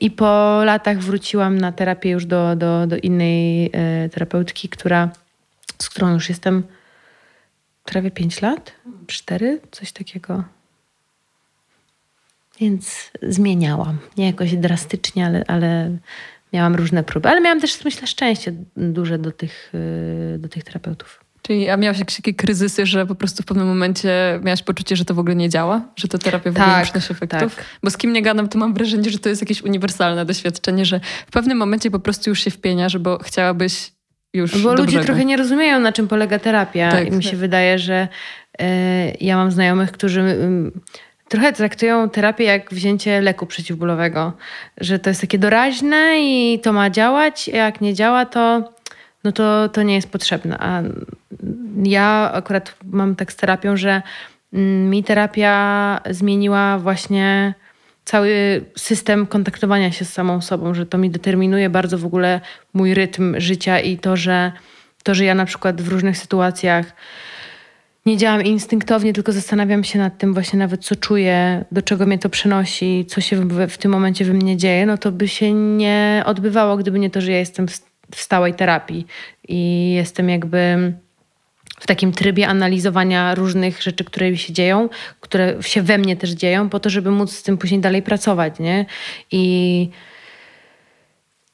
I 0.00 0.10
po 0.10 0.60
latach 0.64 0.98
wróciłam 0.98 1.58
na 1.58 1.72
terapię 1.72 2.10
już 2.10 2.26
do, 2.26 2.56
do, 2.56 2.86
do 2.86 2.96
innej 2.96 3.70
e, 3.72 4.08
terapeutki, 4.08 4.68
która, 4.68 5.10
z 5.78 5.88
którą 5.88 6.12
już 6.12 6.28
jestem 6.28 6.62
prawie 7.84 8.10
5 8.10 8.42
lat, 8.42 8.72
4, 9.06 9.60
coś 9.70 9.92
takiego. 9.92 10.44
Więc 12.60 13.10
zmieniałam. 13.22 13.98
Nie 14.16 14.26
jakoś 14.26 14.56
drastycznie, 14.56 15.26
ale, 15.26 15.44
ale 15.46 15.96
miałam 16.52 16.74
różne 16.74 17.04
próby. 17.04 17.28
Ale 17.28 17.40
miałam 17.40 17.60
też, 17.60 17.84
myślę, 17.84 18.06
szczęście 18.06 18.52
duże 18.76 19.18
do 19.18 19.32
tych, 19.32 19.72
y, 20.34 20.38
do 20.38 20.48
tych 20.48 20.64
terapeutów. 20.64 21.24
Czyli 21.42 21.68
a 21.68 21.76
miałaś 21.76 21.98
jakieś 21.98 22.16
takie 22.16 22.34
kryzysy, 22.34 22.86
że 22.86 23.06
po 23.06 23.14
prostu 23.14 23.42
w 23.42 23.46
pewnym 23.46 23.66
momencie 23.66 24.40
miałaś 24.42 24.62
poczucie, 24.62 24.96
że 24.96 25.04
to 25.04 25.14
w 25.14 25.18
ogóle 25.18 25.34
nie 25.34 25.48
działa? 25.48 25.80
Że 25.96 26.08
to 26.08 26.18
terapia 26.18 26.50
w 26.50 26.56
ogóle 26.56 26.66
nie 26.66 26.72
tak, 26.72 26.84
przynosi 26.84 27.12
efektów? 27.12 27.56
Tak. 27.56 27.64
Bo 27.82 27.90
z 27.90 27.96
kim 27.96 28.12
nie 28.12 28.22
gadam, 28.22 28.48
to 28.48 28.58
mam 28.58 28.74
wrażenie, 28.74 29.10
że 29.10 29.18
to 29.18 29.28
jest 29.28 29.42
jakieś 29.42 29.62
uniwersalne 29.62 30.24
doświadczenie, 30.24 30.84
że 30.84 31.00
w 31.26 31.30
pewnym 31.30 31.58
momencie 31.58 31.90
po 31.90 32.00
prostu 32.00 32.30
już 32.30 32.40
się 32.40 32.50
wpieniasz, 32.50 32.98
bo 32.98 33.18
chciałabyś 33.18 33.92
już 34.34 34.62
Bo 34.62 34.74
ludzie 34.74 35.00
trochę 35.00 35.24
nie 35.24 35.36
rozumieją, 35.36 35.80
na 35.80 35.92
czym 35.92 36.08
polega 36.08 36.38
terapia. 36.38 36.90
Tak, 36.90 37.08
I 37.08 37.10
mi 37.10 37.22
się 37.22 37.30
tak. 37.30 37.38
wydaje, 37.38 37.78
że 37.78 38.08
y, 38.60 38.64
ja 39.20 39.36
mam 39.36 39.50
znajomych, 39.50 39.92
którzy... 39.92 40.20
Y, 40.20 40.72
trochę 41.30 41.52
traktują 41.52 42.10
terapię 42.10 42.44
jak 42.44 42.74
wzięcie 42.74 43.20
leku 43.20 43.46
przeciwbólowego, 43.46 44.32
że 44.80 44.98
to 44.98 45.10
jest 45.10 45.20
takie 45.20 45.38
doraźne 45.38 46.20
i 46.20 46.60
to 46.62 46.72
ma 46.72 46.90
działać, 46.90 47.48
jak 47.48 47.80
nie 47.80 47.94
działa, 47.94 48.26
to, 48.26 48.72
no 49.24 49.32
to, 49.32 49.68
to 49.68 49.82
nie 49.82 49.94
jest 49.94 50.10
potrzebne. 50.10 50.58
A 50.58 50.82
ja 51.82 52.30
akurat 52.34 52.74
mam 52.84 53.16
tak 53.16 53.32
z 53.32 53.36
terapią, 53.36 53.76
że 53.76 54.02
mm, 54.52 54.90
mi 54.90 55.04
terapia 55.04 56.00
zmieniła 56.10 56.78
właśnie 56.78 57.54
cały 58.04 58.64
system 58.76 59.26
kontaktowania 59.26 59.92
się 59.92 60.04
z 60.04 60.12
samą 60.12 60.40
sobą, 60.40 60.74
że 60.74 60.86
to 60.86 60.98
mi 60.98 61.10
determinuje 61.10 61.70
bardzo 61.70 61.98
w 61.98 62.06
ogóle 62.06 62.40
mój 62.74 62.94
rytm 62.94 63.34
życia 63.40 63.80
i 63.80 63.98
to, 63.98 64.16
że 64.16 64.52
to, 65.02 65.14
że 65.14 65.24
ja 65.24 65.34
na 65.34 65.44
przykład 65.44 65.82
w 65.82 65.88
różnych 65.88 66.18
sytuacjach 66.18 66.86
nie 68.06 68.16
działam 68.16 68.42
instynktownie, 68.42 69.12
tylko 69.12 69.32
zastanawiam 69.32 69.84
się 69.84 69.98
nad 69.98 70.18
tym 70.18 70.34
właśnie 70.34 70.58
nawet, 70.58 70.84
co 70.84 70.96
czuję, 70.96 71.64
do 71.72 71.82
czego 71.82 72.06
mnie 72.06 72.18
to 72.18 72.28
przenosi, 72.28 73.06
co 73.08 73.20
się 73.20 73.36
w, 73.36 73.68
w 73.68 73.78
tym 73.78 73.92
momencie 73.92 74.24
we 74.24 74.32
mnie 74.32 74.56
dzieje, 74.56 74.86
no 74.86 74.98
to 74.98 75.12
by 75.12 75.28
się 75.28 75.52
nie 75.52 76.22
odbywało, 76.26 76.76
gdyby 76.76 76.98
nie 76.98 77.10
to, 77.10 77.20
że 77.20 77.32
ja 77.32 77.38
jestem 77.38 77.68
w, 77.68 77.80
w 78.14 78.20
stałej 78.20 78.54
terapii 78.54 79.06
i 79.48 79.92
jestem 79.92 80.28
jakby 80.28 80.92
w 81.80 81.86
takim 81.86 82.12
trybie 82.12 82.48
analizowania 82.48 83.34
różnych 83.34 83.82
rzeczy, 83.82 84.04
które 84.04 84.30
mi 84.30 84.38
się 84.38 84.52
dzieją, 84.52 84.88
które 85.20 85.56
się 85.60 85.82
we 85.82 85.98
mnie 85.98 86.16
też 86.16 86.30
dzieją, 86.30 86.68
po 86.68 86.80
to, 86.80 86.90
żeby 86.90 87.10
móc 87.10 87.32
z 87.32 87.42
tym 87.42 87.58
później 87.58 87.80
dalej 87.80 88.02
pracować, 88.02 88.58
nie? 88.58 88.86
I 89.30 89.88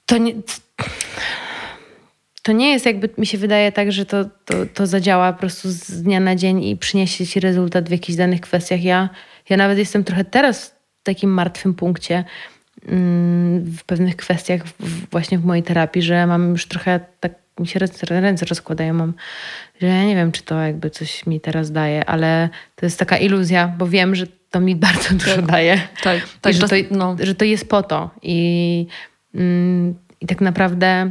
to 0.06 0.18
nie 0.18 0.34
to 2.46 2.52
nie 2.52 2.70
jest 2.70 2.86
jakby, 2.86 3.08
mi 3.18 3.26
się 3.26 3.38
wydaje 3.38 3.72
tak, 3.72 3.92
że 3.92 4.06
to, 4.06 4.24
to, 4.44 4.54
to 4.74 4.86
zadziała 4.86 5.32
po 5.32 5.38
prostu 5.38 5.70
z 5.70 6.02
dnia 6.02 6.20
na 6.20 6.36
dzień 6.36 6.64
i 6.64 6.76
przyniesie 6.76 7.26
ci 7.26 7.40
rezultat 7.40 7.88
w 7.88 7.92
jakichś 7.92 8.18
danych 8.18 8.40
kwestiach. 8.40 8.82
Ja, 8.82 9.08
ja 9.48 9.56
nawet 9.56 9.78
jestem 9.78 10.04
trochę 10.04 10.24
teraz 10.24 10.76
w 11.00 11.02
takim 11.02 11.30
martwym 11.30 11.74
punkcie 11.74 12.24
mm, 12.88 13.64
w 13.64 13.84
pewnych 13.84 14.16
kwestiach 14.16 14.60
właśnie 15.10 15.38
w 15.38 15.44
mojej 15.44 15.62
terapii, 15.62 16.02
że 16.02 16.26
mam 16.26 16.50
już 16.50 16.66
trochę 16.66 17.00
tak, 17.20 17.32
mi 17.60 17.66
się 17.66 17.78
ręce, 17.78 18.06
ręce 18.20 18.46
rozkładają, 18.46 18.94
mam, 18.94 19.14
że 19.80 19.86
ja 19.86 20.04
nie 20.04 20.16
wiem, 20.16 20.32
czy 20.32 20.42
to 20.42 20.60
jakby 20.60 20.90
coś 20.90 21.26
mi 21.26 21.40
teraz 21.40 21.72
daje, 21.72 22.04
ale 22.04 22.48
to 22.76 22.86
jest 22.86 22.98
taka 22.98 23.16
iluzja, 23.16 23.68
bo 23.78 23.86
wiem, 23.86 24.14
że 24.14 24.26
to 24.50 24.60
mi 24.60 24.76
bardzo 24.86 25.14
dużo 25.14 25.36
tak, 25.36 25.46
daje. 25.46 25.80
Tak, 26.02 26.20
tak. 26.40 26.52
I 26.52 26.56
że, 26.56 26.68
to, 26.68 26.76
no. 26.90 27.16
że 27.20 27.34
to 27.34 27.44
jest 27.44 27.68
po 27.68 27.82
to. 27.82 28.10
I, 28.22 28.86
mm, 29.34 29.94
i 30.20 30.26
tak 30.26 30.40
naprawdę 30.40 31.10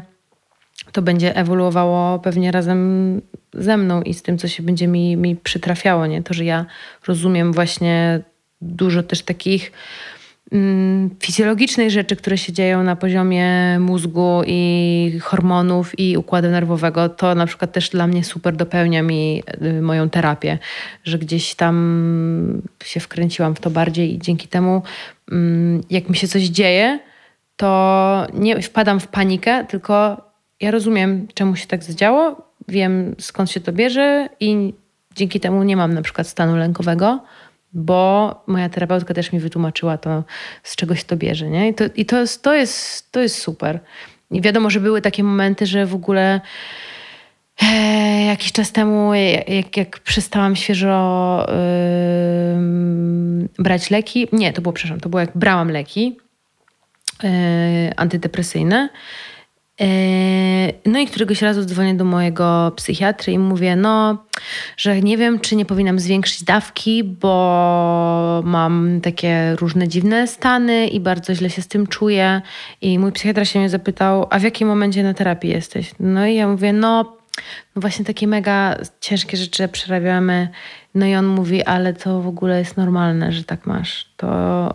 to 0.96 1.02
będzie 1.02 1.36
ewoluowało 1.36 2.20
pewnie 2.20 2.52
razem 2.52 3.22
ze 3.54 3.78
mną 3.78 4.02
i 4.02 4.14
z 4.14 4.22
tym, 4.22 4.38
co 4.38 4.48
się 4.48 4.64
będzie 4.64 4.88
mi, 4.88 5.18
mi 5.18 5.36
przytrafiało. 5.36 6.08
Nie? 6.08 6.24
To, 6.24 6.34
że 6.34 6.46
ja 6.46 6.66
rozumiem 7.08 7.54
właśnie 7.54 8.20
dużo 8.62 9.04
też 9.04 9.22
takich 9.22 9.72
mm, 10.52 11.10
fizjologicznych 11.20 11.92
rzeczy, 11.92 12.16
które 12.16 12.38
się 12.38 12.54
dzieją 12.54 12.84
na 12.84 12.96
poziomie 12.96 13.80
mózgu 13.80 14.42
i 14.48 15.20
hormonów 15.22 16.00
i 16.00 16.18
układu 16.18 16.50
nerwowego, 16.50 17.10
to 17.10 17.36
na 17.36 17.46
przykład 17.46 17.72
też 17.72 17.90
dla 17.90 18.08
mnie 18.08 18.24
super 18.24 18.56
dopełnia 18.56 19.04
mi 19.04 19.44
y, 19.62 19.82
moją 19.82 20.10
terapię, 20.10 20.58
że 21.04 21.20
gdzieś 21.20 21.56
tam 21.56 22.62
się 22.84 23.00
wkręciłam 23.00 23.56
w 23.56 23.60
to 23.60 23.70
bardziej 23.70 24.16
i 24.16 24.20
dzięki 24.20 24.48
temu, 24.48 24.82
mm, 25.32 25.82
jak 25.90 26.10
mi 26.10 26.16
się 26.16 26.28
coś 26.28 26.44
dzieje, 26.44 27.00
to 27.58 28.28
nie 28.34 28.62
wpadam 28.62 29.00
w 29.00 29.08
panikę, 29.08 29.66
tylko 29.66 30.26
ja 30.62 30.72
rozumiem, 30.72 31.28
czemu 31.34 31.56
się 31.56 31.68
tak 31.68 31.84
zadziało, 31.84 32.42
wiem 32.68 33.16
skąd 33.20 33.52
się 33.52 33.60
to 33.60 33.74
bierze 33.74 34.30
i 34.40 34.74
dzięki 35.16 35.40
temu 35.40 35.64
nie 35.64 35.78
mam 35.78 35.94
na 35.94 36.02
przykład 36.02 36.28
stanu 36.28 36.56
lękowego, 36.56 37.24
bo 37.74 38.44
moja 38.48 38.70
terapeutka 38.70 39.14
też 39.14 39.32
mi 39.32 39.40
wytłumaczyła 39.40 39.98
to, 39.98 40.24
z 40.64 40.76
czego 40.76 40.96
się 40.96 41.04
to 41.04 41.18
bierze. 41.18 41.50
Nie? 41.50 41.70
I, 41.70 41.74
to, 41.74 41.84
i 41.96 42.06
to, 42.06 42.20
jest, 42.20 42.44
to, 42.44 42.54
jest, 42.54 43.12
to 43.12 43.20
jest 43.20 43.38
super. 43.38 43.80
I 44.32 44.42
wiadomo, 44.42 44.70
że 44.70 44.80
były 44.80 45.02
takie 45.02 45.24
momenty, 45.24 45.66
że 45.66 45.86
w 45.86 45.96
ogóle 45.96 46.42
e, 47.62 48.26
jakiś 48.26 48.52
czas 48.52 48.72
temu, 48.72 49.14
jak, 49.48 49.78
jak 49.78 50.00
przestałam 50.00 50.56
świeżo 50.56 51.46
yy, 52.60 53.50
brać 53.60 53.92
leki, 53.92 54.28
nie, 54.32 54.54
to 54.54 54.62
było, 54.62 54.74
przepraszam, 54.74 55.00
to 55.00 55.10
było 55.10 55.20
jak 55.20 55.38
brałam 55.38 55.72
leki 55.72 56.18
yy, 57.24 57.30
antydepresyjne, 57.96 58.90
no 60.86 61.00
i 61.00 61.08
któregoś 61.08 61.42
razu 61.42 61.66
dzwonię 61.66 61.96
do 61.96 62.06
mojego 62.06 62.72
psychiatry 62.76 63.34
i 63.34 63.40
mówię, 63.40 63.76
no, 63.76 64.26
że 64.78 65.02
nie 65.02 65.18
wiem, 65.18 65.40
czy 65.40 65.56
nie 65.56 65.66
powinnam 65.66 66.00
zwiększyć 66.00 66.44
dawki, 66.44 67.04
bo 67.04 68.42
mam 68.46 69.02
takie 69.02 69.56
różne 69.56 69.88
dziwne 69.88 70.28
stany 70.28 70.88
i 70.88 71.00
bardzo 71.00 71.36
źle 71.36 71.50
się 71.50 71.62
z 71.62 71.68
tym 71.68 71.88
czuję. 71.88 72.42
I 72.82 73.00
mój 73.00 73.12
psychiatra 73.12 73.46
się 73.46 73.60
mnie 73.60 73.70
zapytał, 73.70 74.28
a 74.30 74.40
w 74.40 74.44
jakim 74.44 74.68
momencie 74.68 75.04
na 75.04 75.14
terapii 75.14 75.50
jesteś? 75.50 75.92
No 76.00 76.28
i 76.28 76.36
ja 76.36 76.48
mówię, 76.48 76.74
no, 76.74 77.18
no 77.76 77.82
właśnie 77.82 78.06
takie 78.06 78.28
mega 78.28 78.78
ciężkie 79.00 79.38
rzeczy 79.38 79.68
przerabiamy. 79.68 80.50
No 80.96 81.06
i 81.06 81.16
on 81.16 81.26
mówi, 81.26 81.64
ale 81.64 81.94
to 81.94 82.22
w 82.22 82.28
ogóle 82.28 82.60
jest 82.60 82.78
normalne, 82.78 83.32
że 83.32 83.44
tak 83.44 83.66
masz. 83.66 84.06
To 84.18 84.30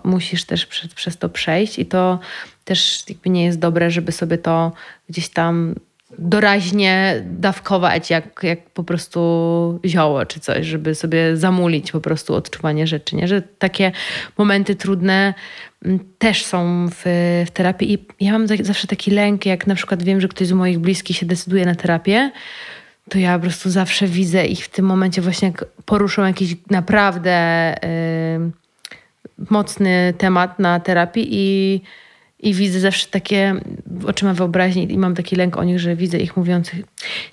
musisz 0.04 0.44
też 0.44 0.66
przez, 0.66 0.94
przez 0.94 1.18
to 1.18 1.28
przejść 1.28 1.78
i 1.78 1.86
to 1.86 2.18
też 2.64 3.04
jakby 3.08 3.30
nie 3.30 3.44
jest 3.44 3.58
dobre, 3.58 3.90
żeby 3.90 4.12
sobie 4.12 4.38
to 4.38 4.72
gdzieś 5.08 5.28
tam 5.28 5.74
doraźnie 6.18 7.22
dawkować, 7.24 8.10
jak, 8.10 8.40
jak 8.42 8.70
po 8.70 8.84
prostu 8.84 9.80
zioło 9.84 10.26
czy 10.26 10.40
coś, 10.40 10.66
żeby 10.66 10.94
sobie 10.94 11.36
zamulić 11.36 11.92
po 11.92 12.00
prostu 12.00 12.34
odczuwanie 12.34 12.86
rzeczy. 12.86 13.16
Nie? 13.16 13.28
Że 13.28 13.42
takie 13.42 13.92
momenty 14.38 14.74
trudne 14.74 15.34
mm, 15.84 16.00
też 16.18 16.44
są 16.44 16.88
w, 16.90 17.02
w 17.46 17.50
terapii 17.50 17.92
i 17.92 18.24
ja 18.24 18.32
mam 18.32 18.46
zawsze 18.46 18.86
taki 18.86 19.10
lęk, 19.10 19.46
jak 19.46 19.66
na 19.66 19.74
przykład 19.74 20.02
wiem, 20.02 20.20
że 20.20 20.28
ktoś 20.28 20.46
z 20.46 20.52
moich 20.52 20.78
bliskich 20.78 21.16
się 21.16 21.26
decyduje 21.26 21.66
na 21.66 21.74
terapię, 21.74 22.30
to 23.10 23.18
ja 23.18 23.38
po 23.38 23.42
prostu 23.42 23.70
zawsze 23.70 24.06
widzę 24.06 24.46
ich 24.46 24.64
w 24.64 24.68
tym 24.68 24.84
momencie 24.84 25.22
właśnie 25.22 25.48
jak 25.48 25.64
poruszą 25.84 26.26
jakiś 26.26 26.56
naprawdę 26.70 27.74
yy, 29.38 29.46
mocny 29.50 30.14
temat 30.18 30.58
na 30.58 30.80
terapii 30.80 31.28
i 31.30 31.80
i 32.42 32.54
widzę 32.54 32.80
zawsze 32.80 33.06
takie 33.06 33.54
oczyma 34.06 34.34
wyobraźni 34.34 34.92
i 34.92 34.98
mam 34.98 35.14
taki 35.14 35.36
lęk 35.36 35.56
o 35.56 35.64
nich, 35.64 35.80
że 35.80 35.96
widzę 35.96 36.18
ich 36.18 36.36
mówiących 36.36 36.84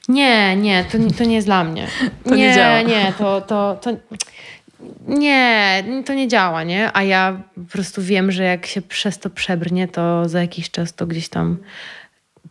nie, 0.07 0.55
nie, 0.55 0.85
to, 0.91 0.97
to 1.17 1.23
nie 1.23 1.35
jest 1.35 1.47
dla 1.47 1.63
mnie. 1.63 1.87
To 2.29 2.35
nie, 2.35 2.47
nie 2.47 2.55
działa. 2.55 2.81
Nie, 2.81 3.13
to, 3.17 3.41
to, 3.41 3.77
to, 3.81 3.91
nie, 5.07 5.83
to 6.05 6.13
nie 6.13 6.27
działa, 6.27 6.63
nie? 6.63 6.89
A 6.93 7.03
ja 7.03 7.41
po 7.55 7.71
prostu 7.71 8.01
wiem, 8.01 8.31
że 8.31 8.43
jak 8.43 8.65
się 8.65 8.81
przez 8.81 9.19
to 9.19 9.29
przebrnie, 9.29 9.87
to 9.87 10.29
za 10.29 10.41
jakiś 10.41 10.71
czas 10.71 10.93
to 10.93 11.07
gdzieś 11.07 11.29
tam 11.29 11.57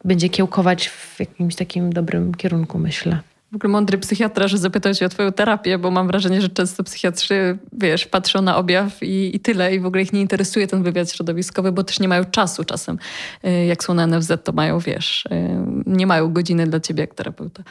będzie 0.05 0.29
kiełkować 0.29 0.89
w 0.89 1.21
jakimś 1.21 1.55
takim 1.55 1.93
dobrym 1.93 2.35
kierunku, 2.35 2.79
myślę 2.79 3.19
w 3.53 3.57
ogóle 3.57 3.73
mądry 3.73 3.99
psychiatra, 3.99 4.49
że 4.49 4.59
zapytał 4.59 4.95
się 4.95 5.07
o 5.07 5.09
twoją 5.09 5.33
terapię, 5.33 5.79
bo 5.79 5.91
mam 5.91 6.07
wrażenie, 6.07 6.41
że 6.41 6.49
często 6.49 6.85
psychiatrzy, 6.85 7.59
wiesz, 7.73 8.07
patrzą 8.07 8.43
na 8.43 8.57
objaw 8.57 9.03
i, 9.03 9.37
i 9.37 9.41
tyle 9.41 9.75
i 9.75 9.81
w 9.81 9.87
ogóle 9.87 10.03
ich 10.03 10.13
nie 10.13 10.21
interesuje 10.21 10.67
ten 10.67 10.83
wywiad 10.83 11.13
środowiskowy, 11.13 11.73
bo 11.73 11.85
też 11.85 12.01
nie 12.01 12.09
mają 12.09 12.25
czasu 12.25 12.65
czasem. 12.65 12.99
Y, 13.45 13.67
jak 13.67 13.85
są 13.85 13.95
na 13.95 14.07
NFZ, 14.07 14.33
to 14.45 14.53
mają, 14.53 14.79
wiesz, 14.79 15.27
y, 15.27 15.31
nie 15.87 16.07
mają 16.07 16.33
godziny 16.33 16.67
dla 16.67 16.81
ciebie 16.81 17.01
jak 17.01 17.15
terapeuta. 17.15 17.63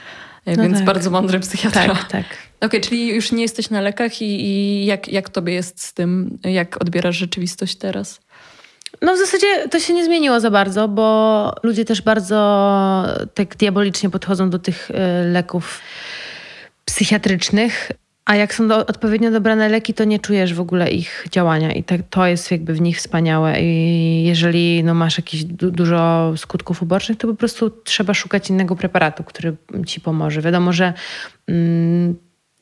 Y, 0.47 0.57
no 0.57 0.63
Więc 0.63 0.78
tak. 0.78 0.86
bardzo 0.86 1.11
mądry 1.11 1.39
psychiatra. 1.39 1.86
Tak, 1.88 2.11
tak. 2.11 2.26
Okej, 2.26 2.67
okay, 2.67 2.82
czyli 2.82 3.07
już 3.07 3.32
nie 3.32 3.41
jesteś 3.41 3.69
na 3.69 3.82
lekach 3.82 4.21
i, 4.21 4.45
i 4.45 4.86
jak, 4.86 5.07
jak 5.07 5.30
tobie 5.30 5.53
jest 5.53 5.82
z 5.82 5.93
tym? 5.93 6.39
Jak 6.43 6.82
odbierasz 6.82 7.17
rzeczywistość 7.17 7.76
teraz? 7.76 8.19
No 9.02 9.16
w 9.16 9.18
zasadzie 9.18 9.68
to 9.72 9.80
się 9.80 9.93
nie 9.93 10.06
zmieniło 10.06 10.39
za 10.39 10.52
bardzo, 10.52 10.88
bo 10.88 11.56
ludzie 11.64 11.86
też 11.86 12.02
bardzo 12.02 13.06
tak 13.34 13.56
diabolicznie 13.56 14.10
podchodzą 14.10 14.50
do 14.50 14.60
tych 14.60 14.91
e, 14.91 15.24
leków 15.24 15.82
psychiatrycznych. 16.86 17.91
A 18.26 18.36
jak 18.36 18.54
są 18.54 18.68
do, 18.68 18.78
odpowiednio 18.78 19.32
dobrane 19.32 19.70
leki, 19.70 19.93
to 19.93 20.04
nie 20.04 20.20
czujesz 20.20 20.54
w 20.54 20.60
ogóle 20.60 20.91
ich 20.91 21.28
działania 21.32 21.74
i 21.74 21.84
tak, 21.84 22.02
to 22.10 22.26
jest 22.26 22.52
jakby 22.52 22.74
w 22.74 22.82
nich 22.82 22.98
wspaniałe. 22.98 23.62
I 23.62 24.24
jeżeli 24.24 24.84
no, 24.84 24.93
masz 24.93 25.18
jakieś 25.18 25.43
du 25.43 25.72
dużo 25.72 26.34
skutków 26.38 26.82
ubocznych, 26.82 27.18
to 27.18 27.28
po 27.28 27.34
prostu 27.34 27.70
trzeba 27.70 28.14
szukać 28.14 28.50
innego 28.50 28.76
preparatu, 28.76 29.24
który 29.24 29.56
ci 29.86 30.02
pomoże. 30.02 30.41
Wiadomo, 30.41 30.74
że 30.74 30.93
mm, 31.48 32.16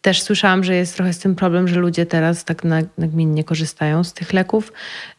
też 0.04 0.22
słyszałam, 0.22 0.64
że 0.64 0.76
jest 0.76 0.96
trochę 0.96 1.14
z 1.14 1.20
tym 1.20 1.36
problem, 1.36 1.68
że 1.68 1.80
ludzie 1.80 2.06
teraz 2.06 2.46
tak 2.46 2.64
nagminnie 2.98 3.44
korzystają 3.44 4.04
z 4.04 4.14
tych 4.14 4.34
leków, 4.34 4.74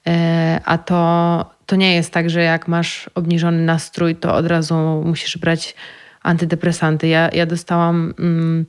e, 0.06 0.60
a 0.64 0.78
to, 0.78 1.50
to 1.66 1.76
nie 1.76 1.94
jest 1.94 2.12
tak, 2.12 2.30
że 2.30 2.42
jak 2.42 2.68
masz 2.68 3.10
obniżony 3.14 3.62
nastrój, 3.62 4.16
to 4.16 4.34
od 4.34 4.46
razu 4.46 5.02
musisz 5.04 5.38
brać 5.38 5.74
antydepresanty. 6.22 7.08
Ja, 7.08 7.30
ja 7.32 7.46
dostałam. 7.46 8.14
Mm, 8.18 8.66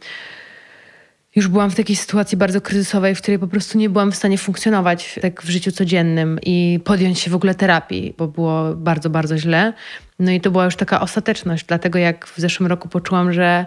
już 1.35 1.47
byłam 1.47 1.71
w 1.71 1.75
takiej 1.75 1.95
sytuacji 1.95 2.37
bardzo 2.37 2.61
kryzysowej, 2.61 3.15
w 3.15 3.21
której 3.21 3.39
po 3.39 3.47
prostu 3.47 3.77
nie 3.77 3.89
byłam 3.89 4.11
w 4.11 4.15
stanie 4.15 4.37
funkcjonować 4.37 5.19
tak 5.21 5.41
w 5.41 5.49
życiu 5.49 5.71
codziennym 5.71 6.39
i 6.43 6.79
podjąć 6.83 7.19
się 7.19 7.31
w 7.31 7.35
ogóle 7.35 7.55
terapii, 7.55 8.13
bo 8.17 8.27
było 8.27 8.75
bardzo, 8.75 9.09
bardzo 9.09 9.37
źle. 9.37 9.73
No 10.19 10.31
i 10.31 10.41
to 10.41 10.51
była 10.51 10.65
już 10.65 10.75
taka 10.75 11.01
ostateczność, 11.01 11.65
dlatego 11.65 11.99
jak 11.99 12.27
w 12.27 12.39
zeszłym 12.39 12.67
roku 12.67 12.89
poczułam, 12.89 13.33
że 13.33 13.65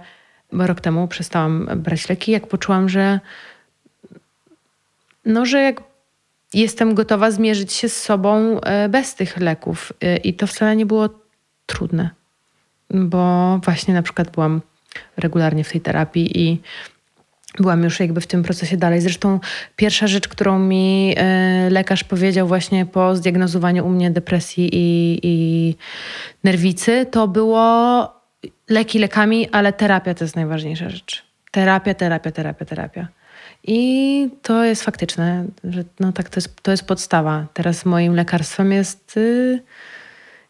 rok 0.53 0.81
temu 0.81 1.09
przestałam 1.09 1.69
brać 1.77 2.09
leki, 2.09 2.33
jak 2.33 2.47
poczułam, 2.47 2.89
że 2.89 3.21
no, 5.25 5.47
że 5.47 5.63
jak 5.63 5.83
jestem 6.55 6.95
gotowa 6.95 7.31
zmierzyć 7.31 7.73
się 7.73 7.89
z 7.89 8.03
sobą 8.03 8.61
e, 8.61 8.89
bez 8.89 9.15
tych 9.15 9.37
leków. 9.37 9.93
E, 10.01 10.17
I 10.17 10.35
to 10.35 10.47
wcale 10.47 10.77
nie 10.77 10.87
było 10.87 11.09
trudne, 11.67 12.11
bo 12.91 13.59
właśnie 13.65 13.95
na 13.95 14.03
przykład 14.03 14.31
byłam 14.31 14.61
regularnie 15.17 15.65
w 15.65 15.73
tej 15.73 15.81
terapii 15.81 16.41
i 16.41 16.61
byłam 17.59 17.85
już 17.85 18.01
jakby 18.01 18.21
w 18.21 18.27
tym 18.27 18.43
procesie 18.43 18.77
dalej. 18.77 19.01
Zresztą 19.01 19.41
pierwsza 19.77 20.07
rzecz, 20.07 20.29
którą 20.29 20.59
mi 20.59 21.15
e, 21.17 21.71
lekarz 21.71 22.05
powiedział 22.05 22.49
właśnie 22.49 22.87
po 22.87 23.17
zdiagnozowaniu 23.17 23.87
u 23.87 23.89
mnie 23.89 24.11
depresji 24.11 24.71
i, 24.73 25.21
i 25.23 25.75
nerwicy, 26.45 27.07
to 27.11 27.29
było 27.29 28.18
leki 28.69 28.99
lekami, 28.99 29.49
ale 29.53 29.73
terapia 29.73 30.15
to 30.15 30.25
jest 30.25 30.37
najważniejsza 30.37 30.91
rzecz. 30.91 31.25
Terapia, 31.51 31.95
terapia, 31.95 32.31
terapia, 32.31 32.65
terapia. 32.65 33.09
I 33.65 34.31
to 34.43 34.65
jest 34.65 34.83
faktyczne, 34.83 35.45
że 35.65 35.85
no 36.01 36.13
tak 36.13 36.29
to 36.29 36.39
jest, 36.39 36.63
to 36.63 36.71
jest 36.71 36.87
podstawa. 36.87 37.47
Teraz 37.55 37.85
moim 37.85 38.15
lekarstwem 38.15 38.73
jest, 38.73 39.17
y, 39.17 39.63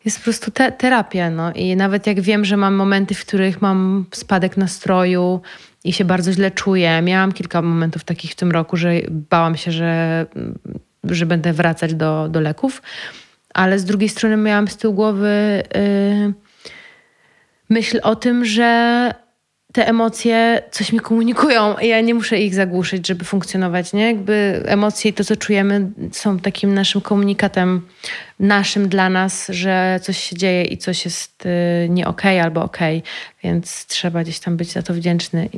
jest 0.05 0.19
po 0.19 0.25
prostu 0.25 0.51
te, 0.51 0.73
terapia. 0.73 1.31
No. 1.31 1.53
I 1.53 1.77
nawet 1.77 2.07
jak 2.07 2.21
wiem, 2.21 2.45
że 2.45 2.57
mam 2.57 2.75
momenty, 2.75 3.15
w 3.15 3.27
których 3.27 3.63
mam 3.63 4.07
spadek 4.13 4.57
nastroju 4.57 5.41
i 5.85 5.93
się 5.93 6.05
bardzo 6.05 6.33
źle 6.33 6.51
czuję. 6.51 7.03
Miałam 7.03 7.33
kilka 7.33 7.63
momentów 7.63 8.05
takich 8.05 8.31
w 8.31 8.35
tym 8.35 8.51
roku, 8.51 8.77
że 8.77 8.93
bałam 9.11 9.57
się, 9.57 9.73
że, 9.73 10.27
że 11.05 11.27
będę 11.27 11.53
wracać 11.53 11.95
do, 11.95 12.29
do 12.29 12.41
leków. 12.41 12.83
Ale 13.55 13.79
z 13.79 13.85
drugiej 13.85 14.09
strony 14.09 14.37
miałam 14.37 14.69
z 14.69 14.77
tyłu 14.77 14.95
głowy... 14.95 15.63
Yy, 15.75 16.48
myśl 17.69 18.01
o 18.03 18.17
tym, 18.17 18.45
że 18.45 19.15
te 19.73 19.89
emocje 19.89 20.63
coś 20.71 20.93
mi 20.93 21.01
komunikują 21.01 21.77
i 21.83 21.89
ja 21.89 22.01
nie 22.01 22.15
muszę 22.15 22.39
ich 22.39 22.55
zagłuszyć, 22.55 23.07
żeby 23.07 23.25
funkcjonować, 23.25 23.93
nie? 23.93 24.07
Jakby 24.07 24.63
emocje 24.67 25.11
i 25.11 25.15
to, 25.15 25.25
co 25.25 25.37
czujemy 25.37 25.91
są 26.13 26.39
takim 26.39 26.75
naszym 26.75 27.01
komunikatem 27.01 27.87
naszym 28.41 28.89
dla 28.89 29.11
nas, 29.11 29.47
że 29.49 30.01
coś 30.03 30.19
się 30.19 30.37
dzieje 30.37 30.65
i 30.65 30.79
coś 30.79 31.05
jest 31.05 31.47
y, 31.47 31.89
nie 31.89 32.07
okej 32.07 32.37
okay, 32.37 32.45
albo 32.45 32.63
okej, 32.63 32.99
okay. 32.99 33.11
więc 33.43 33.87
trzeba 33.87 34.23
gdzieś 34.23 34.41
tam 34.41 34.57
być 34.57 34.73
za 34.73 34.83
to 34.83 34.95
wdzięczny, 34.95 35.49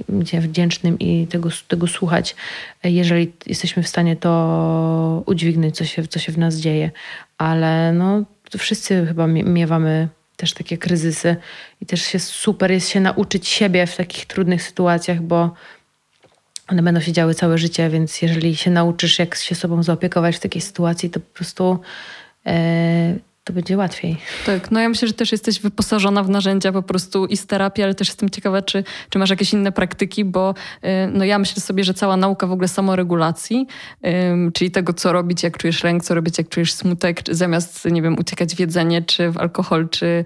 wdzięcznym 0.40 0.98
i 0.98 1.26
tego, 1.26 1.48
tego 1.68 1.86
słuchać, 1.86 2.36
jeżeli 2.84 3.32
jesteśmy 3.46 3.82
w 3.82 3.88
stanie 3.88 4.16
to 4.16 5.22
udźwignąć, 5.26 5.76
co 5.76 5.84
się, 5.84 6.06
co 6.06 6.18
się 6.18 6.32
w 6.32 6.38
nas 6.38 6.56
dzieje. 6.56 6.90
Ale 7.38 7.92
no, 7.92 8.24
wszyscy 8.58 9.06
chyba 9.06 9.26
miewamy 9.26 10.08
też 10.40 10.52
takie 10.52 10.78
kryzysy 10.78 11.36
i 11.80 11.86
też 11.86 12.02
się 12.02 12.18
super 12.18 12.70
jest 12.70 12.88
się 12.88 13.00
nauczyć 13.00 13.48
siebie 13.48 13.86
w 13.86 13.96
takich 13.96 14.26
trudnych 14.26 14.62
sytuacjach, 14.62 15.22
bo 15.22 15.54
one 16.68 16.82
będą 16.82 17.00
się 17.00 17.12
działy 17.12 17.34
całe 17.34 17.58
życie, 17.58 17.88
więc 17.90 18.22
jeżeli 18.22 18.56
się 18.56 18.70
nauczysz, 18.70 19.18
jak 19.18 19.34
się 19.34 19.54
sobą 19.54 19.82
zaopiekować 19.82 20.36
w 20.36 20.40
takiej 20.40 20.62
sytuacji, 20.62 21.10
to 21.10 21.20
po 21.20 21.34
prostu 21.34 21.78
e, 22.46 23.14
to 23.50 23.54
będzie 23.54 23.76
łatwiej. 23.76 24.16
Tak, 24.46 24.70
no 24.70 24.80
ja 24.80 24.88
myślę, 24.88 25.08
że 25.08 25.14
też 25.14 25.32
jesteś 25.32 25.60
wyposażona 25.60 26.22
w 26.22 26.28
narzędzia 26.28 26.72
po 26.72 26.82
prostu 26.82 27.26
i 27.26 27.36
z 27.36 27.46
terapii, 27.46 27.84
ale 27.84 27.94
też 27.94 28.08
jestem 28.08 28.30
ciekawa, 28.30 28.62
czy, 28.62 28.84
czy 29.10 29.18
masz 29.18 29.30
jakieś 29.30 29.52
inne 29.52 29.72
praktyki, 29.72 30.24
bo 30.24 30.54
y, 30.84 30.88
no 31.12 31.24
ja 31.24 31.38
myślę 31.38 31.62
sobie, 31.62 31.84
że 31.84 31.94
cała 31.94 32.16
nauka 32.16 32.46
w 32.46 32.52
ogóle 32.52 32.68
samoregulacji, 32.68 33.66
czyli 34.54 34.70
tego, 34.70 34.92
co 34.92 35.12
robić, 35.12 35.42
jak 35.42 35.58
czujesz 35.58 35.84
lęk, 35.84 36.04
co 36.04 36.14
robić, 36.14 36.38
jak 36.38 36.48
czujesz 36.48 36.72
smutek, 36.72 37.20
zamiast, 37.30 37.84
nie 37.84 38.02
wiem, 38.02 38.18
uciekać 38.18 38.54
w 38.54 38.60
jedzenie, 38.60 39.02
czy 39.02 39.30
w 39.30 39.38
alkohol, 39.38 39.88
czy 39.88 40.24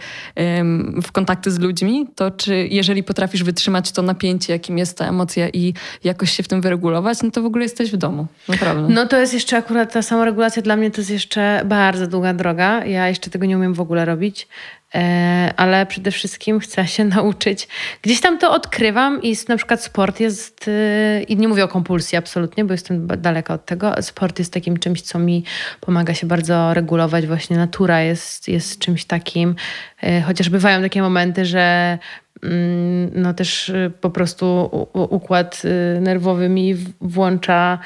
w 1.03 1.13
kontakty 1.13 1.51
z 1.51 1.59
ludźmi, 1.59 2.07
to 2.15 2.31
czy 2.31 2.69
jeżeli 2.71 3.03
potrafisz 3.03 3.43
wytrzymać 3.45 3.93
to 3.93 4.03
napięcie, 4.03 4.53
jakim 4.53 4.79
jest 4.79 4.99
ta 4.99 5.09
emocja 5.09 5.49
i 5.49 5.75
jakoś 6.05 6.31
się 6.31 6.43
w 6.43 6.49
tym 6.49 6.61
wyregulować, 6.61 7.23
no 7.23 7.31
to 7.31 7.43
w 7.43 7.47
ogóle 7.47 7.65
jesteś 7.65 7.93
w 7.93 7.97
domu, 7.97 8.27
naprawdę. 8.49 8.95
No 8.95 9.07
to 9.07 9.21
jest 9.21 9.35
jeszcze 9.35 9.57
akurat 9.57 9.93
ta 9.93 10.03
samoregulacja 10.03 10.63
dla 10.63 10.77
mnie 10.77 10.91
to 10.91 11.01
jest 11.01 11.11
jeszcze 11.11 11.63
bardzo 11.65 12.07
długa 12.07 12.35
droga. 12.35 12.85
Ja 12.85 13.09
jeszcze 13.15 13.31
tego 13.31 13.47
nie 13.47 13.57
umiem 13.57 13.75
w 13.75 13.81
ogóle 13.81 14.05
robić, 14.05 14.49
e, 14.95 15.55
ale 15.57 15.87
przede 15.87 16.11
wszystkim 16.11 16.61
chcę 16.61 16.87
się 16.87 17.05
nauczyć. 17.17 17.69
Gdzieś 18.03 18.21
tam 18.21 18.39
to 18.39 18.53
odkrywam 18.53 19.23
i 19.23 19.37
na 19.49 19.57
przykład 19.57 19.83
sport 19.83 20.21
jest, 20.21 20.69
e, 20.69 21.23
i 21.23 21.37
nie 21.37 21.49
mówię 21.49 21.65
o 21.65 21.69
kompulsji 21.69 22.19
absolutnie, 22.19 22.65
bo 22.65 22.75
jestem 22.75 23.07
daleka 23.07 23.55
od 23.55 23.67
tego, 23.67 24.03
sport 24.03 24.39
jest 24.39 24.53
takim 24.53 24.79
czymś, 24.79 25.03
co 25.03 25.19
mi 25.19 25.45
pomaga 25.81 26.15
się 26.15 26.27
bardzo 26.27 26.75
regulować, 26.75 27.27
właśnie 27.27 27.57
natura 27.57 28.01
jest, 28.01 28.49
jest 28.49 28.79
czymś 28.79 29.05
takim, 29.05 29.55
e, 30.03 30.23
chociaż 30.23 30.49
bywają 30.49 30.83
takie 30.83 31.03
momenty, 31.03 31.45
że 31.45 31.99
mm, 32.43 33.11
no 33.15 33.35
też 33.35 33.73
po 34.01 34.11
prostu 34.11 34.71
układ 34.93 35.63
nerwowy 36.01 36.49
mi 36.49 36.75
włącza 37.01 37.79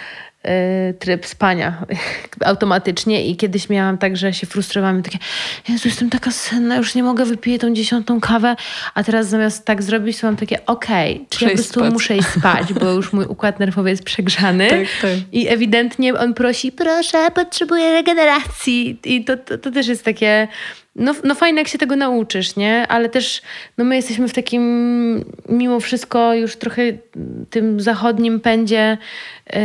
tryb 0.99 1.27
spania 1.27 1.87
automatycznie 2.45 3.27
i 3.27 3.37
kiedyś 3.37 3.69
miałam 3.69 3.99
tak, 3.99 4.17
że 4.17 4.33
się 4.33 4.47
frustrowałam 4.47 5.03
takie 5.03 5.19
Jezu, 5.69 5.89
jestem 5.89 6.11
taka 6.11 6.31
senna, 6.31 6.77
już 6.77 6.95
nie 6.95 7.03
mogę, 7.03 7.25
wypiję 7.25 7.59
tą 7.59 7.75
dziesiątą 7.75 8.21
kawę, 8.21 8.57
a 8.95 9.05
teraz 9.05 9.29
zamiast 9.29 9.65
tak 9.65 9.83
zrobić, 9.83 10.21
to 10.21 10.27
mam 10.27 10.37
takie 10.37 10.67
okej, 10.67 11.15
okay, 11.15 11.27
czy 11.29 11.45
ja 11.45 11.51
po 11.51 11.57
prostu 11.57 11.81
spać. 11.81 11.93
muszę 11.93 12.17
iść 12.17 12.29
spać, 12.29 12.73
bo 12.73 12.91
już 12.91 13.13
mój 13.13 13.25
układ 13.25 13.61
nerwowy 13.61 13.91
jest 13.91 14.03
przegrzany 14.03 14.69
tak, 14.71 14.87
tak. 15.03 15.11
i 15.33 15.49
ewidentnie 15.49 16.15
on 16.15 16.35
prosi, 16.35 16.73
proszę, 16.73 17.31
potrzebuję 17.35 17.93
regeneracji 17.93 18.99
i 19.05 19.25
to, 19.25 19.37
to, 19.37 19.59
to 19.59 19.71
też 19.71 19.87
jest 19.87 20.05
takie 20.05 20.49
no, 20.99 21.15
no 21.25 21.35
fajne, 21.35 21.61
jak 21.61 21.69
się 21.69 21.79
tego 21.79 21.97
nauczysz, 21.97 22.57
nie? 22.57 22.87
Ale 22.89 23.09
też 23.09 23.43
no 23.79 23.85
my 23.85 23.97
jesteśmy 23.97 24.29
w 24.29 24.35
takim, 24.35 25.25
mimo 25.49 25.81
wszystko, 25.81 26.35
już 26.35 26.57
trochę 26.57 26.83
tym 27.51 27.81
zachodnim 27.81 28.41
pędzie 28.41 28.99
yy, 29.53 29.61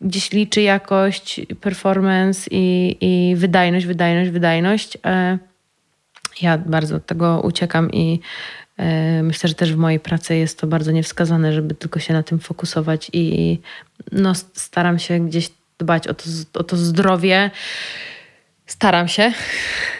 gdzieś 0.00 0.32
liczy 0.32 0.62
jakość, 0.62 1.40
performance 1.60 2.50
i, 2.50 2.96
i 3.00 3.36
wydajność, 3.36 3.86
wydajność, 3.86 4.30
wydajność. 4.30 4.94
Yy, 4.94 5.38
ja 6.42 6.58
bardzo 6.58 6.96
od 6.96 7.06
tego 7.06 7.40
uciekam 7.44 7.92
i 7.92 8.20
yy, 8.78 9.22
myślę, 9.22 9.48
że 9.48 9.54
też 9.54 9.72
w 9.72 9.76
mojej 9.76 10.00
pracy 10.00 10.36
jest 10.36 10.58
to 10.58 10.66
bardzo 10.66 10.92
niewskazane, 10.92 11.52
żeby 11.52 11.74
tylko 11.74 12.00
się 12.00 12.12
na 12.14 12.22
tym 12.22 12.38
fokusować 12.38 13.10
i 13.12 13.58
no, 14.12 14.34
staram 14.34 14.98
się 14.98 15.20
gdzieś 15.20 15.50
dbać 15.78 16.08
o 16.08 16.14
to, 16.14 16.24
o 16.54 16.62
to 16.62 16.76
zdrowie 16.76 17.50
Staram 18.72 19.08
się. 19.08 19.32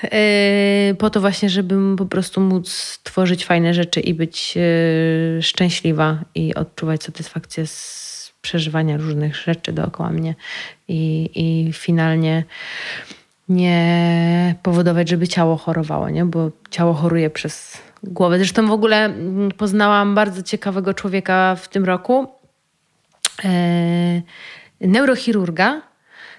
Yy, 0.02 0.94
po 0.94 1.10
to 1.10 1.20
właśnie, 1.20 1.50
żeby 1.50 1.96
po 1.96 2.06
prostu 2.06 2.40
móc 2.40 2.98
tworzyć 3.02 3.44
fajne 3.44 3.74
rzeczy 3.74 4.00
i 4.00 4.14
być 4.14 4.56
yy, 4.56 5.42
szczęśliwa 5.42 6.18
i 6.34 6.54
odczuwać 6.54 7.02
satysfakcję 7.02 7.66
z 7.66 8.32
przeżywania 8.42 8.96
różnych 8.96 9.36
rzeczy 9.36 9.72
dookoła 9.72 10.10
mnie. 10.10 10.34
I, 10.88 11.30
i 11.34 11.72
finalnie 11.72 12.44
nie 13.48 14.54
powodować, 14.62 15.08
żeby 15.08 15.28
ciało 15.28 15.56
chorowało, 15.56 16.10
nie? 16.10 16.24
bo 16.24 16.50
ciało 16.70 16.94
choruje 16.94 17.30
przez 17.30 17.78
głowę. 18.02 18.38
Zresztą 18.38 18.68
w 18.68 18.72
ogóle 18.72 19.04
mm, 19.04 19.50
poznałam 19.50 20.14
bardzo 20.14 20.42
ciekawego 20.42 20.94
człowieka 20.94 21.56
w 21.56 21.68
tym 21.68 21.84
roku. 21.84 22.26
Yy, 23.44 24.22
neurochirurga, 24.88 25.91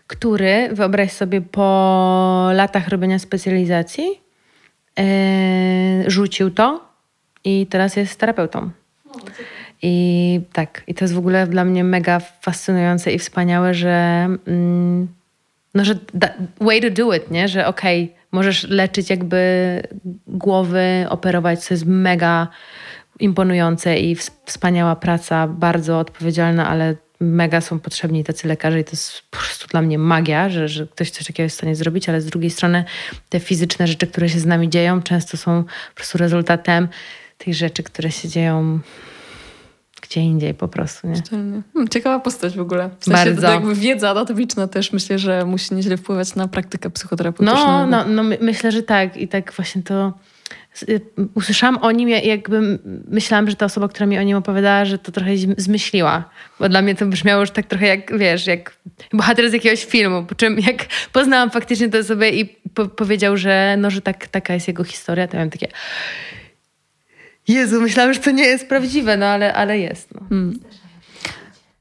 który, 0.08 0.70
wyobraź 0.72 1.12
sobie, 1.12 1.42
po 1.42 2.50
latach 2.54 2.88
robienia 2.88 3.20
specjalizacji 3.20 4.06
yy, 4.98 6.12
rzucił 6.12 6.52
to 6.52 6.94
i 7.44 7.68
teraz 7.70 7.96
jest 7.96 8.20
terapeutą. 8.20 8.70
I 9.82 10.42
tak, 10.54 10.84
i 10.88 10.94
to 10.94 11.04
jest 11.04 11.14
w 11.14 11.18
ogóle 11.18 11.48
dla 11.48 11.66
mnie 11.66 11.84
mega 11.84 12.20
fascynujące 12.20 13.12
i 13.12 13.20
wspaniałe, 13.20 13.74
że, 13.74 14.28
mm, 14.48 15.08
no, 15.74 15.86
że 15.86 15.96
da, 16.14 16.30
way 16.62 16.82
to 16.82 16.90
do 16.90 17.14
it, 17.14 17.32
nie? 17.32 17.48
Że 17.48 17.68
okej, 17.68 18.04
okay, 18.04 18.16
możesz 18.32 18.70
leczyć 18.70 19.10
jakby 19.10 19.82
głowy, 20.28 21.06
operować, 21.10 21.64
co 21.66 21.74
jest 21.74 21.86
mega 21.86 22.48
imponujące 23.20 24.00
i 24.00 24.16
wspaniała 24.46 24.96
praca, 24.96 25.48
bardzo 25.48 26.00
odpowiedzialna, 26.00 26.70
ale 26.70 26.96
mega 27.20 27.62
są 27.62 27.80
potrzebni 27.80 28.24
tacy 28.24 28.48
lekarze 28.48 28.80
i 28.80 28.84
to 28.84 28.92
jest 28.92 29.22
po 29.32 29.38
prostu 29.38 29.68
dla 29.68 29.82
mnie 29.82 29.98
magia, 29.98 30.50
że, 30.50 30.68
że 30.68 30.88
ktoś 30.88 31.12
coś 31.12 31.28
takiego 31.28 31.44
jest 31.44 31.56
w 31.56 31.58
stanie 31.58 31.76
zrobić, 31.76 32.10
ale 32.10 32.22
z 32.22 32.26
drugiej 32.26 32.50
strony 32.50 32.86
te 33.30 33.40
fizyczne 33.40 33.88
rzeczy, 33.88 34.08
które 34.08 34.30
się 34.30 34.40
z 34.40 34.46
nami 34.46 34.70
dzieją, 34.70 35.02
często 35.02 35.38
są 35.38 35.64
po 35.64 35.96
prostu 35.96 36.18
rezultatem 36.18 36.88
tych 37.38 37.56
rzeczy, 37.56 37.84
które 37.84 38.12
się 38.12 38.30
dzieją 38.30 38.80
gdzie 40.02 40.22
indziej 40.22 40.54
po 40.54 40.68
prostu. 40.68 41.08
Nie? 41.08 41.22
Hmm, 41.30 41.64
ciekawa 41.92 42.20
postać 42.20 42.56
w 42.58 42.62
ogóle. 42.62 42.90
W 43.00 43.06
sensie 43.06 43.26
Bardzo. 43.26 43.48
jakby 43.48 43.76
wiedza 43.76 44.10
anatomiczna 44.10 44.68
też 44.68 44.94
myślę, 44.94 45.20
że 45.20 45.46
musi 45.46 45.76
nieźle 45.76 45.98
wpływać 45.98 46.36
na 46.36 46.48
praktykę 46.48 46.90
psychoterapeutyczną. 46.90 47.88
No, 47.88 48.06
no, 48.06 48.24
no 48.24 48.38
myślę, 48.42 48.72
że 48.72 48.84
tak. 48.84 49.18
I 49.18 49.28
tak 49.28 49.54
właśnie 49.54 49.84
to 49.84 50.14
usłyszałam 51.34 51.78
o 51.78 51.92
nim, 51.92 52.10
jakby 52.10 52.80
myślałam, 53.08 53.50
że 53.50 53.56
ta 53.56 53.66
osoba, 53.66 53.88
która 53.88 54.06
mi 54.06 54.18
o 54.18 54.24
nim 54.24 54.38
opowiadała, 54.38 54.86
że 54.86 54.98
to 54.98 55.12
trochę 55.12 55.32
zmyśliła. 55.58 56.30
Bo 56.60 56.70
dla 56.70 56.82
mnie 56.82 56.96
to 56.96 57.06
brzmiało 57.06 57.42
już 57.42 57.52
tak 57.52 57.66
trochę 57.66 57.88
jak, 57.88 58.18
wiesz, 58.18 58.48
jak 58.48 58.76
bohater 59.14 59.50
z 59.50 59.54
jakiegoś 59.54 59.86
filmu. 59.86 60.24
Po 60.24 60.36
czym 60.36 60.60
jak 60.60 60.86
poznałam 61.14 61.52
faktycznie 61.52 61.90
tę 61.90 62.00
osobę 62.00 62.30
i 62.30 62.46
po 62.74 62.86
powiedział, 62.86 63.38
że, 63.38 63.76
no, 63.78 63.92
że 63.92 64.02
tak, 64.02 64.28
taka 64.28 64.54
jest 64.54 64.68
jego 64.68 64.84
historia, 64.84 65.28
to 65.28 65.34
miałam 65.38 65.50
takie 65.50 65.68
Jezu, 67.48 67.82
myślałam, 67.82 68.14
że 68.14 68.20
to 68.20 68.32
nie 68.32 68.44
jest 68.44 68.70
prawdziwe, 68.70 69.18
no 69.18 69.26
ale, 69.26 69.54
ale 69.54 69.80
jest. 69.80 70.14
No. 70.14 70.22
Hmm. 70.30 70.60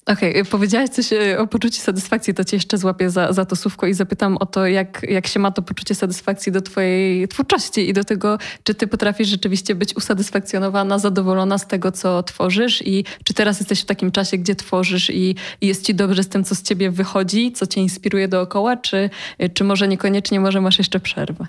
Okej, 0.07 0.31
okay. 0.31 0.45
powiedziałaś 0.45 0.91
coś 0.91 1.13
e, 1.13 1.39
o 1.39 1.47
poczuciu 1.47 1.81
satysfakcji, 1.81 2.35
to 2.35 2.45
cię 2.45 2.57
jeszcze 2.57 2.79
złapię 2.79 3.11
za, 3.11 3.33
za 3.33 3.45
to 3.45 3.57
słówko 3.57 3.87
i 3.87 3.95
zapytam 3.95 4.37
o 4.37 4.47
to, 4.47 4.67
jak, 4.67 5.03
jak 5.09 5.27
się 5.27 5.41
ma 5.41 5.51
to 5.51 5.63
poczucie 5.63 5.95
satysfakcji 5.95 6.53
do 6.53 6.63
twojej 6.63 7.29
twórczości 7.29 7.89
i 7.89 7.93
do 7.93 8.05
tego, 8.05 8.39
czy 8.65 8.75
ty 8.75 8.87
potrafisz 8.87 9.29
rzeczywiście 9.29 9.75
być 9.75 9.97
usatysfakcjonowana, 9.97 10.99
zadowolona 10.99 11.59
z 11.59 11.67
tego, 11.67 11.93
co 11.93 12.23
tworzysz 12.23 12.83
i 12.87 13.05
czy 13.25 13.35
teraz 13.35 13.61
jesteś 13.61 13.81
w 13.81 13.85
takim 13.85 14.13
czasie, 14.13 14.39
gdzie 14.39 14.55
tworzysz 14.55 15.11
i, 15.11 15.37
i 15.61 15.67
jest 15.67 15.87
ci 15.87 15.95
dobrze 15.95 16.23
z 16.23 16.29
tym, 16.29 16.45
co 16.45 16.55
z 16.55 16.63
ciebie 16.63 16.91
wychodzi, 16.91 17.53
co 17.53 17.67
cię 17.67 17.81
inspiruje 17.81 18.29
dookoła, 18.29 18.77
czy, 18.77 19.11
czy 19.55 19.65
może 19.65 19.89
niekoniecznie, 19.89 20.41
może 20.41 20.61
masz 20.61 20.79
jeszcze 20.79 21.01
przerwę? 21.01 21.47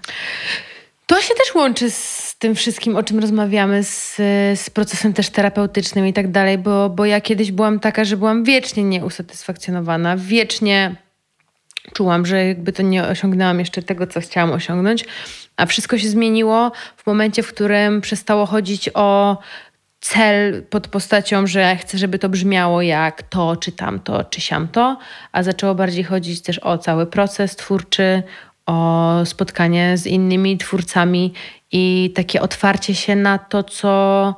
To 1.05 1.21
się 1.21 1.33
też 1.33 1.55
łączy 1.55 1.91
z 1.91 2.32
tym 2.43 2.55
wszystkim, 2.55 2.95
o 2.95 3.03
czym 3.03 3.19
rozmawiamy, 3.19 3.83
z, 3.83 4.15
z 4.59 4.69
procesem 4.69 5.13
też 5.13 5.29
terapeutycznym 5.29 6.07
i 6.07 6.13
tak 6.13 6.31
dalej, 6.31 6.57
bo, 6.57 6.89
bo 6.89 7.05
ja 7.05 7.21
kiedyś 7.21 7.51
byłam 7.51 7.79
taka, 7.79 8.05
że 8.05 8.17
byłam 8.17 8.43
wiecznie 8.43 8.83
nieusatysfakcjonowana, 8.83 10.17
wiecznie 10.17 10.95
czułam, 11.93 12.25
że 12.25 12.47
jakby 12.47 12.73
to 12.73 12.83
nie 12.83 13.03
osiągnęłam 13.03 13.59
jeszcze 13.59 13.83
tego, 13.83 14.07
co 14.07 14.21
chciałam 14.21 14.51
osiągnąć, 14.51 15.05
a 15.57 15.65
wszystko 15.65 15.97
się 15.97 16.09
zmieniło 16.09 16.71
w 16.97 17.07
momencie, 17.07 17.43
w 17.43 17.47
którym 17.47 18.01
przestało 18.01 18.45
chodzić 18.45 18.89
o 18.93 19.37
cel 19.99 20.63
pod 20.63 20.87
postacią, 20.87 21.47
że 21.47 21.75
chcę, 21.75 21.97
żeby 21.97 22.19
to 22.19 22.29
brzmiało 22.29 22.81
jak 22.81 23.23
to, 23.23 23.55
czy 23.55 23.71
tamto, 23.71 24.23
czy 24.23 24.41
siamto, 24.41 24.97
a 25.31 25.43
zaczęło 25.43 25.75
bardziej 25.75 26.03
chodzić 26.03 26.41
też 26.41 26.59
o 26.59 26.77
cały 26.77 27.05
proces 27.05 27.55
twórczy, 27.55 28.23
o 28.65 29.21
spotkanie 29.25 29.97
z 29.97 30.07
innymi 30.07 30.57
twórcami 30.57 31.33
i 31.71 32.11
takie 32.15 32.41
otwarcie 32.41 32.95
się 32.95 33.15
na 33.15 33.37
to, 33.37 33.63
co, 33.63 34.35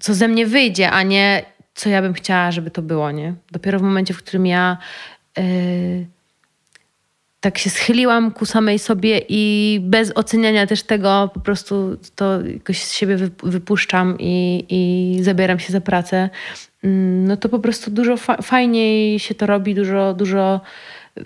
co 0.00 0.14
ze 0.14 0.28
mnie 0.28 0.46
wyjdzie, 0.46 0.90
a 0.90 1.02
nie 1.02 1.42
co 1.74 1.88
ja 1.88 2.02
bym 2.02 2.14
chciała, 2.14 2.52
żeby 2.52 2.70
to 2.70 2.82
było. 2.82 3.10
Nie? 3.10 3.34
Dopiero 3.52 3.78
w 3.78 3.82
momencie, 3.82 4.14
w 4.14 4.18
którym 4.18 4.46
ja 4.46 4.76
yy, 5.36 6.06
tak 7.40 7.58
się 7.58 7.70
schyliłam 7.70 8.30
ku 8.30 8.46
samej 8.46 8.78
sobie 8.78 9.20
i 9.28 9.80
bez 9.82 10.12
oceniania 10.14 10.66
też 10.66 10.82
tego 10.82 11.30
po 11.34 11.40
prostu 11.40 11.96
to 12.14 12.42
jakoś 12.42 12.82
z 12.84 12.92
siebie 12.92 13.16
wypuszczam 13.42 14.16
i, 14.18 14.64
i 14.68 15.22
zabieram 15.22 15.58
się 15.58 15.72
za 15.72 15.80
pracę, 15.80 16.30
mm, 16.84 17.26
no 17.26 17.36
to 17.36 17.48
po 17.48 17.58
prostu 17.58 17.90
dużo 17.90 18.16
fa 18.16 18.42
fajniej 18.42 19.18
się 19.18 19.34
to 19.34 19.46
robi, 19.46 19.74
dużo, 19.74 20.14
dużo 20.14 20.60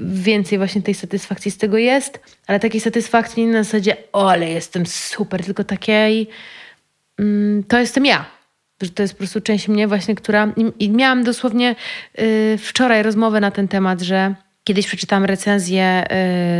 więcej 0.00 0.58
właśnie 0.58 0.82
tej 0.82 0.94
satysfakcji 0.94 1.50
z 1.50 1.58
tego 1.58 1.78
jest, 1.78 2.20
ale 2.46 2.60
takiej 2.60 2.80
satysfakcji 2.80 3.46
nie 3.46 3.52
na 3.52 3.62
zasadzie, 3.62 3.96
o, 4.12 4.30
ale 4.30 4.50
jestem 4.50 4.86
super, 4.86 5.44
tylko 5.44 5.64
takiej, 5.64 6.28
mm, 7.18 7.64
to 7.64 7.78
jestem 7.78 8.06
ja. 8.06 8.24
Że 8.82 8.90
to 8.90 9.02
jest 9.02 9.14
po 9.14 9.18
prostu 9.18 9.40
część 9.40 9.68
mnie 9.68 9.88
właśnie, 9.88 10.14
która... 10.14 10.52
I, 10.78 10.90
miałam 10.90 11.24
dosłownie 11.24 11.76
y, 12.20 12.58
wczoraj 12.58 13.02
rozmowę 13.02 13.40
na 13.40 13.50
ten 13.50 13.68
temat, 13.68 14.00
że 14.00 14.34
kiedyś 14.64 14.86
przeczytałam 14.86 15.24
recenzję 15.24 16.04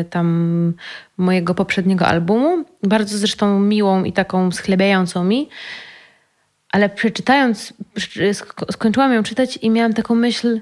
y, 0.00 0.04
tam 0.04 0.74
mojego 1.16 1.54
poprzedniego 1.54 2.06
albumu, 2.06 2.64
bardzo 2.82 3.18
zresztą 3.18 3.60
miłą 3.60 4.04
i 4.04 4.12
taką 4.12 4.52
schlebiającą 4.52 5.24
mi, 5.24 5.48
ale 6.72 6.88
przeczytając, 6.88 7.74
skończyłam 8.70 9.12
ją 9.12 9.22
czytać 9.22 9.58
i 9.62 9.70
miałam 9.70 9.94
taką 9.94 10.14
myśl, 10.14 10.60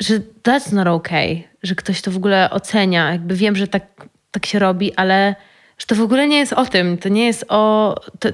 że 0.00 0.20
that's 0.42 0.72
not 0.72 0.86
okay, 0.86 1.42
że 1.62 1.74
ktoś 1.74 2.02
to 2.02 2.10
w 2.10 2.16
ogóle 2.16 2.50
ocenia. 2.50 3.12
Jakby 3.12 3.34
wiem, 3.34 3.56
że 3.56 3.68
tak, 3.68 4.08
tak 4.30 4.46
się 4.46 4.58
robi, 4.58 4.94
ale 4.94 5.34
że 5.78 5.86
to 5.86 5.94
w 5.94 6.00
ogóle 6.00 6.28
nie 6.28 6.38
jest 6.38 6.52
o 6.52 6.66
tym. 6.66 6.98
To 6.98 7.08
nie 7.08 7.26
jest 7.26 7.44
o. 7.48 7.94
To, 8.18 8.28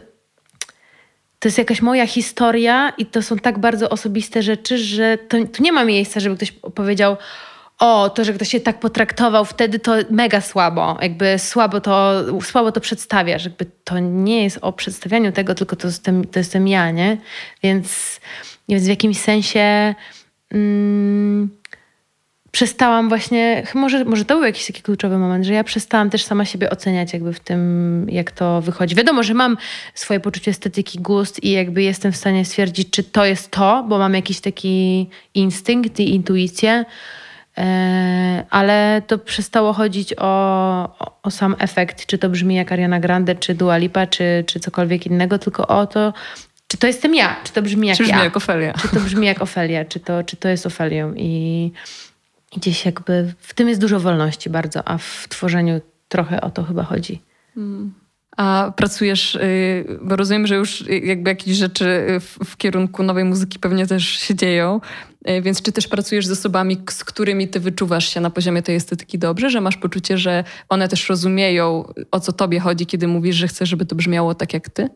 to 1.39 1.49
jest 1.49 1.59
jakaś 1.59 1.83
moja 1.83 2.07
historia 2.07 2.93
i 2.99 3.07
to 3.07 3.23
są 3.23 3.37
tak 3.37 3.59
bardzo 3.59 3.91
osobiste 3.91 4.43
rzeczy, 4.43 4.79
że 4.79 5.19
to, 5.19 5.37
to 5.53 5.63
nie 5.63 5.73
ma 5.73 5.85
miejsca, 5.85 6.21
żeby 6.21 6.37
ktoś 6.37 6.53
powiedział, 6.53 7.17
o, 7.79 8.11
to, 8.11 8.25
że 8.25 8.33
ktoś 8.33 8.49
się 8.49 8.61
tak 8.61 8.81
potraktował, 8.81 9.45
wtedy 9.45 9.79
to 9.79 9.95
mega 10.11 10.41
słabo, 10.41 10.99
jakby 11.03 11.39
słabo 11.39 11.81
to, 11.81 12.13
słabo 12.43 12.73
to 12.73 12.81
przedstawiasz, 12.81 13.45
jakby 13.45 13.67
to 13.85 13.99
nie 13.99 14.43
jest 14.43 14.59
o 14.63 14.73
przedstawianiu 14.73 15.33
tego, 15.33 15.55
tylko 15.55 15.77
to 15.77 15.87
jestem, 15.87 16.25
to 16.25 16.39
jestem 16.39 16.69
ja, 16.69 16.91
nie? 16.91 17.17
Więc, 17.63 18.21
więc 18.69 18.85
w 18.85 18.89
jakimś 18.89 19.19
sensie 19.19 19.95
mm, 20.51 21.58
przestałam 22.59 23.09
właśnie, 23.09 23.63
może, 23.75 24.05
może 24.05 24.25
to 24.25 24.35
był 24.35 24.45
jakiś 24.45 24.67
taki 24.67 24.83
kluczowy 24.83 25.19
moment, 25.19 25.45
że 25.45 25.53
ja 25.53 25.65
przestałam 25.65 26.11
też 26.11 26.25
sama 26.25 26.45
siebie 26.45 26.71
oceniać 26.71 27.13
jakby 27.13 27.33
w 27.33 27.41
tym, 27.41 28.07
jak 28.09 28.31
to 28.31 28.61
wychodzi. 28.63 28.95
Wiadomo, 28.95 29.23
że 29.23 29.35
mam 29.35 29.57
swoje 29.95 30.21
poczucie 30.21 30.51
estetyki, 30.51 30.99
gust 30.99 31.45
i 31.45 31.51
jakby 31.51 31.83
jestem 31.83 32.13
w 32.13 32.17
stanie 32.17 32.45
stwierdzić, 32.45 32.91
czy 32.91 33.05
to 33.05 33.25
jest 33.25 33.51
to, 33.51 33.85
bo 33.89 33.99
mam 33.99 34.15
jakiś 34.15 34.41
taki 34.41 35.09
instynkt 35.35 36.01
i 36.01 36.15
intuicję, 36.15 36.85
e, 37.59 38.45
ale 38.51 39.03
to 39.07 39.19
przestało 39.19 39.73
chodzić 39.73 40.15
o, 40.19 40.25
o, 40.99 41.19
o, 41.23 41.31
sam 41.31 41.57
efekt, 41.59 42.07
czy 42.07 42.19
to 42.19 42.29
brzmi 42.29 42.55
jak 42.55 42.73
Ariana 42.73 43.01
Grande, 43.01 43.35
czy 43.35 43.55
Dua 43.55 43.77
Lipa, 43.77 44.07
czy, 44.07 44.45
czy 44.47 44.61
cokolwiek 44.61 45.07
innego, 45.07 45.39
tylko 45.39 45.67
o 45.67 45.87
to, 45.87 46.13
czy 46.69 46.77
to 46.79 46.87
jestem 46.87 47.15
ja, 47.15 47.37
czy 47.45 47.53
to 47.53 47.63
brzmi 47.63 47.89
jak 47.89 47.97
czy 47.97 48.03
brzmi 48.03 48.19
ja. 48.19 48.25
jak 48.25 48.37
Ofelia. 48.37 48.73
Czy 48.83 48.89
to 48.89 49.01
brzmi 49.01 49.27
jak 49.27 49.43
Ofelia, 49.43 49.85
czy 49.85 50.01
to, 50.01 50.23
czy 50.25 50.37
to 50.37 50.49
jest 50.49 50.67
Ofelią 50.67 51.15
i 51.17 51.73
gdzieś 52.57 52.85
jakby 52.85 53.35
w 53.39 53.55
tym 53.55 53.69
jest 53.69 53.81
dużo 53.81 54.01
wolności 54.01 54.51
bardzo, 54.51 54.89
a 54.89 54.99
w 54.99 55.27
tworzeniu 55.29 55.81
trochę 56.09 56.41
o 56.41 56.51
to 56.51 56.65
chyba 56.65 56.83
chodzi. 56.83 57.23
Hmm. 57.55 57.95
A 58.37 58.73
pracujesz, 58.77 59.35
y, 59.35 59.99
bo 60.03 60.17
rozumiem, 60.17 60.47
że 60.47 60.55
już 60.57 60.85
jakby 61.03 61.31
jakieś 61.31 61.57
rzeczy 61.57 62.07
w, 62.21 62.45
w, 62.45 62.57
kierunku 62.57 63.03
nowej 63.03 63.25
muzyki 63.25 63.59
pewnie 63.59 63.87
też 63.87 64.05
się 64.05 64.35
dzieją, 64.35 64.81
y, 65.29 65.43
więc 65.43 65.63
czy 65.63 65.73
też 65.73 65.89
pracujesz 65.89 66.27
z 66.27 66.31
osobami, 66.31 66.77
z 66.91 67.05
którymi 67.05 67.49
ty 67.49 67.61
wyczuwasz 67.61 68.09
się 68.09 68.21
na 68.21 68.31
poziomie 68.31 68.63
tej 68.63 68.77
estetyki 68.77 69.19
dobrze, 69.19 69.51
że 69.51 69.61
masz 69.61 69.77
poczucie, 69.77 70.19
że 70.19 70.45
one 70.69 70.89
też 70.89 71.09
rozumieją, 71.09 71.93
o 72.11 72.21
co 72.21 72.33
tobie 72.33 72.61
chodzi, 72.61 72.87
kiedy 72.87 73.09
mówisz, 73.09 73.37
że 73.37 73.49
chcesz, 73.49 73.69
żeby 73.69 73.87
to 73.87 73.95
brzmiało 73.97 74.35
tak 74.35 74.55
jak 74.55 74.69
ty? 74.69 74.89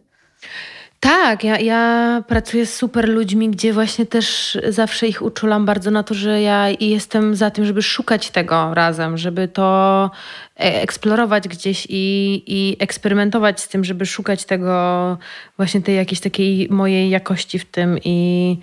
Tak, 1.02 1.44
ja, 1.44 1.58
ja 1.58 2.22
pracuję 2.28 2.66
z 2.66 2.74
super 2.74 3.08
ludźmi, 3.08 3.50
gdzie 3.50 3.72
właśnie 3.72 4.06
też 4.06 4.58
zawsze 4.68 5.06
ich 5.06 5.22
uczulam 5.22 5.66
bardzo 5.66 5.90
na 5.90 6.02
to, 6.02 6.14
że 6.14 6.42
ja 6.42 6.68
jestem 6.80 7.36
za 7.36 7.50
tym, 7.50 7.64
żeby 7.64 7.82
szukać 7.82 8.30
tego 8.30 8.74
razem, 8.74 9.18
żeby 9.18 9.48
to 9.48 10.10
e, 10.56 10.82
eksplorować 10.82 11.48
gdzieś 11.48 11.86
i, 11.88 12.42
i 12.46 12.76
eksperymentować 12.78 13.60
z 13.60 13.68
tym, 13.68 13.84
żeby 13.84 14.06
szukać 14.06 14.44
tego, 14.44 15.18
właśnie 15.56 15.82
tej 15.82 15.96
jakiejś 15.96 16.20
takiej 16.20 16.68
mojej 16.70 17.10
jakości 17.10 17.58
w 17.58 17.64
tym 17.64 17.98
i 18.04 18.58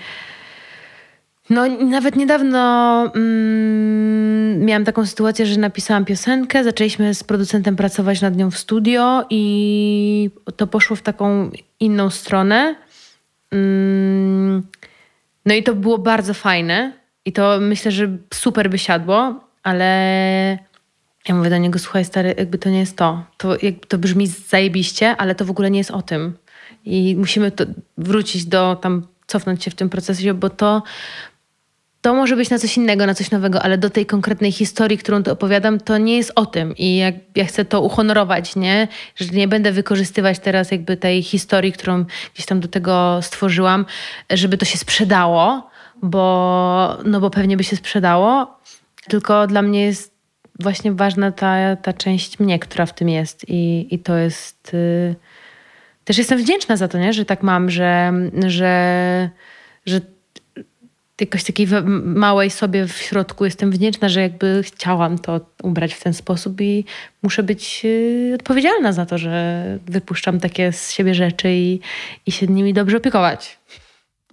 no, 1.49 1.67
nawet 1.67 2.15
niedawno 2.15 2.59
mm, 3.15 4.65
miałam 4.65 4.85
taką 4.85 5.05
sytuację, 5.05 5.45
że 5.45 5.59
napisałam 5.59 6.05
piosenkę, 6.05 6.63
zaczęliśmy 6.63 7.13
z 7.13 7.23
producentem 7.23 7.75
pracować 7.75 8.21
nad 8.21 8.35
nią 8.35 8.51
w 8.51 8.57
studio 8.57 9.25
i 9.29 10.29
to 10.55 10.67
poszło 10.67 10.95
w 10.95 11.01
taką 11.01 11.51
inną 11.80 12.09
stronę. 12.09 12.75
Mm, 13.51 14.67
no 15.45 15.53
i 15.53 15.63
to 15.63 15.75
było 15.75 15.97
bardzo 15.97 16.34
fajne 16.34 16.93
i 17.25 17.34
to 17.34 17.57
myślę, 17.61 17.91
że 17.91 18.17
super 18.34 18.69
by 18.69 18.77
siadło, 18.77 19.43
ale 19.63 19.89
ja 21.27 21.36
mówię 21.36 21.49
do 21.49 21.57
niego, 21.57 21.80
słuchaj 21.80 22.05
stary, 22.05 22.36
jakby 22.38 22.57
to 22.57 22.69
nie 22.69 22.80
jest 22.80 22.97
to. 22.97 23.23
To, 23.38 23.57
jakby 23.61 23.88
to 23.88 23.97
brzmi 23.97 24.27
zajebiście, 24.27 25.17
ale 25.17 25.36
to 25.36 25.45
w 25.45 25.49
ogóle 25.49 25.71
nie 25.71 25.77
jest 25.77 25.91
o 25.91 26.01
tym. 26.01 26.38
I 26.86 27.15
musimy 27.15 27.51
wrócić 27.97 28.45
do 28.45 28.75
tam, 28.75 29.07
cofnąć 29.27 29.63
się 29.63 29.71
w 29.71 29.75
tym 29.75 29.89
procesie, 29.89 30.34
bo 30.34 30.49
to 30.49 30.84
to 32.02 32.14
może 32.14 32.36
być 32.36 32.50
na 32.50 32.60
coś 32.60 32.78
innego, 32.78 33.06
na 33.06 33.14
coś 33.14 33.32
nowego, 33.32 33.62
ale 33.62 33.78
do 33.78 33.89
tej 33.89 34.06
konkretnej 34.06 34.52
historii, 34.52 34.97
którą 34.97 35.24
tu 35.24 35.32
opowiadam, 35.32 35.80
to 35.80 35.97
nie 35.97 36.18
jest 36.18 36.32
o 36.36 36.45
tym. 36.45 36.78
I 36.78 36.97
jak 36.97 37.16
ja 37.36 37.45
chcę 37.45 37.66
to 37.66 37.82
uhonorować, 37.82 38.56
nie? 38.56 38.88
Że 39.16 39.26
nie 39.26 39.47
będę 39.47 39.72
wykorzystywać 39.72 40.39
teraz 40.39 40.72
jakby 40.72 40.97
tej 40.97 41.24
historii, 41.24 41.72
którą 41.72 42.06
gdzieś 42.34 42.45
tam 42.45 42.60
do 42.60 42.68
tego 42.68 43.20
stworzyłam, 43.22 43.86
żeby 44.30 44.58
to 44.58 44.66
się 44.66 44.78
sprzedało, 44.78 45.70
bo, 46.02 46.97
no 47.06 47.20
bo 47.20 47.30
pewnie 47.30 47.58
by 47.58 47.64
się 47.64 47.76
sprzedało. 47.76 48.60
Tylko 49.08 49.47
dla 49.47 49.62
mnie 49.62 49.86
jest 49.86 50.14
właśnie 50.60 50.91
ważna 50.91 51.32
ta, 51.32 51.76
ta 51.76 51.93
część 51.93 52.39
mnie, 52.39 52.60
która 52.60 52.86
w 52.86 52.93
tym 52.93 53.10
jest. 53.10 53.50
I, 53.50 53.88
i 53.95 54.00
to 54.00 54.18
jest... 54.18 54.74
Yy... 54.74 55.16
Też 56.04 56.18
jestem 56.18 56.39
wdzięczna 56.39 56.78
za 56.78 56.88
to, 56.88 56.97
nie? 56.97 57.14
że 57.14 57.26
tak 57.26 57.43
mam, 57.43 57.70
że, 57.70 58.14
że 58.47 59.30
że 59.86 60.02
jakoś 61.22 61.43
takiej 61.43 61.67
małej 62.03 62.49
sobie 62.49 62.88
w 62.88 62.97
środku 62.97 63.45
jestem 63.45 63.72
wdzięczna, 63.72 64.09
że 64.09 64.22
jakby 64.22 64.61
chciałam 64.63 65.20
to 65.20 65.41
ubrać 65.63 65.93
w 65.93 66.03
ten 66.03 66.13
sposób 66.13 66.61
i 66.61 66.86
muszę 67.22 67.43
być 67.43 67.82
y, 67.86 68.32
odpowiedzialna 68.36 68.91
za 68.91 69.05
to, 69.05 69.17
że 69.17 69.63
wypuszczam 69.86 70.39
takie 70.39 70.72
z 70.72 70.91
siebie 70.91 71.13
rzeczy 71.13 71.51
i, 71.51 71.80
i 72.26 72.32
się 72.32 72.47
nimi 72.47 72.74
dobrze 72.74 72.97
opiekować. 72.97 73.59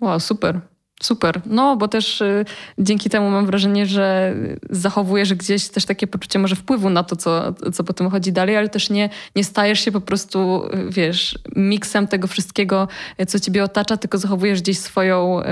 Wow, 0.00 0.20
super. 0.20 0.60
Super. 1.02 1.40
No, 1.46 1.76
bo 1.76 1.88
też 1.88 2.20
y, 2.20 2.44
dzięki 2.78 3.10
temu 3.10 3.30
mam 3.30 3.46
wrażenie, 3.46 3.86
że 3.86 4.34
zachowujesz 4.70 5.34
gdzieś 5.34 5.68
też 5.68 5.84
takie 5.84 6.06
poczucie 6.06 6.38
może 6.38 6.56
wpływu 6.56 6.90
na 6.90 7.04
to, 7.04 7.16
co, 7.16 7.54
co 7.72 7.84
potem 7.84 8.10
chodzi 8.10 8.32
dalej, 8.32 8.56
ale 8.56 8.68
też 8.68 8.90
nie, 8.90 9.10
nie 9.36 9.44
stajesz 9.44 9.80
się 9.80 9.92
po 9.92 10.00
prostu, 10.00 10.62
y, 10.64 10.90
wiesz, 10.90 11.38
miksem 11.56 12.06
tego 12.06 12.26
wszystkiego, 12.26 12.88
co 13.28 13.40
ciebie 13.40 13.64
otacza, 13.64 13.96
tylko 13.96 14.18
zachowujesz 14.18 14.62
gdzieś 14.62 14.78
swoją 14.78 15.42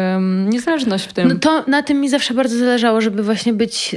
niezależność 0.46 1.04
w 1.04 1.12
tym. 1.12 1.28
No 1.28 1.34
to 1.34 1.64
na 1.66 1.82
tym 1.82 2.00
mi 2.00 2.08
zawsze 2.08 2.34
bardzo 2.34 2.58
zależało, 2.58 3.00
żeby 3.00 3.22
właśnie 3.22 3.52
być 3.52 3.96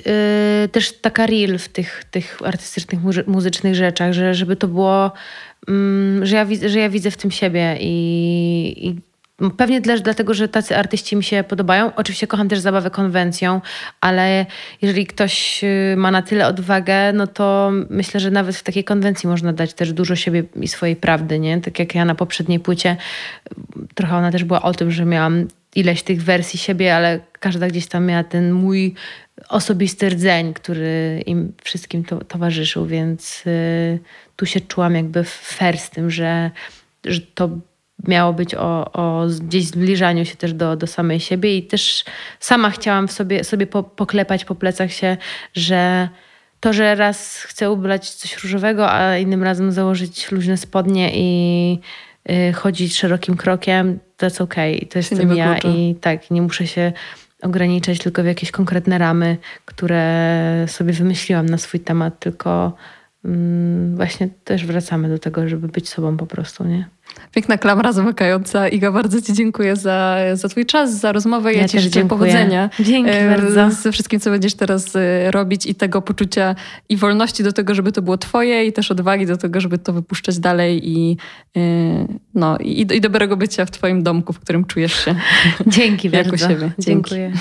y, 0.65 0.69
też 0.69 0.91
taka 1.01 1.25
real 1.25 1.57
w 1.57 1.69
tych, 1.69 2.03
tych 2.11 2.39
artystycznych, 2.43 2.99
muzycznych 3.27 3.75
rzeczach, 3.75 4.13
że 4.13 4.33
żeby 4.33 4.55
to 4.55 4.67
było, 4.67 5.11
mm, 5.67 6.25
że, 6.25 6.35
ja, 6.35 6.45
że 6.67 6.79
ja 6.79 6.89
widzę 6.89 7.11
w 7.11 7.17
tym 7.17 7.31
siebie 7.31 7.77
i, 7.79 8.87
i 8.87 9.06
Pewnie 9.57 9.81
też 9.81 10.01
dlatego, 10.01 10.33
że 10.33 10.47
tacy 10.47 10.77
artyści 10.77 11.15
mi 11.15 11.23
się 11.23 11.43
podobają. 11.43 11.91
Oczywiście 11.95 12.27
kocham 12.27 12.49
też 12.49 12.59
zabawę 12.59 12.89
konwencją, 12.89 13.61
ale 14.01 14.45
jeżeli 14.81 15.07
ktoś 15.07 15.63
y, 15.63 15.95
ma 15.97 16.11
na 16.11 16.21
tyle 16.21 16.47
odwagę, 16.47 17.13
no 17.13 17.27
to 17.27 17.71
myślę, 17.89 18.19
że 18.19 18.31
nawet 18.31 18.55
w 18.55 18.63
takiej 18.63 18.83
konwencji 18.83 19.29
można 19.29 19.53
dać 19.53 19.73
też 19.73 19.93
dużo 19.93 20.15
siebie 20.15 20.43
i 20.55 20.67
swojej 20.67 20.95
prawdy, 20.95 21.39
nie? 21.39 21.61
Tak 21.61 21.79
jak 21.79 21.95
ja 21.95 22.05
na 22.05 22.15
poprzedniej 22.15 22.59
płycie, 22.59 22.97
trochę 23.95 24.15
ona 24.15 24.31
też 24.31 24.43
była 24.43 24.61
o 24.61 24.73
tym, 24.73 24.91
że 24.91 25.05
miałam 25.05 25.47
ileś 25.75 26.03
tych 26.03 26.23
wersji 26.23 26.59
siebie, 26.59 26.95
ale 26.95 27.19
każda 27.39 27.67
gdzieś 27.67 27.87
tam 27.87 28.05
miała 28.05 28.23
ten 28.23 28.51
mój 28.51 28.93
osobisty 29.49 30.09
rdzeń, 30.09 30.53
który 30.53 31.23
im 31.25 31.53
wszystkim 31.63 32.03
to, 32.03 32.23
towarzyszył, 32.23 32.85
więc 32.85 33.43
y, 33.47 33.99
tu 34.35 34.45
się 34.45 34.61
czułam 34.61 34.95
jakby 34.95 35.23
fair 35.23 35.77
z 35.77 35.89
tym, 35.89 36.11
że, 36.11 36.51
że 37.05 37.21
to 37.21 37.49
miało 38.03 38.33
być 38.33 38.55
o, 38.55 38.91
o 38.93 39.25
gdzieś 39.41 39.65
zbliżaniu 39.65 40.25
się 40.25 40.35
też 40.35 40.53
do, 40.53 40.75
do 40.75 40.87
samej 40.87 41.19
siebie 41.19 41.57
i 41.57 41.63
też 41.63 42.05
sama 42.39 42.69
chciałam 42.69 43.07
w 43.07 43.11
sobie, 43.11 43.43
sobie 43.43 43.67
po, 43.67 43.83
poklepać 43.83 44.45
po 44.45 44.55
plecach 44.55 44.91
się, 44.91 45.17
że 45.53 46.09
to, 46.59 46.73
że 46.73 46.95
raz 46.95 47.37
chcę 47.37 47.71
ubrać 47.71 48.09
coś 48.09 48.43
różowego, 48.43 48.91
a 48.91 49.17
innym 49.17 49.43
razem 49.43 49.71
założyć 49.71 50.31
luźne 50.31 50.57
spodnie 50.57 51.11
i 51.13 51.79
y, 52.29 52.53
chodzić 52.53 52.97
szerokim 52.97 53.37
krokiem, 53.37 53.99
to 54.17 54.25
jest 54.25 54.41
okej. 54.41 54.77
Okay. 54.77 54.89
To 54.89 54.99
jestem 54.99 55.35
ja 55.35 55.57
i 55.57 55.95
tak, 55.95 56.31
nie 56.31 56.41
muszę 56.41 56.67
się 56.67 56.93
ograniczać 57.41 57.99
tylko 57.99 58.23
w 58.23 58.25
jakieś 58.25 58.51
konkretne 58.51 58.97
ramy, 58.97 59.37
które 59.65 60.65
sobie 60.67 60.93
wymyśliłam 60.93 61.45
na 61.45 61.57
swój 61.57 61.79
temat, 61.79 62.19
tylko 62.19 62.73
właśnie 63.95 64.29
też 64.43 64.65
wracamy 64.65 65.09
do 65.09 65.19
tego, 65.19 65.49
żeby 65.49 65.67
być 65.67 65.89
sobą 65.89 66.17
po 66.17 66.25
prostu, 66.25 66.63
nie? 66.63 66.87
Piękna 67.31 67.57
klamra 67.57 67.91
zamykająca. 67.91 68.67
Iga, 68.67 68.91
bardzo 68.91 69.21
Ci 69.21 69.33
dziękuję 69.33 69.75
za, 69.75 70.17
za 70.33 70.49
Twój 70.49 70.65
czas, 70.65 70.99
za 70.99 71.11
rozmowę. 71.11 71.53
Ja, 71.53 71.61
ja 71.61 71.67
Ci 71.67 71.79
życzę 71.79 72.05
powodzenia. 72.05 72.69
Dzięki 72.79 73.11
e, 73.11 73.29
bardzo. 73.29 73.71
Ze 73.71 73.91
wszystkim, 73.91 74.19
co 74.19 74.29
będziesz 74.29 74.53
teraz 74.53 74.95
e, 74.95 75.31
robić 75.31 75.65
i 75.65 75.75
tego 75.75 76.01
poczucia 76.01 76.55
i 76.89 76.97
wolności 76.97 77.43
do 77.43 77.53
tego, 77.53 77.75
żeby 77.75 77.91
to 77.91 78.01
było 78.01 78.17
Twoje 78.17 78.65
i 78.65 78.73
też 78.73 78.91
odwagi 78.91 79.25
do 79.25 79.37
tego, 79.37 79.61
żeby 79.61 79.77
to 79.77 79.93
wypuszczać 79.93 80.39
dalej 80.39 80.89
i, 80.89 81.17
e, 81.57 81.61
no, 82.33 82.57
i, 82.57 82.81
i 82.81 83.01
dobrego 83.01 83.37
bycia 83.37 83.65
w 83.65 83.71
Twoim 83.71 84.03
domku, 84.03 84.33
w 84.33 84.39
którym 84.39 84.65
czujesz 84.65 85.05
się. 85.05 85.15
Dzięki 85.67 86.09
jako 86.11 86.29
bardzo. 86.29 86.47
siebie. 86.47 86.71
Dzięki. 86.79 87.09
Dziękuję. 87.09 87.31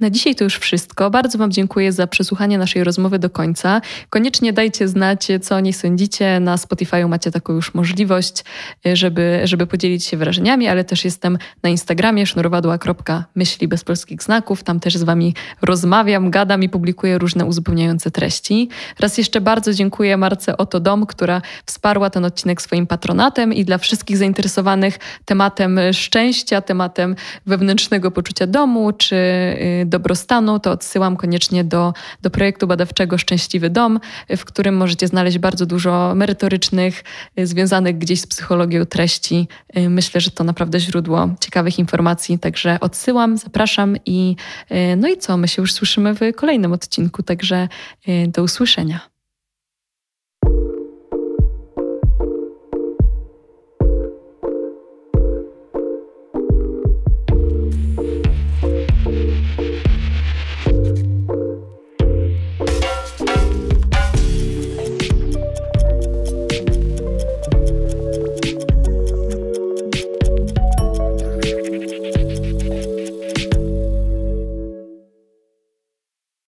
Na 0.00 0.10
dzisiaj 0.10 0.34
to 0.34 0.44
już 0.44 0.58
wszystko. 0.58 1.10
Bardzo 1.10 1.38
Wam 1.38 1.50
dziękuję 1.50 1.92
za 1.92 2.06
przesłuchanie 2.06 2.58
naszej 2.58 2.84
rozmowy 2.84 3.18
do 3.18 3.30
końca. 3.30 3.80
Koniecznie 4.10 4.52
dajcie 4.52 4.88
znać, 4.88 5.28
co 5.42 5.56
o 5.56 5.60
niej 5.60 5.72
sądzicie. 5.72 6.40
Na 6.40 6.56
Spotify 6.56 7.06
macie 7.06 7.30
taką 7.30 7.52
już 7.52 7.74
możliwość, 7.74 8.44
żeby, 8.94 9.40
żeby 9.44 9.66
podzielić 9.66 10.04
się 10.04 10.16
wrażeniami, 10.16 10.68
ale 10.68 10.84
też 10.84 11.04
jestem 11.04 11.38
na 11.62 11.70
Instagramie 11.70 12.26
sznurowadła.myśli 12.26 13.68
bez 13.68 13.84
polskich 13.84 14.22
znaków. 14.22 14.62
Tam 14.62 14.80
też 14.80 14.96
z 14.96 15.02
Wami 15.02 15.34
rozmawiam, 15.62 16.30
gadam 16.30 16.62
i 16.62 16.68
publikuję 16.68 17.18
różne 17.18 17.44
uzupełniające 17.44 18.10
treści. 18.10 18.68
Raz 19.00 19.18
jeszcze 19.18 19.40
bardzo 19.40 19.74
dziękuję 19.74 20.16
Marce 20.16 20.56
Oto 20.56 20.80
Dom, 20.80 21.06
która 21.06 21.42
wsparła 21.66 22.10
ten 22.10 22.24
odcinek 22.24 22.62
swoim 22.62 22.86
patronatem 22.86 23.52
i 23.52 23.64
dla 23.64 23.78
wszystkich 23.78 24.16
zainteresowanych 24.16 24.98
tematem 25.24 25.80
szczęścia, 25.92 26.60
tematem 26.60 27.16
wewnętrznego 27.46 28.10
poczucia 28.10 28.46
domu, 28.46 28.92
czy 28.92 29.16
y, 29.16 29.89
dobrostanu, 29.90 30.60
to 30.60 30.70
odsyłam 30.70 31.16
koniecznie 31.16 31.64
do, 31.64 31.92
do 32.22 32.30
projektu 32.30 32.66
badawczego 32.66 33.18
Szczęśliwy 33.18 33.70
Dom, 33.70 34.00
w 34.36 34.44
którym 34.44 34.76
możecie 34.76 35.06
znaleźć 35.06 35.38
bardzo 35.38 35.66
dużo 35.66 36.14
merytorycznych, 36.14 37.04
y, 37.38 37.46
związanych 37.46 37.98
gdzieś 37.98 38.20
z 38.20 38.26
psychologią 38.26 38.86
treści. 38.86 39.48
Y, 39.76 39.90
myślę, 39.90 40.20
że 40.20 40.30
to 40.30 40.44
naprawdę 40.44 40.80
źródło 40.80 41.28
ciekawych 41.40 41.78
informacji, 41.78 42.38
także 42.38 42.80
odsyłam, 42.80 43.36
zapraszam 43.36 43.96
i 44.06 44.36
y, 44.70 44.96
no 44.96 45.08
i 45.08 45.16
co, 45.16 45.36
my 45.36 45.48
się 45.48 45.62
już 45.62 45.72
słyszymy 45.72 46.14
w 46.14 46.20
kolejnym 46.36 46.72
odcinku, 46.72 47.22
także 47.22 47.68
do 48.28 48.42
usłyszenia. 48.42 49.09